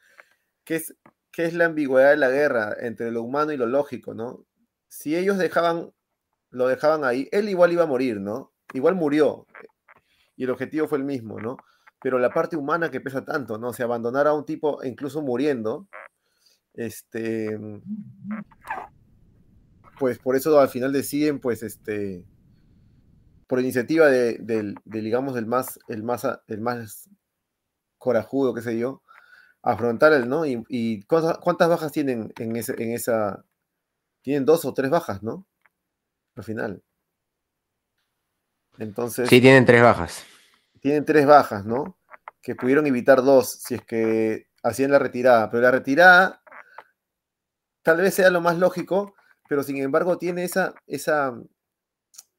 ¿Qué 0.64 0.76
es, 0.76 0.96
qué 1.30 1.44
es 1.44 1.54
la 1.54 1.66
ambigüedad 1.66 2.10
de 2.10 2.16
la 2.16 2.30
guerra 2.30 2.74
entre 2.80 3.10
lo 3.10 3.22
humano 3.22 3.52
y 3.52 3.56
lo 3.56 3.66
lógico, 3.66 4.14
¿no? 4.14 4.44
Si 4.88 5.16
ellos 5.16 5.38
dejaban, 5.38 5.92
lo 6.50 6.68
dejaban 6.68 7.04
ahí, 7.04 7.28
él 7.32 7.48
igual 7.48 7.72
iba 7.72 7.84
a 7.84 7.86
morir, 7.86 8.20
¿no? 8.20 8.52
Igual 8.72 8.94
murió. 8.94 9.46
Y 10.36 10.44
el 10.44 10.50
objetivo 10.50 10.88
fue 10.88 10.98
el 10.98 11.04
mismo, 11.04 11.40
¿no? 11.40 11.58
Pero 12.00 12.18
la 12.18 12.30
parte 12.30 12.56
humana 12.56 12.90
que 12.90 13.00
pesa 13.00 13.24
tanto, 13.24 13.58
¿no? 13.58 13.68
O 13.68 13.72
sea, 13.72 13.86
abandonar 13.86 14.26
a 14.26 14.32
un 14.32 14.44
tipo, 14.44 14.82
incluso 14.84 15.22
muriendo, 15.22 15.88
este, 16.74 17.58
pues 19.98 20.18
por 20.18 20.36
eso 20.36 20.58
al 20.60 20.68
final 20.68 20.92
deciden, 20.92 21.40
pues, 21.40 21.62
este, 21.62 22.24
por 23.46 23.60
iniciativa 23.60 24.06
de, 24.06 24.38
de, 24.38 24.74
de 24.84 25.00
digamos, 25.00 25.36
el 25.36 25.46
más, 25.46 25.78
el 25.88 26.02
más, 26.02 26.26
el 26.48 26.60
más 26.60 27.08
corajudo, 27.98 28.54
qué 28.54 28.62
sé 28.62 28.78
yo, 28.78 29.02
afrontar 29.62 30.12
el, 30.12 30.28
¿no? 30.28 30.46
Y, 30.46 30.64
y 30.68 31.02
¿cuántas, 31.02 31.38
¿cuántas, 31.38 31.68
bajas 31.68 31.92
tienen 31.92 32.32
en, 32.38 32.56
ese, 32.56 32.74
en 32.80 32.92
esa, 32.92 33.44
tienen 34.22 34.44
dos 34.44 34.64
o 34.64 34.72
tres 34.72 34.90
bajas, 34.90 35.22
¿no? 35.22 35.46
Al 36.36 36.44
final. 36.44 36.82
Entonces. 38.78 39.28
Sí, 39.28 39.40
tienen 39.40 39.64
tres 39.64 39.82
bajas. 39.82 40.24
Tienen 40.80 41.04
tres 41.04 41.26
bajas, 41.26 41.64
¿no? 41.66 41.98
Que 42.42 42.54
pudieron 42.54 42.86
evitar 42.86 43.24
dos 43.24 43.50
si 43.50 43.74
es 43.74 43.82
que 43.82 44.46
hacían 44.62 44.92
la 44.92 45.00
retirada. 45.00 45.50
Pero 45.50 45.62
la 45.62 45.70
retirada 45.72 46.42
tal 47.82 47.98
vez 47.98 48.14
sea 48.14 48.30
lo 48.30 48.40
más 48.40 48.56
lógico, 48.58 49.15
pero 49.48 49.62
sin 49.62 49.78
embargo 49.78 50.18
tiene 50.18 50.44
esa, 50.44 50.74
esa, 50.86 51.38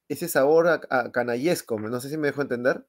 ese 0.08 0.28
sabor 0.28 0.80
canallesco, 1.12 1.78
no 1.78 2.00
sé 2.00 2.08
si 2.08 2.16
me 2.16 2.28
dejo 2.28 2.42
entender, 2.42 2.86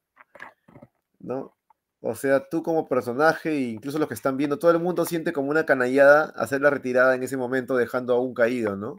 ¿no? 1.18 1.54
O 2.02 2.14
sea, 2.14 2.48
tú 2.48 2.62
como 2.62 2.88
personaje, 2.88 3.54
incluso 3.60 3.98
los 3.98 4.08
que 4.08 4.14
están 4.14 4.38
viendo, 4.38 4.58
todo 4.58 4.70
el 4.70 4.80
mundo 4.80 5.04
siente 5.04 5.32
como 5.34 5.50
una 5.50 5.66
canallada 5.66 6.32
hacer 6.36 6.62
la 6.62 6.70
retirada 6.70 7.14
en 7.14 7.22
ese 7.22 7.36
momento 7.36 7.76
dejando 7.76 8.14
a 8.14 8.20
un 8.20 8.32
caído, 8.32 8.74
¿no? 8.74 8.96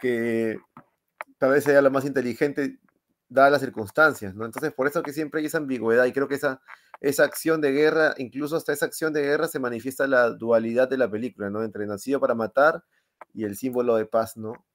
Que 0.00 0.58
tal 1.38 1.52
vez 1.52 1.64
sea 1.64 1.80
lo 1.80 1.90
más 1.90 2.04
inteligente 2.04 2.78
dadas 3.30 3.52
las 3.52 3.60
circunstancias, 3.62 4.34
¿no? 4.34 4.44
Entonces, 4.44 4.72
por 4.74 4.86
eso 4.86 5.02
que 5.02 5.12
siempre 5.14 5.40
hay 5.40 5.46
esa 5.46 5.58
ambigüedad 5.58 6.04
y 6.04 6.12
creo 6.12 6.28
que 6.28 6.34
esa, 6.34 6.60
esa 7.00 7.24
acción 7.24 7.62
de 7.62 7.72
guerra, 7.72 8.14
incluso 8.18 8.56
hasta 8.56 8.74
esa 8.74 8.86
acción 8.86 9.14
de 9.14 9.22
guerra 9.22 9.48
se 9.48 9.58
manifiesta 9.58 10.06
la 10.06 10.30
dualidad 10.30 10.88
de 10.90 10.98
la 10.98 11.10
película, 11.10 11.48
¿no? 11.48 11.62
Entre 11.64 11.86
nacido 11.86 12.20
para 12.20 12.34
matar 12.34 12.84
y 13.34 13.44
el 13.44 13.56
símbolo 13.56 13.96
de 13.96 14.06
paz, 14.06 14.36
¿no? 14.36 14.66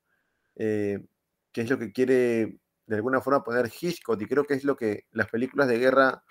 Eh, 0.55 1.05
que 1.51 1.61
es 1.61 1.69
lo 1.69 1.77
que 1.77 1.91
quiere 1.91 2.59
de 2.87 2.95
alguna 2.95 3.21
forma 3.21 3.43
poner 3.43 3.69
Hitchcock 3.69 4.21
y 4.21 4.25
creo 4.27 4.45
que 4.45 4.53
es 4.55 4.63
lo 4.63 4.75
que 4.77 5.05
las 5.11 5.29
películas 5.29 5.67
de 5.67 5.77
guerra 5.77 6.23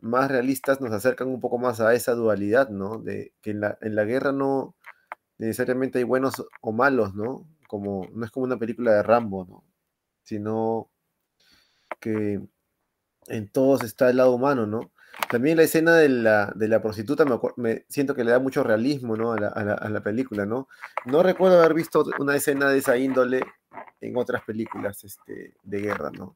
más 0.00 0.30
realistas 0.30 0.80
nos 0.80 0.92
acercan 0.92 1.28
un 1.28 1.40
poco 1.40 1.58
más 1.58 1.80
a 1.80 1.94
esa 1.94 2.14
dualidad, 2.14 2.68
¿no? 2.68 2.98
De 2.98 3.32
que 3.40 3.50
en 3.52 3.60
la, 3.60 3.78
en 3.80 3.94
la 3.94 4.04
guerra 4.04 4.32
no 4.32 4.76
necesariamente 5.38 5.98
hay 5.98 6.04
buenos 6.04 6.46
o 6.60 6.72
malos, 6.72 7.14
¿no? 7.14 7.46
Como, 7.68 8.08
no 8.12 8.24
es 8.24 8.30
como 8.30 8.44
una 8.44 8.58
película 8.58 8.92
de 8.92 9.02
Rambo, 9.02 9.44
¿no? 9.44 9.64
Sino 10.22 10.90
que 12.00 12.40
en 13.28 13.48
todos 13.48 13.82
está 13.82 14.10
el 14.10 14.18
lado 14.18 14.32
humano, 14.32 14.66
¿no? 14.66 14.91
También 15.30 15.56
la 15.56 15.62
escena 15.62 15.96
de 15.96 16.08
la, 16.08 16.52
de 16.54 16.68
la 16.68 16.80
prostituta 16.80 17.24
me, 17.24 17.38
me, 17.56 17.84
siento 17.88 18.14
que 18.14 18.24
le 18.24 18.30
da 18.32 18.38
mucho 18.38 18.62
realismo, 18.62 19.16
¿no? 19.16 19.32
A 19.32 19.40
la, 19.40 19.48
a, 19.48 19.64
la, 19.64 19.74
a 19.74 19.88
la, 19.88 20.02
película, 20.02 20.46
¿no? 20.46 20.68
No 21.06 21.22
recuerdo 21.22 21.58
haber 21.58 21.74
visto 21.74 22.04
una 22.18 22.36
escena 22.36 22.68
de 22.70 22.78
esa 22.78 22.96
índole 22.96 23.42
en 24.00 24.16
otras 24.16 24.42
películas 24.42 25.04
este, 25.04 25.54
de 25.62 25.80
guerra, 25.80 26.10
¿no? 26.10 26.34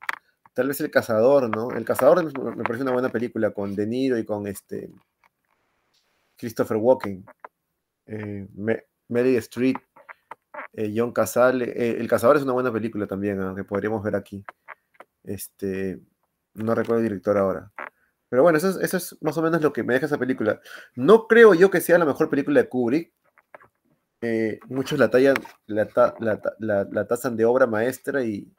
Tal 0.55 0.69
vez 0.69 0.81
El 0.81 0.91
Cazador, 0.91 1.55
¿no? 1.55 1.71
El 1.71 1.85
Cazador 1.85 2.25
me 2.57 2.65
parece 2.65 2.83
una 2.83 2.93
buena 2.93 3.11
película 3.11 3.51
con 3.51 3.75
De 3.75 3.87
Niro 3.87 4.17
y 4.17 4.25
con 4.25 4.47
este 4.47 4.91
Christopher 6.37 6.79
Walken, 6.79 7.27
eh, 8.07 8.47
Mary 9.09 9.37
Street, 9.37 9.77
eh, 10.73 10.93
John 10.97 11.13
Casale. 11.13 11.67
Eh, 11.67 11.97
el 12.01 12.09
Cazador 12.09 12.37
es 12.37 12.43
una 12.43 12.53
buena 12.53 12.73
película 12.73 13.07
también, 13.07 13.55
que 13.55 13.65
podríamos 13.65 14.03
ver 14.03 14.17
aquí. 14.17 14.45
Este, 15.25 16.01
no 16.55 16.75
recuerdo 16.75 17.03
el 17.03 17.09
director 17.09 17.37
ahora. 17.37 17.71
Pero 18.29 18.43
bueno, 18.43 18.59
eso 18.59 18.71
es, 18.71 18.77
eso 18.77 18.97
es, 18.97 19.17
más 19.23 19.37
o 19.39 19.43
menos 19.43 19.63
lo 19.63 19.73
que 19.73 19.83
me 19.83 19.95
deja 19.95 20.07
esa 20.07 20.19
película. 20.19 20.61
No 20.95 21.27
creo 21.27 21.55
yo 21.55 21.71
que 21.71 21.81
sea 21.81 21.99
la 21.99 22.05
mejor 22.05 22.29
película 22.29 22.61
de 22.63 22.69
Kubrick. 22.69 23.13
Eh, 24.23 24.59
muchos 24.69 24.99
la 24.99 25.11
tallan, 25.11 25.37
la, 25.67 25.89
la, 26.21 26.41
la, 26.59 26.89
la, 26.91 27.07
tasan 27.07 27.37
de 27.37 27.45
obra 27.45 27.67
maestra 27.67 28.25
y, 28.25 28.51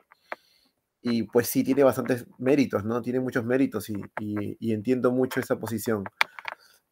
y 1.02 1.24
pues 1.24 1.48
sí, 1.48 1.64
tiene 1.64 1.84
bastantes 1.84 2.26
méritos, 2.38 2.86
¿no? 2.86 3.02
Tiene 3.02 3.20
muchos 3.20 3.44
méritos 3.44 3.90
y, 3.90 3.96
y, 4.20 4.56
y, 4.60 4.74
entiendo 4.74 5.12
mucho 5.12 5.40
esa 5.40 5.60
posición. 5.60 6.04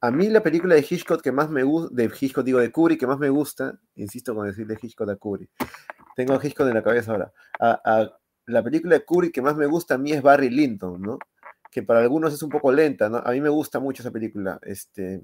A 0.01 0.11
mí 0.11 0.28
la 0.30 0.43
película 0.43 0.76
de 0.76 0.86
Hitchcock 0.88 1.21
que 1.21 1.32
más 1.32 1.49
me 1.49 1.63
gusta, 1.63 1.95
de 1.95 2.05
Hitchcock 2.05 2.43
digo, 2.43 2.59
de 2.59 2.71
Kubrick 2.71 2.99
que 2.99 3.07
más 3.07 3.19
me 3.19 3.30
gusta, 3.30 3.80
insisto 3.95 4.36
con 4.36 4.47
decir 4.47 4.67
de 4.67 4.78
Hitchcock 4.82 5.09
a 5.09 5.15
Kubrick, 5.15 5.49
tengo 6.15 6.34
a 6.34 6.45
Hitchcock 6.45 6.67
en 6.67 6.73
la 6.73 6.84
cabeza 6.84 7.11
ahora, 7.11 7.32
a, 7.59 7.80
a 7.86 8.19
la 8.47 8.63
película 8.63 8.95
de 8.95 9.05
Kubrick 9.05 9.34
que 9.34 9.41
más 9.41 9.55
me 9.55 9.65
gusta 9.67 9.95
a 9.95 9.97
mí 9.97 10.11
es 10.11 10.21
Barry 10.21 10.49
Lyndon, 10.49 11.01
¿no? 11.01 11.19
Que 11.76 11.84
para 11.84 11.99
algunos 11.99 12.34
es 12.34 12.41
un 12.41 12.49
poco 12.49 12.71
lenta, 12.71 13.09
¿no? 13.09 13.17
A 13.17 13.32
mí 13.32 13.41
me 13.41 13.49
gusta 13.49 13.82
mucho 13.82 14.01
esa 14.01 14.09
película, 14.09 14.61
este... 14.63 15.21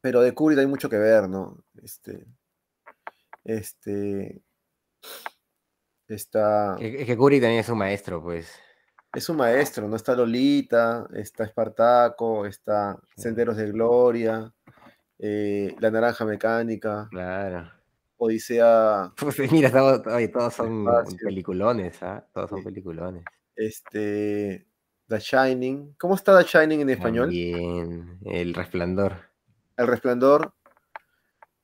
Pero 0.00 0.20
de 0.20 0.34
Kubrick 0.34 0.58
hay 0.58 0.66
mucho 0.66 0.90
que 0.90 0.98
ver, 0.98 1.28
¿no? 1.28 1.62
Este... 1.80 2.26
Este... 3.44 4.42
Está... 6.08 6.76
Es 6.80 7.06
que 7.06 7.16
Kubrick 7.16 7.40
también 7.40 7.60
es 7.60 7.68
un 7.68 7.78
maestro, 7.78 8.20
pues. 8.20 8.52
Es 9.14 9.28
un 9.28 9.36
maestro, 9.36 9.86
¿no? 9.86 9.94
Está 9.94 10.16
Lolita, 10.16 11.06
está 11.14 11.44
Espartaco, 11.44 12.44
está 12.44 12.98
Senderos 13.14 13.58
de 13.58 13.70
Gloria, 13.70 14.52
eh, 15.20 15.72
La 15.78 15.92
Naranja 15.92 16.24
Mecánica. 16.24 17.06
Claro. 17.12 17.70
Odisea. 18.16 19.12
Pues 19.16 19.52
mira, 19.52 19.70
todos, 19.70 20.04
oye, 20.08 20.26
todos 20.26 20.52
son 20.52 20.84
peliculones, 21.22 22.02
¿ah? 22.02 22.24
¿eh? 22.26 22.30
Todos 22.34 22.50
son 22.50 22.64
peliculones. 22.64 23.22
Este. 23.54 24.66
The 25.10 25.18
Shining. 25.18 25.96
¿Cómo 25.98 26.14
está 26.14 26.38
The 26.38 26.48
Shining 26.48 26.82
en 26.82 26.90
español? 26.90 27.30
Bien. 27.30 28.18
El 28.24 28.54
Resplandor. 28.54 29.16
El 29.76 29.88
Resplandor. 29.88 30.54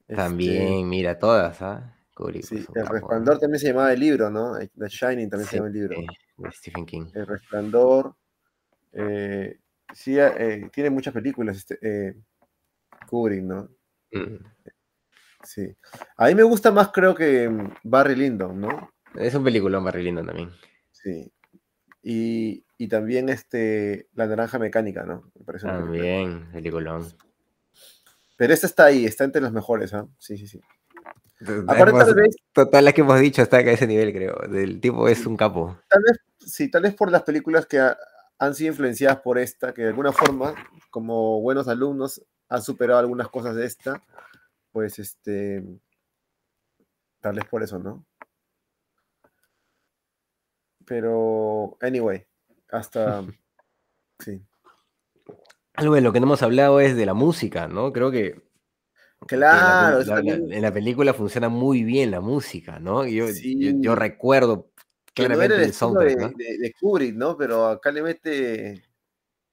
También, 0.09 0.62
este... 0.62 0.84
mira, 0.84 1.16
todas, 1.16 1.62
¿ah? 1.62 1.94
¿eh? 2.18 2.42
Sí, 2.42 2.57
el 2.57 2.66
capo, 2.66 2.94
Resplandor 2.94 3.38
también 3.38 3.61
se 3.61 3.68
llamaba 3.68 3.92
el 3.92 4.01
libro, 4.01 4.30
¿no? 4.30 4.57
The 4.57 4.88
Shining 4.88 5.30
también 5.30 5.47
sí, 5.47 5.51
se 5.51 5.57
llama 5.57 5.68
el 5.68 5.74
libro. 5.74 5.97
De 6.38 6.51
Stephen 6.51 6.86
King. 6.86 7.07
El 7.14 7.26
Resplandor. 7.26 8.16
Eh, 8.92 9.61
sí, 9.94 10.18
eh, 10.18 10.68
tiene 10.72 10.90
muchas 10.90 11.14
películas, 11.14 11.59
este, 11.59 11.78
eh, 11.82 12.16
Kubrick, 13.07 13.42
¿no? 13.42 13.68
Mm. 14.11 14.44
Sí. 15.44 15.76
A 16.16 16.26
mí 16.26 16.34
me 16.34 16.42
gusta 16.42 16.72
más, 16.72 16.90
creo 16.90 17.14
que 17.14 17.49
mm, 17.49 17.74
Barry 17.84 18.16
Lyndon, 18.16 18.61
¿no? 18.61 18.90
Es 19.14 19.34
un 19.34 19.44
peliculón 19.44 19.84
Barry 19.84 20.03
Lyndon 20.03 20.26
también. 20.26 20.51
Sí. 20.90 21.32
Y, 22.03 22.66
y, 22.79 22.89
también 22.89 23.29
este 23.29 24.09
La 24.14 24.27
Naranja 24.27 24.59
Mecánica, 24.59 25.05
¿no? 25.05 25.31
Me 25.39 25.45
parece 25.45 25.66
también, 25.66 26.51
peliculón. 26.53 27.07
Pero 28.37 28.53
esta 28.53 28.66
está 28.66 28.85
ahí, 28.87 29.05
está 29.07 29.24
entre 29.24 29.43
las 29.43 29.53
mejores, 29.53 29.95
¿ah? 29.95 30.07
¿eh? 30.07 30.14
Sí, 30.18 30.37
sí, 30.37 30.47
sí. 30.47 30.61
Aparte, 31.66 31.99
tal 31.99 32.14
vez, 32.14 32.37
todas 32.53 32.83
las 32.83 32.95
que 32.95 33.01
hemos 33.03 33.20
dicho 33.20 33.43
está 33.43 33.59
a 33.59 33.61
ese 33.61 33.87
nivel, 33.87 34.12
creo. 34.12 34.41
El 34.43 34.81
tipo 34.81 35.09
es 35.09 35.27
un 35.27 35.37
capo. 35.37 35.79
Tal 35.89 36.03
vez, 36.03 36.18
sí, 36.39 36.70
tal 36.70 36.83
vez 36.83 36.95
por 36.95 37.11
las 37.11 37.22
películas 37.22 37.66
que 37.66 37.79
ha, 37.79 37.97
han 38.39 38.55
sido 38.55 38.70
influenciadas 38.70 39.20
por 39.20 39.39
esta, 39.39 39.72
que 39.74 39.83
de 39.83 39.89
alguna 39.89 40.12
forma, 40.12 40.55
como 40.91 41.41
buenos 41.41 41.68
alumnos, 41.68 42.22
han 42.49 42.62
superado 42.62 43.01
algunas 43.01 43.29
cosas 43.29 43.55
de 43.57 43.66
esta, 43.66 44.03
pues 44.72 44.99
este. 44.99 45.62
Tal 47.20 47.35
vez 47.35 47.45
por 47.47 47.62
eso, 47.62 47.79
¿no? 47.79 48.05
Pero, 50.87 51.77
anyway, 51.81 52.24
hasta. 52.71 53.25
sí. 54.21 54.43
Algo 55.75 55.95
de 55.95 56.01
lo 56.01 56.12
que 56.12 56.21
no 56.21 56.27
hemos 56.27 56.43
hablado 56.43 56.81
es 56.81 56.97
de 56.97 57.07
la 57.07 57.14
música, 57.14 57.69
¿no? 57.69 57.93
Creo 57.93 58.11
que 58.11 58.47
Claro, 59.27 60.03
en 60.03 60.09
la, 60.09 60.14
la, 60.17 60.23
la, 60.23 60.57
en 60.57 60.62
la, 60.62 60.73
película 60.73 61.14
funciona 61.14 61.49
muy 61.49 61.83
bien 61.83 62.11
la 62.11 62.21
música, 62.21 62.79
¿no? 62.79 63.07
Yo, 63.07 63.29
sí. 63.29 63.59
yo, 63.59 63.73
yo, 63.81 63.95
recuerdo 63.95 64.71
claramente 65.14 65.57
no 65.57 65.62
el, 65.62 65.69
el 65.69 65.75
soundtrack, 65.75 66.09
de, 66.09 66.17
¿no? 66.17 66.29
de, 66.37 66.59
de, 66.59 66.73
Kubrick, 66.79 67.14
¿no? 67.17 67.37
Pero 67.37 67.67
acá 67.67 67.91
le 67.91 68.03
mete. 68.03 68.85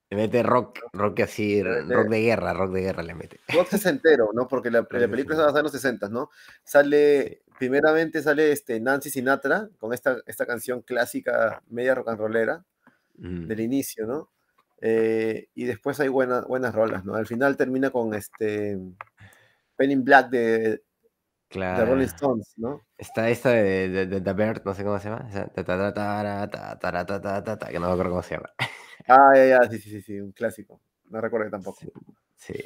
Le 0.09 0.17
mete 0.17 0.43
rock, 0.43 0.79
rock 0.91 1.21
así, 1.21 1.63
rock 1.63 2.09
de 2.09 2.21
guerra, 2.21 2.53
rock 2.53 2.73
de 2.73 2.81
guerra 2.81 3.03
le 3.03 3.15
mete. 3.15 3.39
Rock 3.47 3.69
sesentero, 3.69 4.29
¿no? 4.33 4.47
Porque 4.47 4.69
la, 4.69 4.79
la 4.81 5.07
película 5.07 5.35
está 5.35 5.45
basada 5.45 5.59
en 5.59 5.63
los 5.63 5.71
60, 5.71 6.09
¿no? 6.09 6.29
Sale, 6.63 7.41
primeramente 7.57 8.21
sale 8.21 8.51
este 8.51 8.79
Nancy 8.79 9.09
Sinatra 9.09 9.69
con 9.79 9.91
esta, 9.91 10.17
esta 10.27 10.45
canción 10.45 10.81
clásica, 10.81 11.63
media 11.67 11.95
rock 11.95 12.09
and 12.09 12.19
rollera, 12.19 12.65
mm. 13.17 13.47
del 13.47 13.59
inicio, 13.59 14.05
¿no? 14.05 14.29
Eh, 14.81 15.47
y 15.55 15.63
después 15.63 15.99
hay 15.99 16.09
buenas, 16.09 16.45
buenas 16.45 16.75
rolas, 16.75 17.05
¿no? 17.05 17.15
Al 17.15 17.25
final 17.25 17.55
termina 17.55 17.89
con 17.89 18.13
este 18.13 18.77
Pen 19.77 19.91
in 19.91 20.03
Black 20.03 20.29
de, 20.29 20.83
claro. 21.47 21.79
de 21.79 21.85
Rolling 21.85 22.05
Stones, 22.05 22.53
¿no? 22.57 22.81
Está 22.97 23.29
esta 23.29 23.51
de, 23.51 23.89
de, 23.89 24.05
de, 24.07 24.21
The 24.21 24.33
Bird, 24.33 24.61
no 24.65 24.73
sé 24.73 24.83
cómo 24.83 24.99
se 24.99 25.09
llama, 25.09 25.29
que 25.53 25.63
no 27.79 27.87
me 27.87 27.93
acuerdo 27.93 28.09
cómo 28.09 28.23
se 28.23 28.35
llama. 28.35 28.49
Ah, 29.07 29.31
ya, 29.35 29.45
ya, 29.45 29.69
sí, 29.69 29.79
sí, 29.79 29.89
sí, 29.89 30.01
sí, 30.01 30.19
un 30.19 30.31
clásico. 30.31 30.81
No 31.09 31.19
recuerdo 31.19 31.49
tampoco. 31.49 31.79
Sí, 32.35 32.53
sí. 32.53 32.63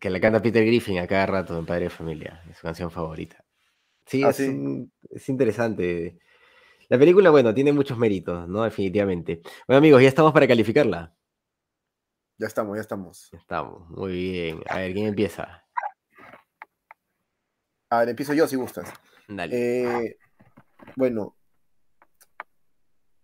Que 0.00 0.10
le 0.10 0.20
canta 0.20 0.42
Peter 0.42 0.64
Griffin 0.64 0.98
a 0.98 1.06
cada 1.06 1.26
rato 1.26 1.58
en 1.58 1.66
Padre 1.66 1.84
de 1.84 1.90
Familia, 1.90 2.42
es 2.50 2.58
su 2.58 2.62
canción 2.62 2.90
favorita. 2.90 3.44
Sí, 4.06 4.22
ah, 4.22 4.30
es, 4.30 4.36
¿sí? 4.36 4.48
Un, 4.48 4.92
es 5.10 5.28
interesante. 5.28 6.18
La 6.88 6.98
película, 6.98 7.30
bueno, 7.30 7.54
tiene 7.54 7.72
muchos 7.72 7.98
méritos, 7.98 8.48
¿no? 8.48 8.64
Definitivamente. 8.64 9.42
Bueno, 9.66 9.78
amigos, 9.78 10.02
ya 10.02 10.08
estamos 10.08 10.32
para 10.32 10.46
calificarla. 10.46 11.14
Ya 12.38 12.46
estamos, 12.46 12.76
ya 12.76 12.80
estamos. 12.80 13.28
Ya 13.32 13.38
estamos, 13.38 13.88
muy 13.90 14.12
bien. 14.12 14.62
A 14.68 14.78
ver, 14.78 14.92
¿quién 14.92 15.06
empieza? 15.06 15.64
A 17.90 17.98
ver, 18.00 18.08
empiezo 18.08 18.34
yo 18.34 18.46
si 18.46 18.56
gustas. 18.56 18.92
Dale. 19.28 19.56
Eh, 19.56 20.18
bueno, 20.96 21.36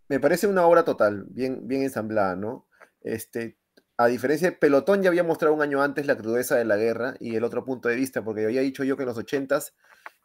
me 0.09 0.19
parece 0.19 0.47
una 0.47 0.67
obra 0.67 0.85
total, 0.85 1.25
bien, 1.29 1.69
bien 1.69 1.83
ensamblada, 1.83 2.35
¿no? 2.35 2.67
Este, 3.01 3.59
a 3.97 4.07
diferencia 4.07 4.51
de 4.51 4.57
Pelotón, 4.57 5.03
ya 5.03 5.09
había 5.09 5.23
mostrado 5.23 5.55
un 5.55 5.63
año 5.63 5.83
antes 5.83 6.07
la 6.07 6.17
crudeza 6.17 6.57
de 6.57 6.65
la 6.65 6.77
guerra 6.77 7.15
y 7.21 7.37
el 7.37 7.45
otro 7.45 7.65
punto 7.65 7.89
de 7.89 7.97
vista, 7.97 8.25
porque 8.25 8.45
había 8.45 8.63
dicho 8.63 8.83
yo 8.83 8.97
que 8.97 9.03
en 9.03 9.09
los 9.09 9.19
80s 9.19 9.73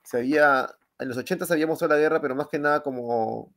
se 0.04 0.18
había, 0.18 0.70
en 1.00 1.08
los 1.08 1.18
80s 1.18 1.52
había 1.52 1.68
mostrado 1.68 1.94
la 1.94 2.00
guerra, 2.00 2.22
pero 2.22 2.36
más 2.36 2.48
que 2.48 2.60
nada 2.60 2.82
como 2.82 3.54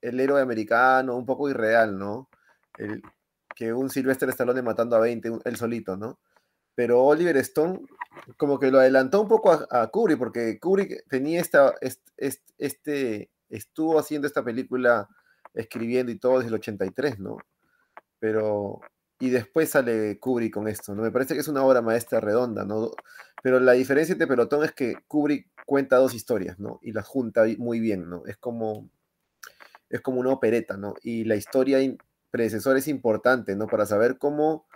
el 0.00 0.20
héroe 0.20 0.40
americano, 0.40 1.16
un 1.16 1.26
poco 1.26 1.48
irreal, 1.48 1.98
¿no? 1.98 2.28
El, 2.78 3.02
que 3.54 3.72
un 3.72 3.88
Sylvester 3.88 4.28
Stallone 4.28 4.62
matando 4.62 4.96
a 4.96 5.00
20, 5.00 5.40
él 5.44 5.56
solito, 5.56 5.96
¿no? 5.96 6.18
Pero 6.74 7.02
Oliver 7.04 7.36
Stone 7.38 7.80
como 8.36 8.58
que 8.58 8.70
lo 8.70 8.80
adelantó 8.80 9.20
un 9.20 9.28
poco 9.28 9.52
a, 9.52 9.66
a 9.70 9.86
Kubrick, 9.88 10.18
porque 10.18 10.58
Kubrick 10.58 11.06
tenía 11.08 11.40
esta, 11.40 11.74
este, 11.80 12.44
este, 12.58 13.30
estuvo 13.48 13.98
haciendo 13.98 14.26
esta 14.26 14.44
película, 14.44 15.08
escribiendo 15.54 16.10
y 16.10 16.18
todo 16.18 16.38
desde 16.38 16.48
el 16.48 16.54
83, 16.54 17.18
¿no? 17.20 17.36
Pero 18.18 18.80
y 19.18 19.30
después 19.30 19.70
sale 19.70 20.18
Kubrick 20.18 20.54
con 20.54 20.68
esto, 20.68 20.94
¿no? 20.94 21.02
Me 21.02 21.10
parece 21.10 21.34
que 21.34 21.40
es 21.40 21.48
una 21.48 21.62
obra 21.64 21.82
maestra 21.82 22.20
redonda, 22.20 22.64
¿no? 22.64 22.90
Pero 23.42 23.60
la 23.60 23.72
diferencia 23.72 24.12
entre 24.12 24.26
Pelotón 24.26 24.64
es 24.64 24.72
que 24.72 24.96
Kubrick 25.06 25.48
cuenta 25.66 25.96
dos 25.96 26.14
historias, 26.14 26.58
¿no? 26.58 26.78
Y 26.82 26.92
las 26.92 27.06
junta 27.06 27.44
muy 27.58 27.80
bien, 27.80 28.08
¿no? 28.08 28.24
Es 28.26 28.36
como, 28.36 28.88
es 29.88 30.00
como 30.00 30.20
una 30.20 30.30
opereta, 30.30 30.76
¿no? 30.76 30.94
Y 31.02 31.24
la 31.24 31.36
historia 31.36 31.78
predecesor 32.30 32.76
es 32.76 32.88
importante, 32.88 33.56
¿no? 33.56 33.66
Para 33.66 33.86
saber 33.86 34.18
cómo 34.18 34.66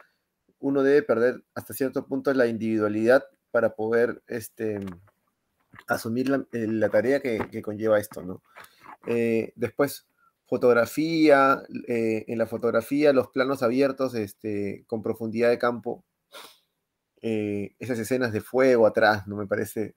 uno 0.60 0.82
debe 0.82 1.02
perder 1.02 1.44
hasta 1.54 1.74
cierto 1.74 2.06
punto 2.06 2.32
la 2.34 2.46
individualidad 2.46 3.24
para 3.50 3.74
poder 3.74 4.22
este, 4.26 4.80
asumir 5.86 6.28
la, 6.28 6.46
eh, 6.52 6.88
tarea 6.90 7.20
que, 7.20 7.62
conlleva 7.62 7.98
esto, 7.98 8.22
¿no? 8.22 8.42
Eh, 9.06 9.52
después, 9.56 10.07
fotografía, 10.48 11.62
eh, 11.86 12.24
en 12.26 12.38
la 12.38 12.46
fotografía, 12.46 13.12
los 13.12 13.28
planos 13.28 13.62
abiertos 13.62 14.14
este, 14.14 14.84
con 14.86 15.02
profundidad 15.02 15.50
de 15.50 15.58
campo, 15.58 16.04
esas 17.20 17.98
escenas 17.98 18.32
de 18.32 18.40
fuego 18.40 18.86
atrás, 18.86 19.26
¿no? 19.26 19.36
Me 19.36 19.46
parece, 19.46 19.96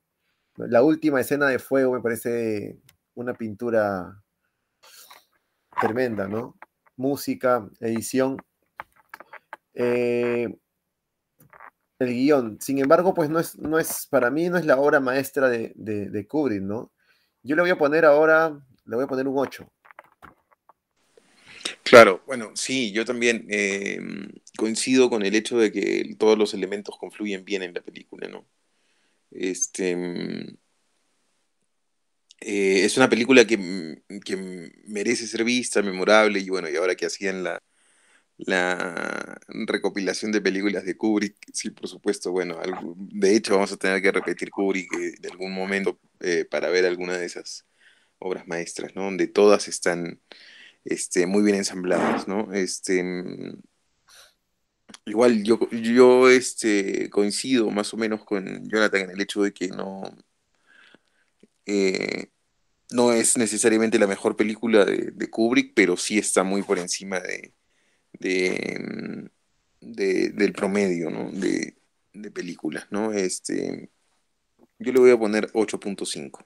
la 0.56 0.84
última 0.84 1.22
escena 1.22 1.48
de 1.48 1.60
fuego 1.60 1.94
me 1.94 2.02
parece 2.02 2.80
una 3.14 3.34
pintura 3.34 4.22
tremenda, 5.80 6.28
¿no? 6.28 6.58
Música, 6.96 7.68
edición. 7.80 8.38
Eh, 9.74 10.48
el 12.00 12.10
guion. 12.10 12.60
Sin 12.60 12.80
embargo, 12.80 13.14
pues 13.14 13.30
no 13.30 13.40
es, 13.40 13.58
no 13.58 13.80
es, 13.80 14.08
para 14.08 14.30
mí 14.32 14.50
no 14.50 14.58
es 14.58 14.66
la 14.66 14.78
obra 14.78 15.00
maestra 15.00 15.50
de, 15.50 15.74
de, 15.76 16.28
Kubrick, 16.28 16.62
¿no? 16.62 16.92
Yo 17.44 17.56
le 17.56 17.62
voy 17.62 17.72
a 17.72 17.78
poner 17.78 18.06
ahora, 18.06 18.60
le 18.86 18.96
voy 18.96 19.06
a 19.06 19.08
poner 19.08 19.28
un 19.28 19.38
8. 19.38 19.72
Claro, 21.92 22.24
bueno, 22.26 22.54
sí, 22.56 22.94
yo 22.94 23.04
también 23.04 23.46
em, 23.50 24.30
coincido 24.58 25.10
con 25.10 25.24
el 25.26 25.36
hecho 25.36 25.58
de 25.58 25.74
que 25.74 26.16
todos 26.18 26.38
los 26.38 26.54
elementos 26.54 26.98
confluyen 26.98 27.44
bien 27.44 27.64
en 27.64 27.74
la 27.74 27.82
película, 27.82 28.30
¿no? 28.30 28.48
Este, 29.32 29.92
em, 29.92 30.58
eh, 32.40 32.86
es 32.86 32.96
una 32.98 33.10
película 33.10 33.46
que, 33.46 33.58
que, 34.26 34.38
merece 34.88 35.28
ser 35.28 35.44
vista, 35.44 35.82
memorable, 35.82 36.40
y 36.40 36.50
bueno, 36.50 36.70
y 36.70 36.76
ahora 36.78 36.96
que 36.96 37.06
hacían 37.08 37.44
la, 37.44 37.62
la 38.38 39.40
recopilación 39.50 40.32
de 40.32 40.42
películas 40.42 40.86
de 40.86 40.98
Kubrick, 40.98 41.36
sí, 41.54 41.72
por 41.72 41.88
supuesto, 41.90 42.32
bueno, 42.32 42.60
de 42.96 43.36
hecho 43.36 43.56
vamos 43.56 43.74
a 43.74 43.78
tener 43.78 44.02
que 44.02 44.12
repetir 44.12 44.52
Kubrick 44.52 44.94
eh, 44.96 45.16
de 45.20 45.30
algún 45.30 45.54
momento 45.54 46.00
eh, 46.22 46.46
para 46.50 46.70
ver 46.70 46.86
alguna 46.86 47.18
de 47.18 47.26
esas 47.26 47.66
obras 48.20 48.48
maestras, 48.48 48.96
¿no? 48.96 49.04
Donde 49.04 49.28
todas 49.28 49.68
están 49.68 50.22
este, 50.86 51.26
muy 51.26 51.44
bien 51.44 51.56
ensambladas, 51.58 52.28
¿no? 52.28 52.54
Este, 52.54 53.04
igual 55.06 55.44
yo, 55.44 55.60
yo 55.72 56.30
este, 56.30 57.10
coincido 57.10 57.70
más 57.72 57.94
o 57.94 57.98
menos 57.98 58.24
con 58.24 58.68
Jonathan 58.70 59.02
en 59.02 59.12
el 59.12 59.22
hecho 59.22 59.44
de 59.44 59.54
que 59.54 59.68
no, 59.70 60.04
eh, 61.66 62.30
no 62.92 63.14
es 63.14 63.38
necesariamente 63.38 64.00
la 64.00 64.08
mejor 64.08 64.36
película 64.36 64.86
de 64.86 65.30
Kubrick, 65.30 65.74
pero 65.76 65.98
sí 65.98 66.18
está 66.18 66.44
muy 66.44 66.64
por 66.64 66.80
encima 66.80 67.20
de 67.20 67.54
de, 68.22 68.80
del 69.80 70.54
promedio 70.54 71.10
de, 71.32 71.76
de, 72.14 72.32
películas, 72.32 72.88
¿no? 72.92 73.12
Este, 73.14 73.90
yo 74.80 74.94
le 74.94 75.00
voy 75.00 75.12
a 75.12 75.20
poner 75.20 75.52
8.5. 75.54 76.46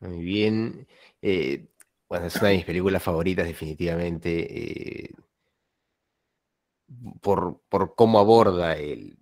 Muy 0.00 0.22
bien. 0.22 0.86
Eh, 1.22 1.66
bueno, 2.08 2.26
es 2.26 2.36
una 2.36 2.48
de 2.48 2.56
mis 2.56 2.64
películas 2.64 3.02
favoritas, 3.02 3.46
definitivamente. 3.46 5.06
Eh, 5.06 5.10
por, 7.20 7.60
cómo 7.96 8.18
aborda 8.18 8.76
el, 8.76 9.16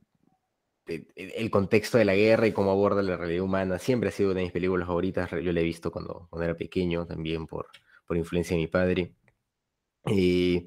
el, 0.86 1.50
contexto 1.50 1.98
de 1.98 2.04
la 2.04 2.14
guerra 2.14 2.46
y 2.46 2.52
cómo 2.52 2.70
aborda 2.70 3.02
la 3.02 3.16
realidad 3.16 3.44
humana. 3.44 3.78
Siempre 3.78 4.08
ha 4.08 4.12
sido 4.12 4.30
una 4.30 4.40
de 4.40 4.46
mis 4.46 4.52
películas 4.52 4.86
favoritas. 4.86 5.30
Yo 5.30 5.52
la 5.52 5.60
he 5.60 5.64
visto 5.64 5.90
cuando, 5.90 6.26
cuando 6.30 6.44
era 6.44 6.56
pequeño, 6.56 7.06
también 7.06 7.46
por, 7.46 7.68
por 8.06 8.16
influencia 8.16 8.56
de 8.56 8.62
mi 8.62 8.68
padre. 8.68 9.14
Eh, 10.06 10.66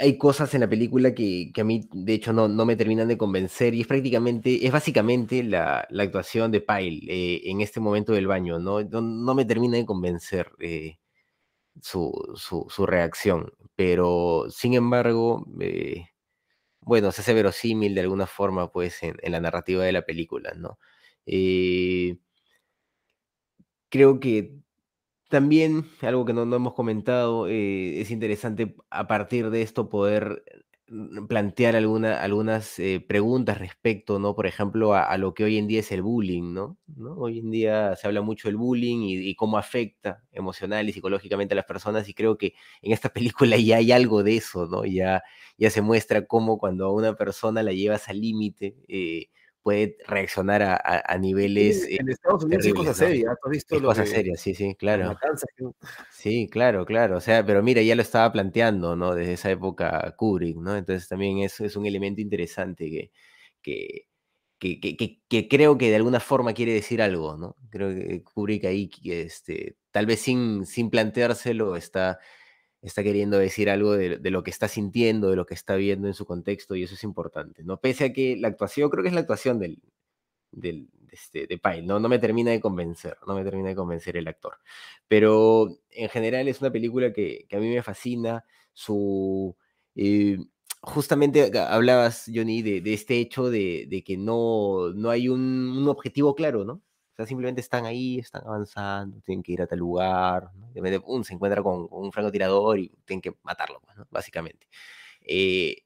hay, 0.00 0.18
cosas 0.18 0.52
en 0.54 0.60
la 0.60 0.68
película 0.68 1.14
que, 1.14 1.52
a 1.56 1.64
mí, 1.64 1.88
de 1.92 2.14
hecho, 2.14 2.32
no, 2.32 2.48
no, 2.48 2.64
me 2.66 2.76
terminan 2.76 3.08
de 3.08 3.18
convencer 3.18 3.74
y 3.74 3.82
es 3.82 3.86
prácticamente, 3.86 4.66
es 4.66 4.72
básicamente 4.72 5.42
la, 5.42 5.86
la 5.90 6.02
actuación 6.02 6.50
de 6.50 6.60
Pyle 6.60 7.00
eh, 7.08 7.42
en 7.44 7.60
este 7.60 7.80
momento 7.80 8.12
del 8.12 8.26
baño, 8.26 8.58
¿no? 8.58 8.82
No, 8.82 9.34
me 9.34 9.44
termina 9.44 9.76
de 9.76 9.86
convencer 9.86 10.50
eh, 10.60 10.98
su, 11.82 12.12
su, 12.36 12.86
reacción, 12.86 13.52
pero 13.76 14.46
sin 14.50 14.74
embargo, 14.74 15.46
bueno, 16.80 17.12
se 17.12 17.22
hace 17.22 17.34
verosímil 17.34 17.94
de 17.94 18.00
alguna 18.02 18.26
forma, 18.26 18.70
pues, 18.72 19.02
en, 19.02 19.16
en 19.22 19.32
la 19.32 19.40
narrativa 19.40 19.84
de 19.84 19.92
la 19.92 20.02
película, 20.02 20.52
¿no? 20.56 20.78
creo 23.94 24.18
que 24.20 24.63
también, 25.28 25.86
algo 26.02 26.24
que 26.24 26.32
no, 26.32 26.42
hemos 26.42 26.74
comentado, 26.74 27.48
eh, 27.48 28.00
es 28.00 28.10
interesante 28.10 28.76
a 28.90 29.06
partir 29.06 29.50
de 29.50 29.62
esto 29.62 29.88
poder 29.88 30.44
mm, 30.88 31.26
plantear 31.26 31.76
alguna, 31.76 32.20
algunas 32.20 32.78
eh, 32.78 33.04
preguntas 33.06 33.58
respecto, 33.58 34.18
¿no? 34.18 34.34
Por 34.34 34.46
ejemplo, 34.46 34.94
a, 34.94 35.16
lo 35.18 35.34
que 35.34 35.44
hoy 35.44 35.58
en 35.58 35.66
día 35.66 35.80
es 35.80 35.92
el 35.92 36.02
bullying, 36.02 36.52
¿no? 36.52 36.78
Hoy 37.16 37.38
en 37.40 37.50
día 37.50 37.96
se 37.96 38.06
habla 38.06 38.22
mucho 38.22 38.48
del 38.48 38.56
bullying 38.56 38.98
y, 39.02 39.34
cómo 39.34 39.58
afecta 39.58 40.22
emocional 40.32 40.88
y 40.88 40.92
psicológicamente 40.92 41.54
a 41.54 41.56
las 41.56 41.66
personas 41.66 42.08
y 42.08 42.14
creo 42.14 42.38
que 42.38 42.54
en 42.82 42.92
esta 42.92 43.08
película 43.12 43.56
ya 43.56 43.78
hay 43.78 43.92
algo 43.92 44.22
de 44.22 44.36
eso, 44.36 44.66
¿no? 44.66 44.84
Ya, 44.84 45.22
ya 45.58 45.70
se 45.70 45.82
muestra 45.82 46.26
cómo 46.26 46.58
cuando 46.58 46.86
a 46.86 46.92
una 46.92 47.14
persona 47.16 47.62
la 47.62 47.72
llevas 47.72 48.08
al 48.08 48.20
límite, 48.20 48.76
eh, 48.88 49.28
puede 49.64 49.96
reaccionar 50.06 50.62
a, 50.62 51.02
a, 51.06 51.18
niveles. 51.18 51.88
en 51.88 52.10
Estados 52.10 52.44
Unidos 52.44 52.66
es 52.66 52.74
cosa 52.74 52.92
seria, 52.92 53.30
¿has 53.30 53.50
visto? 53.50 53.74
Es 53.76 53.82
cosa 53.82 54.04
seria, 54.04 54.36
sí, 54.36 54.54
sí, 54.54 54.76
claro. 54.76 55.16
Sí, 56.12 56.48
claro, 56.50 56.84
claro. 56.84 57.16
O 57.16 57.20
sea, 57.20 57.44
pero 57.44 57.62
mira, 57.62 57.80
ya 57.80 57.96
lo 57.96 58.02
estaba 58.02 58.30
planteando, 58.30 58.94
¿no? 58.94 59.14
Desde 59.14 59.32
esa 59.32 59.50
época 59.50 60.14
Kubrick, 60.18 60.58
¿no? 60.58 60.76
Entonces 60.76 61.08
también 61.08 61.38
eso 61.38 61.64
es 61.64 61.76
un 61.76 61.86
elemento 61.86 62.20
interesante 62.20 62.90
que, 62.90 63.10
que, 63.62 64.06
que, 64.58 64.96
que, 64.98 65.22
que, 65.26 65.48
creo 65.48 65.78
que 65.78 65.88
de 65.88 65.96
alguna 65.96 66.20
forma 66.20 66.52
quiere 66.52 66.74
decir 66.74 67.00
algo, 67.00 67.38
¿no? 67.38 67.56
Creo 67.70 67.88
que 67.88 68.22
Kubrick 68.22 68.66
ahí, 68.66 68.90
este, 69.04 69.78
tal 69.90 70.04
vez 70.04 70.20
sin, 70.20 70.66
sin 70.66 70.90
planteárselo, 70.90 71.74
está 71.74 72.18
está 72.88 73.02
queriendo 73.02 73.38
decir 73.38 73.70
algo 73.70 73.92
de, 73.96 74.18
lo 74.30 74.42
que 74.42 74.50
está 74.50 74.68
sintiendo, 74.68 75.30
de 75.30 75.36
lo 75.36 75.46
que 75.46 75.54
está 75.54 75.76
viendo 75.76 76.06
en 76.06 76.14
su 76.14 76.26
contexto, 76.26 76.76
y 76.76 76.82
eso 76.82 76.94
es 76.94 77.04
importante, 77.04 77.64
¿no? 77.64 77.80
Pese 77.80 78.04
a 78.04 78.12
que 78.12 78.36
la 78.36 78.48
actuación, 78.48 78.90
creo 78.90 79.02
que 79.02 79.08
es 79.08 79.14
la 79.14 79.20
actuación 79.20 79.58
del, 79.58 79.82
del 80.52 80.88
este, 81.10 81.46
de 81.46 81.58
Pyle, 81.58 81.86
¿no? 81.86 81.98
No 81.98 82.08
me 82.08 82.18
termina 82.18 82.50
de 82.50 82.60
convencer, 82.60 83.16
no 83.26 83.34
me 83.34 83.44
termina 83.44 83.70
de 83.70 83.76
convencer 83.76 84.16
el 84.16 84.28
actor. 84.28 84.54
Pero 85.08 85.78
en 85.90 86.08
general 86.08 86.46
es 86.48 86.60
una 86.60 86.70
película 86.70 87.12
que, 87.12 87.46
a 87.52 87.56
mí 87.56 87.68
me 87.68 87.82
fascina, 87.82 88.44
su... 88.72 89.56
Eh, 89.96 90.38
justamente 90.82 91.50
hablabas, 91.58 92.30
Johnny, 92.34 92.62
de, 92.62 92.92
este 92.92 93.18
hecho 93.18 93.48
de, 93.48 94.02
que 94.04 94.16
no, 94.18 94.90
no 94.94 95.10
hay 95.10 95.28
un, 95.28 95.40
un 95.40 95.88
objetivo 95.88 96.34
claro, 96.34 96.64
¿no? 96.64 96.82
O 97.14 97.16
sea, 97.16 97.26
simplemente 97.26 97.60
están 97.60 97.86
ahí, 97.86 98.18
están 98.18 98.42
avanzando, 98.44 99.20
tienen 99.20 99.42
que 99.44 99.52
ir 99.52 99.62
a 99.62 99.68
tal 99.68 99.78
lugar, 99.78 100.50
de 100.72 100.80
repente 100.80 101.06
se 101.22 101.34
encuentra 101.34 101.62
con, 101.62 101.86
un 101.88 102.10
francotirador 102.10 102.80
y 102.80 102.88
tienen 103.04 103.22
que 103.22 103.36
matarlo, 103.44 103.80
pues, 103.80 103.96
básicamente. 104.10 104.66
Eh, 105.20 105.76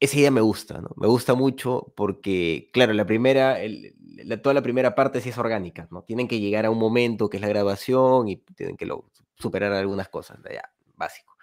esa 0.00 0.18
idea 0.18 0.30
me 0.32 0.40
gusta, 0.40 0.80
¿no? 0.80 0.90
Me 0.96 1.06
gusta 1.06 1.34
mucho 1.34 1.92
porque, 1.94 2.70
claro, 2.72 2.92
la 2.92 3.06
primera, 3.06 3.58
toda 4.42 4.54
la 4.54 4.62
primera 4.62 4.96
parte 4.96 5.20
sí 5.20 5.28
es 5.28 5.38
orgánica, 5.38 5.86
¿no? 5.92 6.02
Tienen 6.02 6.26
que 6.26 6.40
llegar 6.40 6.66
a 6.66 6.70
un 6.70 6.78
momento 6.78 7.30
que 7.30 7.36
es 7.36 7.40
la 7.40 7.48
grabación 7.48 8.28
y 8.28 8.38
tienen 8.56 8.76
que 8.76 8.88
superar 9.36 9.72
algunas 9.72 10.08
cosas, 10.08 10.38
ya, 10.52 10.72
básico. 10.96 11.36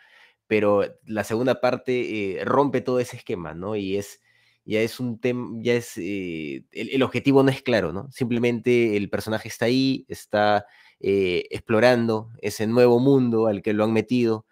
Pero 0.48 0.84
la 1.06 1.24
segunda 1.24 1.62
parte 1.62 2.40
eh, 2.42 2.46
rompe 2.46 2.82
todo 2.82 3.00
ese 3.00 3.16
esquema, 3.16 3.54
¿no? 3.54 3.78
Y 3.78 3.96
es 3.96 4.22
ya 4.68 4.82
es 4.82 5.00
un 5.00 5.18
tema, 5.20 5.58
ya 5.62 5.76
es, 5.76 5.94
eh, 5.98 6.66
el, 6.72 7.02
objetivo 7.02 7.42
no 7.42 7.50
es 7.50 7.62
claro, 7.62 7.94
¿no? 7.94 8.12
Simplemente 8.12 8.98
el 8.98 9.10
personaje 9.10 9.48
está 9.48 9.66
ahí, 9.66 10.06
está 10.10 10.66
eh, 11.00 11.46
explorando 11.52 12.32
ese 12.42 12.68
nuevo 12.68 13.00
mundo 13.00 13.48
al 13.48 13.62
que 13.62 13.72
lo 13.72 13.86
han 13.86 13.94
metido 13.94 14.46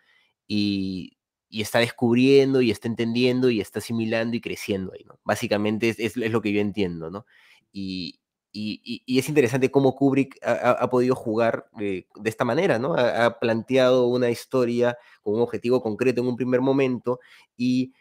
y, 0.47 1.11
está 1.51 1.79
descubriendo 1.79 2.61
y 2.61 2.69
está 2.69 2.89
entendiendo 2.89 3.49
y 3.49 3.61
está 3.61 3.79
asimilando 3.79 4.35
y 4.35 4.41
creciendo 4.41 4.91
ahí, 4.93 5.05
¿no? 5.05 5.19
Básicamente 5.23 5.95
es, 5.97 6.17
lo 6.17 6.41
que 6.41 6.51
yo 6.51 6.59
entiendo, 6.61 7.09
¿no? 7.09 7.25
Y, 7.71 8.19
es 8.53 9.27
interesante 9.27 9.69
cómo 9.69 9.95
Kubrick 9.95 10.37
ha, 10.41 10.89
podido 10.89 11.13
jugar 11.13 11.67
de 11.77 12.05
esta 12.23 12.45
manera, 12.45 12.79
¿no? 12.79 12.93
Ha, 12.93 13.25
ha 13.25 13.39
planteado 13.39 14.07
una 14.07 14.29
historia 14.29 14.97
con 15.21 15.35
un 15.35 15.41
objetivo 15.41 15.81
concreto 15.81 16.21
en 16.21 16.27
un 16.27 16.37
primer 16.37 16.61
momento 16.61 17.19
y 17.57 17.91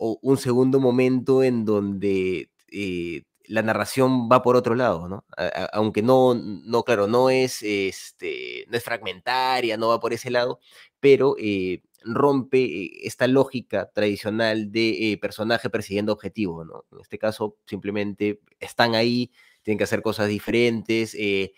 un 0.00 0.38
segundo 0.38 0.80
momento 0.80 1.42
en 1.42 1.64
donde 1.64 2.50
eh, 2.72 3.22
la 3.44 3.62
narración 3.62 4.28
va 4.30 4.42
por 4.42 4.56
otro 4.56 4.74
lado, 4.74 5.08
¿no? 5.08 5.24
aunque 5.72 6.02
no, 6.02 6.34
no, 6.34 6.84
claro, 6.84 7.06
no 7.06 7.30
es, 7.30 7.62
este, 7.62 8.64
no 8.68 8.76
es 8.76 8.84
fragmentaria, 8.84 9.76
no 9.76 9.88
va 9.88 10.00
por 10.00 10.12
ese 10.12 10.30
lado, 10.30 10.60
pero 11.00 11.34
eh, 11.38 11.82
rompe 12.02 12.62
eh, 12.62 12.90
esta 13.02 13.26
lógica 13.26 13.90
tradicional 13.92 14.70
de 14.70 15.18
personaje 15.20 15.68
persiguiendo 15.68 16.12
objetivo, 16.12 16.64
¿no? 16.64 16.84
En 16.92 17.00
este 17.00 17.18
caso, 17.18 17.56
simplemente 17.66 18.40
están 18.60 18.94
ahí, 18.94 19.32
tienen 19.62 19.78
que 19.78 19.84
hacer 19.84 20.00
cosas 20.00 20.28
diferentes. 20.28 21.14
el, 21.14 21.52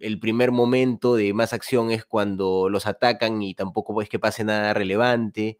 el, 0.00 0.20
primer 0.20 0.52
momento 0.52 1.16
de 1.16 1.34
más 1.34 1.52
acción 1.52 1.90
es 1.90 2.04
cuando 2.04 2.68
los 2.68 2.86
atacan 2.86 3.42
y 3.42 3.54
tampoco 3.54 4.00
es 4.00 4.08
que 4.08 4.20
pase 4.20 4.44
nada 4.44 4.72
relevante. 4.74 5.58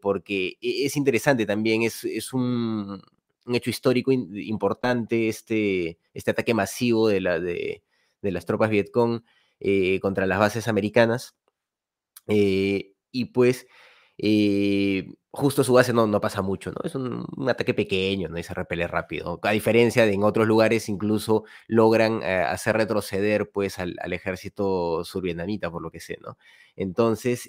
Porque 0.00 0.58
e, 0.60 0.86
es 0.86 0.96
interesante 0.96 1.46
también, 1.46 1.82
es, 1.82 2.04
es 2.04 2.32
un, 2.32 3.00
un 3.46 3.54
hecho 3.54 3.70
histórico 3.70 4.12
importante 4.12 5.28
este, 5.28 5.98
este 6.14 6.30
ataque 6.30 6.54
masivo 6.54 7.08
de, 7.08 7.20
la, 7.20 7.40
de, 7.40 7.82
las 8.22 8.46
tropas 8.46 8.70
Vietcong 8.70 9.22
eh, 9.60 10.00
contra 10.00 10.26
las 10.26 10.38
bases 10.38 10.68
americanas. 10.68 11.36
Eh, 12.28 12.94
y 13.10 13.26
pues 13.26 13.66
eh, 14.18 15.08
justo 15.32 15.64
su 15.64 15.72
base 15.72 15.92
no, 15.92 16.06
no 16.06 16.20
pasa 16.20 16.42
mucho, 16.42 16.70
¿no? 16.70 16.80
Es 16.84 16.94
un, 16.94 17.26
ataque 17.48 17.74
pequeño, 17.74 18.28
¿no? 18.28 18.38
Y 18.38 18.42
se 18.42 18.54
repele 18.54 18.86
rápido. 18.86 19.40
A 19.42 19.50
diferencia 19.50 20.06
de 20.06 20.12
en 20.12 20.22
otros 20.22 20.46
lugares, 20.46 20.88
incluso 20.88 21.44
logran 21.66 22.22
hacer 22.22 22.76
retroceder 22.76 23.50
pues 23.50 23.78
al, 23.78 23.96
al, 24.00 24.12
ejército 24.12 25.04
survietnamita, 25.04 25.70
por 25.70 25.82
lo 25.82 25.90
que 25.90 26.00
sé, 26.00 26.18
¿no? 26.22 26.36
Entonces, 26.76 27.46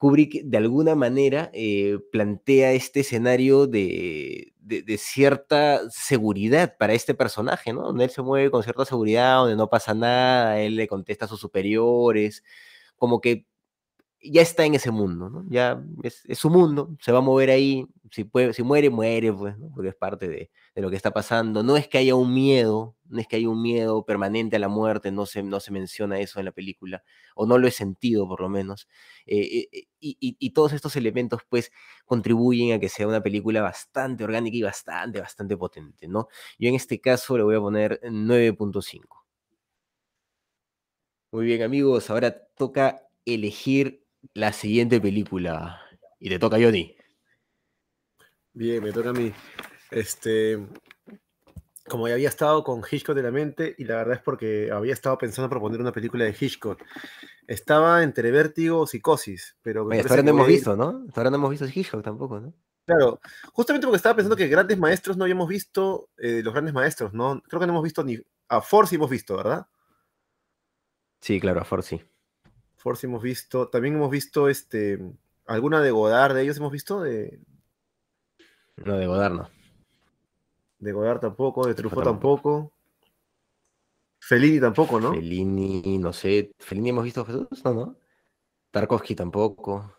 Kubrick 0.00 0.44
de 0.44 0.56
alguna 0.56 0.94
manera 0.94 1.50
eh, 1.52 1.98
plantea 2.10 2.72
este 2.72 3.00
escenario 3.00 3.66
de, 3.66 4.54
cierta 4.96 5.82
seguridad 5.90 6.74
para 6.78 6.94
este 6.94 7.12
personaje, 7.12 7.74
¿no? 7.74 7.82
Donde 7.82 8.04
él 8.04 8.10
se 8.10 8.22
mueve 8.22 8.50
con 8.50 8.62
cierta 8.62 8.86
seguridad, 8.86 9.40
donde 9.40 9.56
no 9.56 9.68
pasa 9.68 9.92
nada, 9.92 10.58
él 10.58 10.76
le 10.76 10.88
contesta 10.88 11.26
a 11.26 11.28
sus 11.28 11.38
superiores, 11.38 12.42
como 12.96 13.20
que 13.20 13.44
ya 14.22 14.42
está 14.42 14.64
en 14.64 14.74
ese 14.74 14.90
mundo, 14.90 15.30
¿no? 15.30 15.44
Ya 15.48 15.82
es, 16.02 16.22
su 16.38 16.50
mundo, 16.50 16.96
se 17.00 17.12
va 17.12 17.18
a 17.18 17.22
mover 17.22 17.50
ahí, 17.50 17.86
si, 18.10 18.24
puede, 18.24 18.52
si 18.52 18.62
muere, 18.62 18.90
muere, 18.90 19.32
pues, 19.32 19.58
¿no? 19.58 19.70
Porque 19.74 19.88
es 19.90 19.94
parte 19.94 20.28
de, 20.28 20.50
lo 20.74 20.90
que 20.90 20.96
está 20.96 21.12
pasando. 21.12 21.62
No 21.62 21.76
es 21.76 21.88
que 21.88 21.98
haya 21.98 22.14
un 22.14 22.34
miedo, 22.34 22.96
no 23.08 23.20
es 23.20 23.26
que 23.26 23.36
haya 23.36 23.48
un 23.48 23.62
miedo 23.62 24.04
permanente 24.04 24.56
a 24.56 24.58
la 24.58 24.68
muerte, 24.68 25.10
no 25.10 25.26
se, 25.26 25.42
no 25.42 25.60
se 25.60 25.72
menciona 25.72 26.20
eso 26.20 26.38
en 26.38 26.46
la 26.46 26.52
película, 26.52 27.02
o 27.34 27.46
no 27.46 27.58
lo 27.58 27.66
he 27.66 27.70
sentido 27.70 28.28
por 28.28 28.40
lo 28.40 28.48
menos. 28.48 28.88
Eh, 29.26 29.68
eh, 29.72 29.86
y, 30.00 30.50
todos 30.50 30.72
estos 30.72 30.96
elementos, 30.96 31.40
pues, 31.48 31.72
contribuyen 32.04 32.72
a 32.72 32.80
que 32.80 32.88
sea 32.88 33.06
una 33.08 33.22
película 33.22 33.62
bastante 33.62 34.24
orgánica 34.24 34.56
y 34.56 34.62
bastante, 34.62 35.20
bastante 35.20 35.56
potente, 35.56 36.08
¿no? 36.08 36.28
Yo 36.58 36.68
en 36.68 36.74
este 36.74 37.00
caso 37.00 37.36
le 37.38 37.44
voy 37.44 37.56
a 37.56 37.60
poner 37.60 38.00
9.5. 38.02 39.20
Muy 41.32 41.44
bien, 41.46 41.62
amigos, 41.62 42.10
ahora 42.10 42.36
toca 42.56 43.06
elegir 43.24 44.04
la 44.34 44.52
siguiente 44.52 45.00
película. 45.00 45.80
Y 46.18 46.28
te 46.28 46.38
toca, 46.38 46.56
Johnny. 46.56 46.96
Bien, 48.52 48.82
me 48.82 48.92
toca 48.92 49.10
a 49.10 49.12
mí. 49.12 49.32
Este, 49.90 50.58
como 51.90 52.08
ya 52.08 52.14
había 52.14 52.28
estado 52.28 52.64
con 52.64 52.82
Hitchcock 52.88 53.14
de 53.16 53.22
la 53.22 53.30
mente, 53.30 53.74
y 53.76 53.84
la 53.84 53.96
verdad 53.96 54.14
es 54.14 54.22
porque 54.22 54.70
había 54.72 54.92
estado 54.92 55.18
pensando 55.18 55.46
en 55.46 55.50
proponer 55.50 55.80
una 55.80 55.92
película 55.92 56.24
de 56.24 56.36
Hitchcock. 56.38 56.82
Estaba 57.46 58.02
entre 58.02 58.30
vértigo 58.30 58.80
o 58.80 58.86
psicosis, 58.86 59.56
pero... 59.62 59.82
ahora 59.82 60.22
no 60.22 60.30
hemos 60.30 60.46
visto, 60.46 60.76
¿no? 60.76 61.04
ahora 61.14 61.30
no 61.30 61.36
hemos 61.36 61.50
visto 61.50 61.66
Hitchcock 61.66 62.02
tampoco, 62.02 62.40
¿no? 62.40 62.54
Claro, 62.86 63.20
justamente 63.52 63.86
porque 63.86 63.98
estaba 63.98 64.16
pensando 64.16 64.36
que 64.36 64.48
grandes 64.48 64.78
maestros 64.78 65.16
no 65.16 65.24
habíamos 65.24 65.48
visto, 65.48 66.08
eh, 66.16 66.40
los 66.42 66.52
grandes 66.52 66.74
maestros, 66.74 67.12
¿no? 67.12 67.42
Creo 67.42 67.60
que 67.60 67.66
no 67.66 67.72
hemos 67.72 67.84
visto 67.84 68.02
ni... 68.02 68.18
A 68.48 68.60
Force 68.62 68.94
hemos 68.96 69.10
visto, 69.10 69.36
¿verdad? 69.36 69.66
Sí, 71.20 71.38
claro, 71.38 71.60
a 71.60 71.64
Force 71.64 71.96
sí. 71.96 72.04
Force 72.80 73.06
hemos 73.06 73.22
visto, 73.22 73.68
también 73.68 73.96
hemos 73.96 74.10
visto 74.10 74.48
este, 74.48 74.98
alguna 75.44 75.82
de 75.82 75.90
Godard, 75.90 76.34
de 76.34 76.42
ellos 76.42 76.56
hemos 76.56 76.72
visto, 76.72 77.02
de... 77.02 77.38
No, 78.76 78.96
de 78.96 79.06
Godard 79.06 79.34
no. 79.34 79.50
De 80.78 80.90
Godard 80.90 81.20
tampoco, 81.20 81.66
de 81.66 81.74
Truffaut 81.74 82.04
tampoco. 82.04 82.72
Fellini 84.18 84.60
tampoco, 84.60 84.98
¿no? 84.98 85.12
Fellini, 85.12 85.98
no 85.98 86.14
sé. 86.14 86.54
¿Fellini 86.58 86.88
hemos 86.88 87.04
visto 87.04 87.26
Jesús? 87.26 87.48
No, 87.66 87.74
no. 87.74 87.96
Tarkovsky 88.70 89.14
tampoco. 89.14 89.94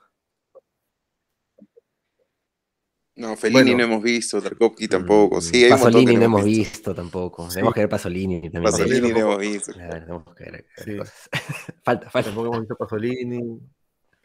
No, 3.21 3.37
Fellini 3.37 3.75
no 3.75 3.83
hemos 3.83 4.01
visto, 4.01 4.41
Tarkovsky 4.41 4.87
tampoco. 4.87 5.39
Sí, 5.41 5.69
Pasolini 5.69 6.15
no 6.15 6.23
hemos 6.23 6.43
visto, 6.43 6.95
tampoco. 6.95 7.47
Tenemos 7.49 7.71
que 7.71 7.81
ver 7.81 7.89
Pasolini 7.89 8.41
también. 8.41 8.63
Pasolini 8.63 9.11
no 9.11 9.17
hemos 9.19 9.37
visto. 9.37 9.73
tenemos 9.73 10.35
que 10.35 10.43
ver, 10.49 10.65
cosas. 10.97 11.29
falta, 11.83 12.09
falta. 12.09 12.29
Tampoco 12.29 12.47
hemos 12.47 12.61
visto 12.61 12.75
Pasolini, 12.75 13.59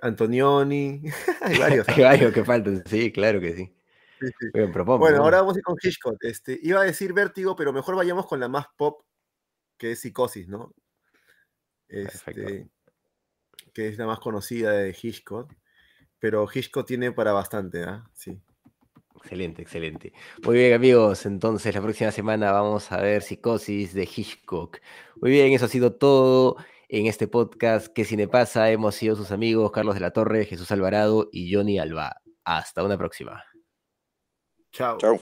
Antonioni. 0.00 1.02
Hay 1.42 1.58
varios. 1.58 1.86
Hay 1.90 2.02
varios 2.02 2.32
que 2.32 2.42
faltan, 2.42 2.82
sí, 2.86 3.12
claro 3.12 3.38
que 3.38 3.54
sí. 3.54 3.76
bueno, 4.86 5.22
ahora 5.22 5.42
vamos 5.42 5.56
a 5.56 5.58
ir 5.58 5.62
con 5.62 5.76
Hitchcock. 5.82 6.16
Este, 6.22 6.58
iba 6.62 6.80
a 6.80 6.84
decir 6.84 7.12
Vértigo, 7.12 7.54
pero 7.54 7.74
mejor 7.74 7.96
vayamos 7.96 8.26
con 8.26 8.40
la 8.40 8.48
más 8.48 8.64
pop, 8.78 9.02
que 9.76 9.92
es 9.92 10.00
Psicosis, 10.00 10.48
¿no? 10.48 10.72
Este, 11.88 12.66
que 13.74 13.88
es 13.88 13.98
la 13.98 14.06
más 14.06 14.20
conocida 14.20 14.70
de 14.72 14.96
Hitchcock. 14.98 15.52
Pero 16.18 16.48
Hitchcock 16.50 16.86
tiene 16.86 17.12
para 17.12 17.32
bastante, 17.32 17.82
¿ah? 17.82 18.08
Sí. 18.14 18.40
Excelente, 19.26 19.60
excelente. 19.60 20.12
Muy 20.44 20.54
bien, 20.54 20.72
amigos. 20.72 21.26
Entonces, 21.26 21.74
la 21.74 21.82
próxima 21.82 22.12
semana 22.12 22.52
vamos 22.52 22.92
a 22.92 22.98
ver 22.98 23.22
Psicosis 23.22 23.92
de 23.92 24.04
Hitchcock. 24.04 24.78
Muy 25.16 25.32
bien, 25.32 25.52
eso 25.52 25.64
ha 25.64 25.68
sido 25.68 25.94
todo 25.94 26.56
en 26.88 27.06
este 27.06 27.26
podcast. 27.26 27.88
¿Qué 27.88 28.04
cine 28.04 28.28
pasa? 28.28 28.70
Hemos 28.70 28.94
sido 28.94 29.16
sus 29.16 29.32
amigos 29.32 29.72
Carlos 29.72 29.94
de 29.96 30.00
la 30.00 30.12
Torre, 30.12 30.44
Jesús 30.44 30.70
Alvarado 30.70 31.28
y 31.32 31.52
Johnny 31.52 31.80
Alba. 31.80 32.22
Hasta 32.44 32.84
una 32.84 32.96
próxima. 32.96 33.42
Chao. 34.70 34.98
Chao. 34.98 35.20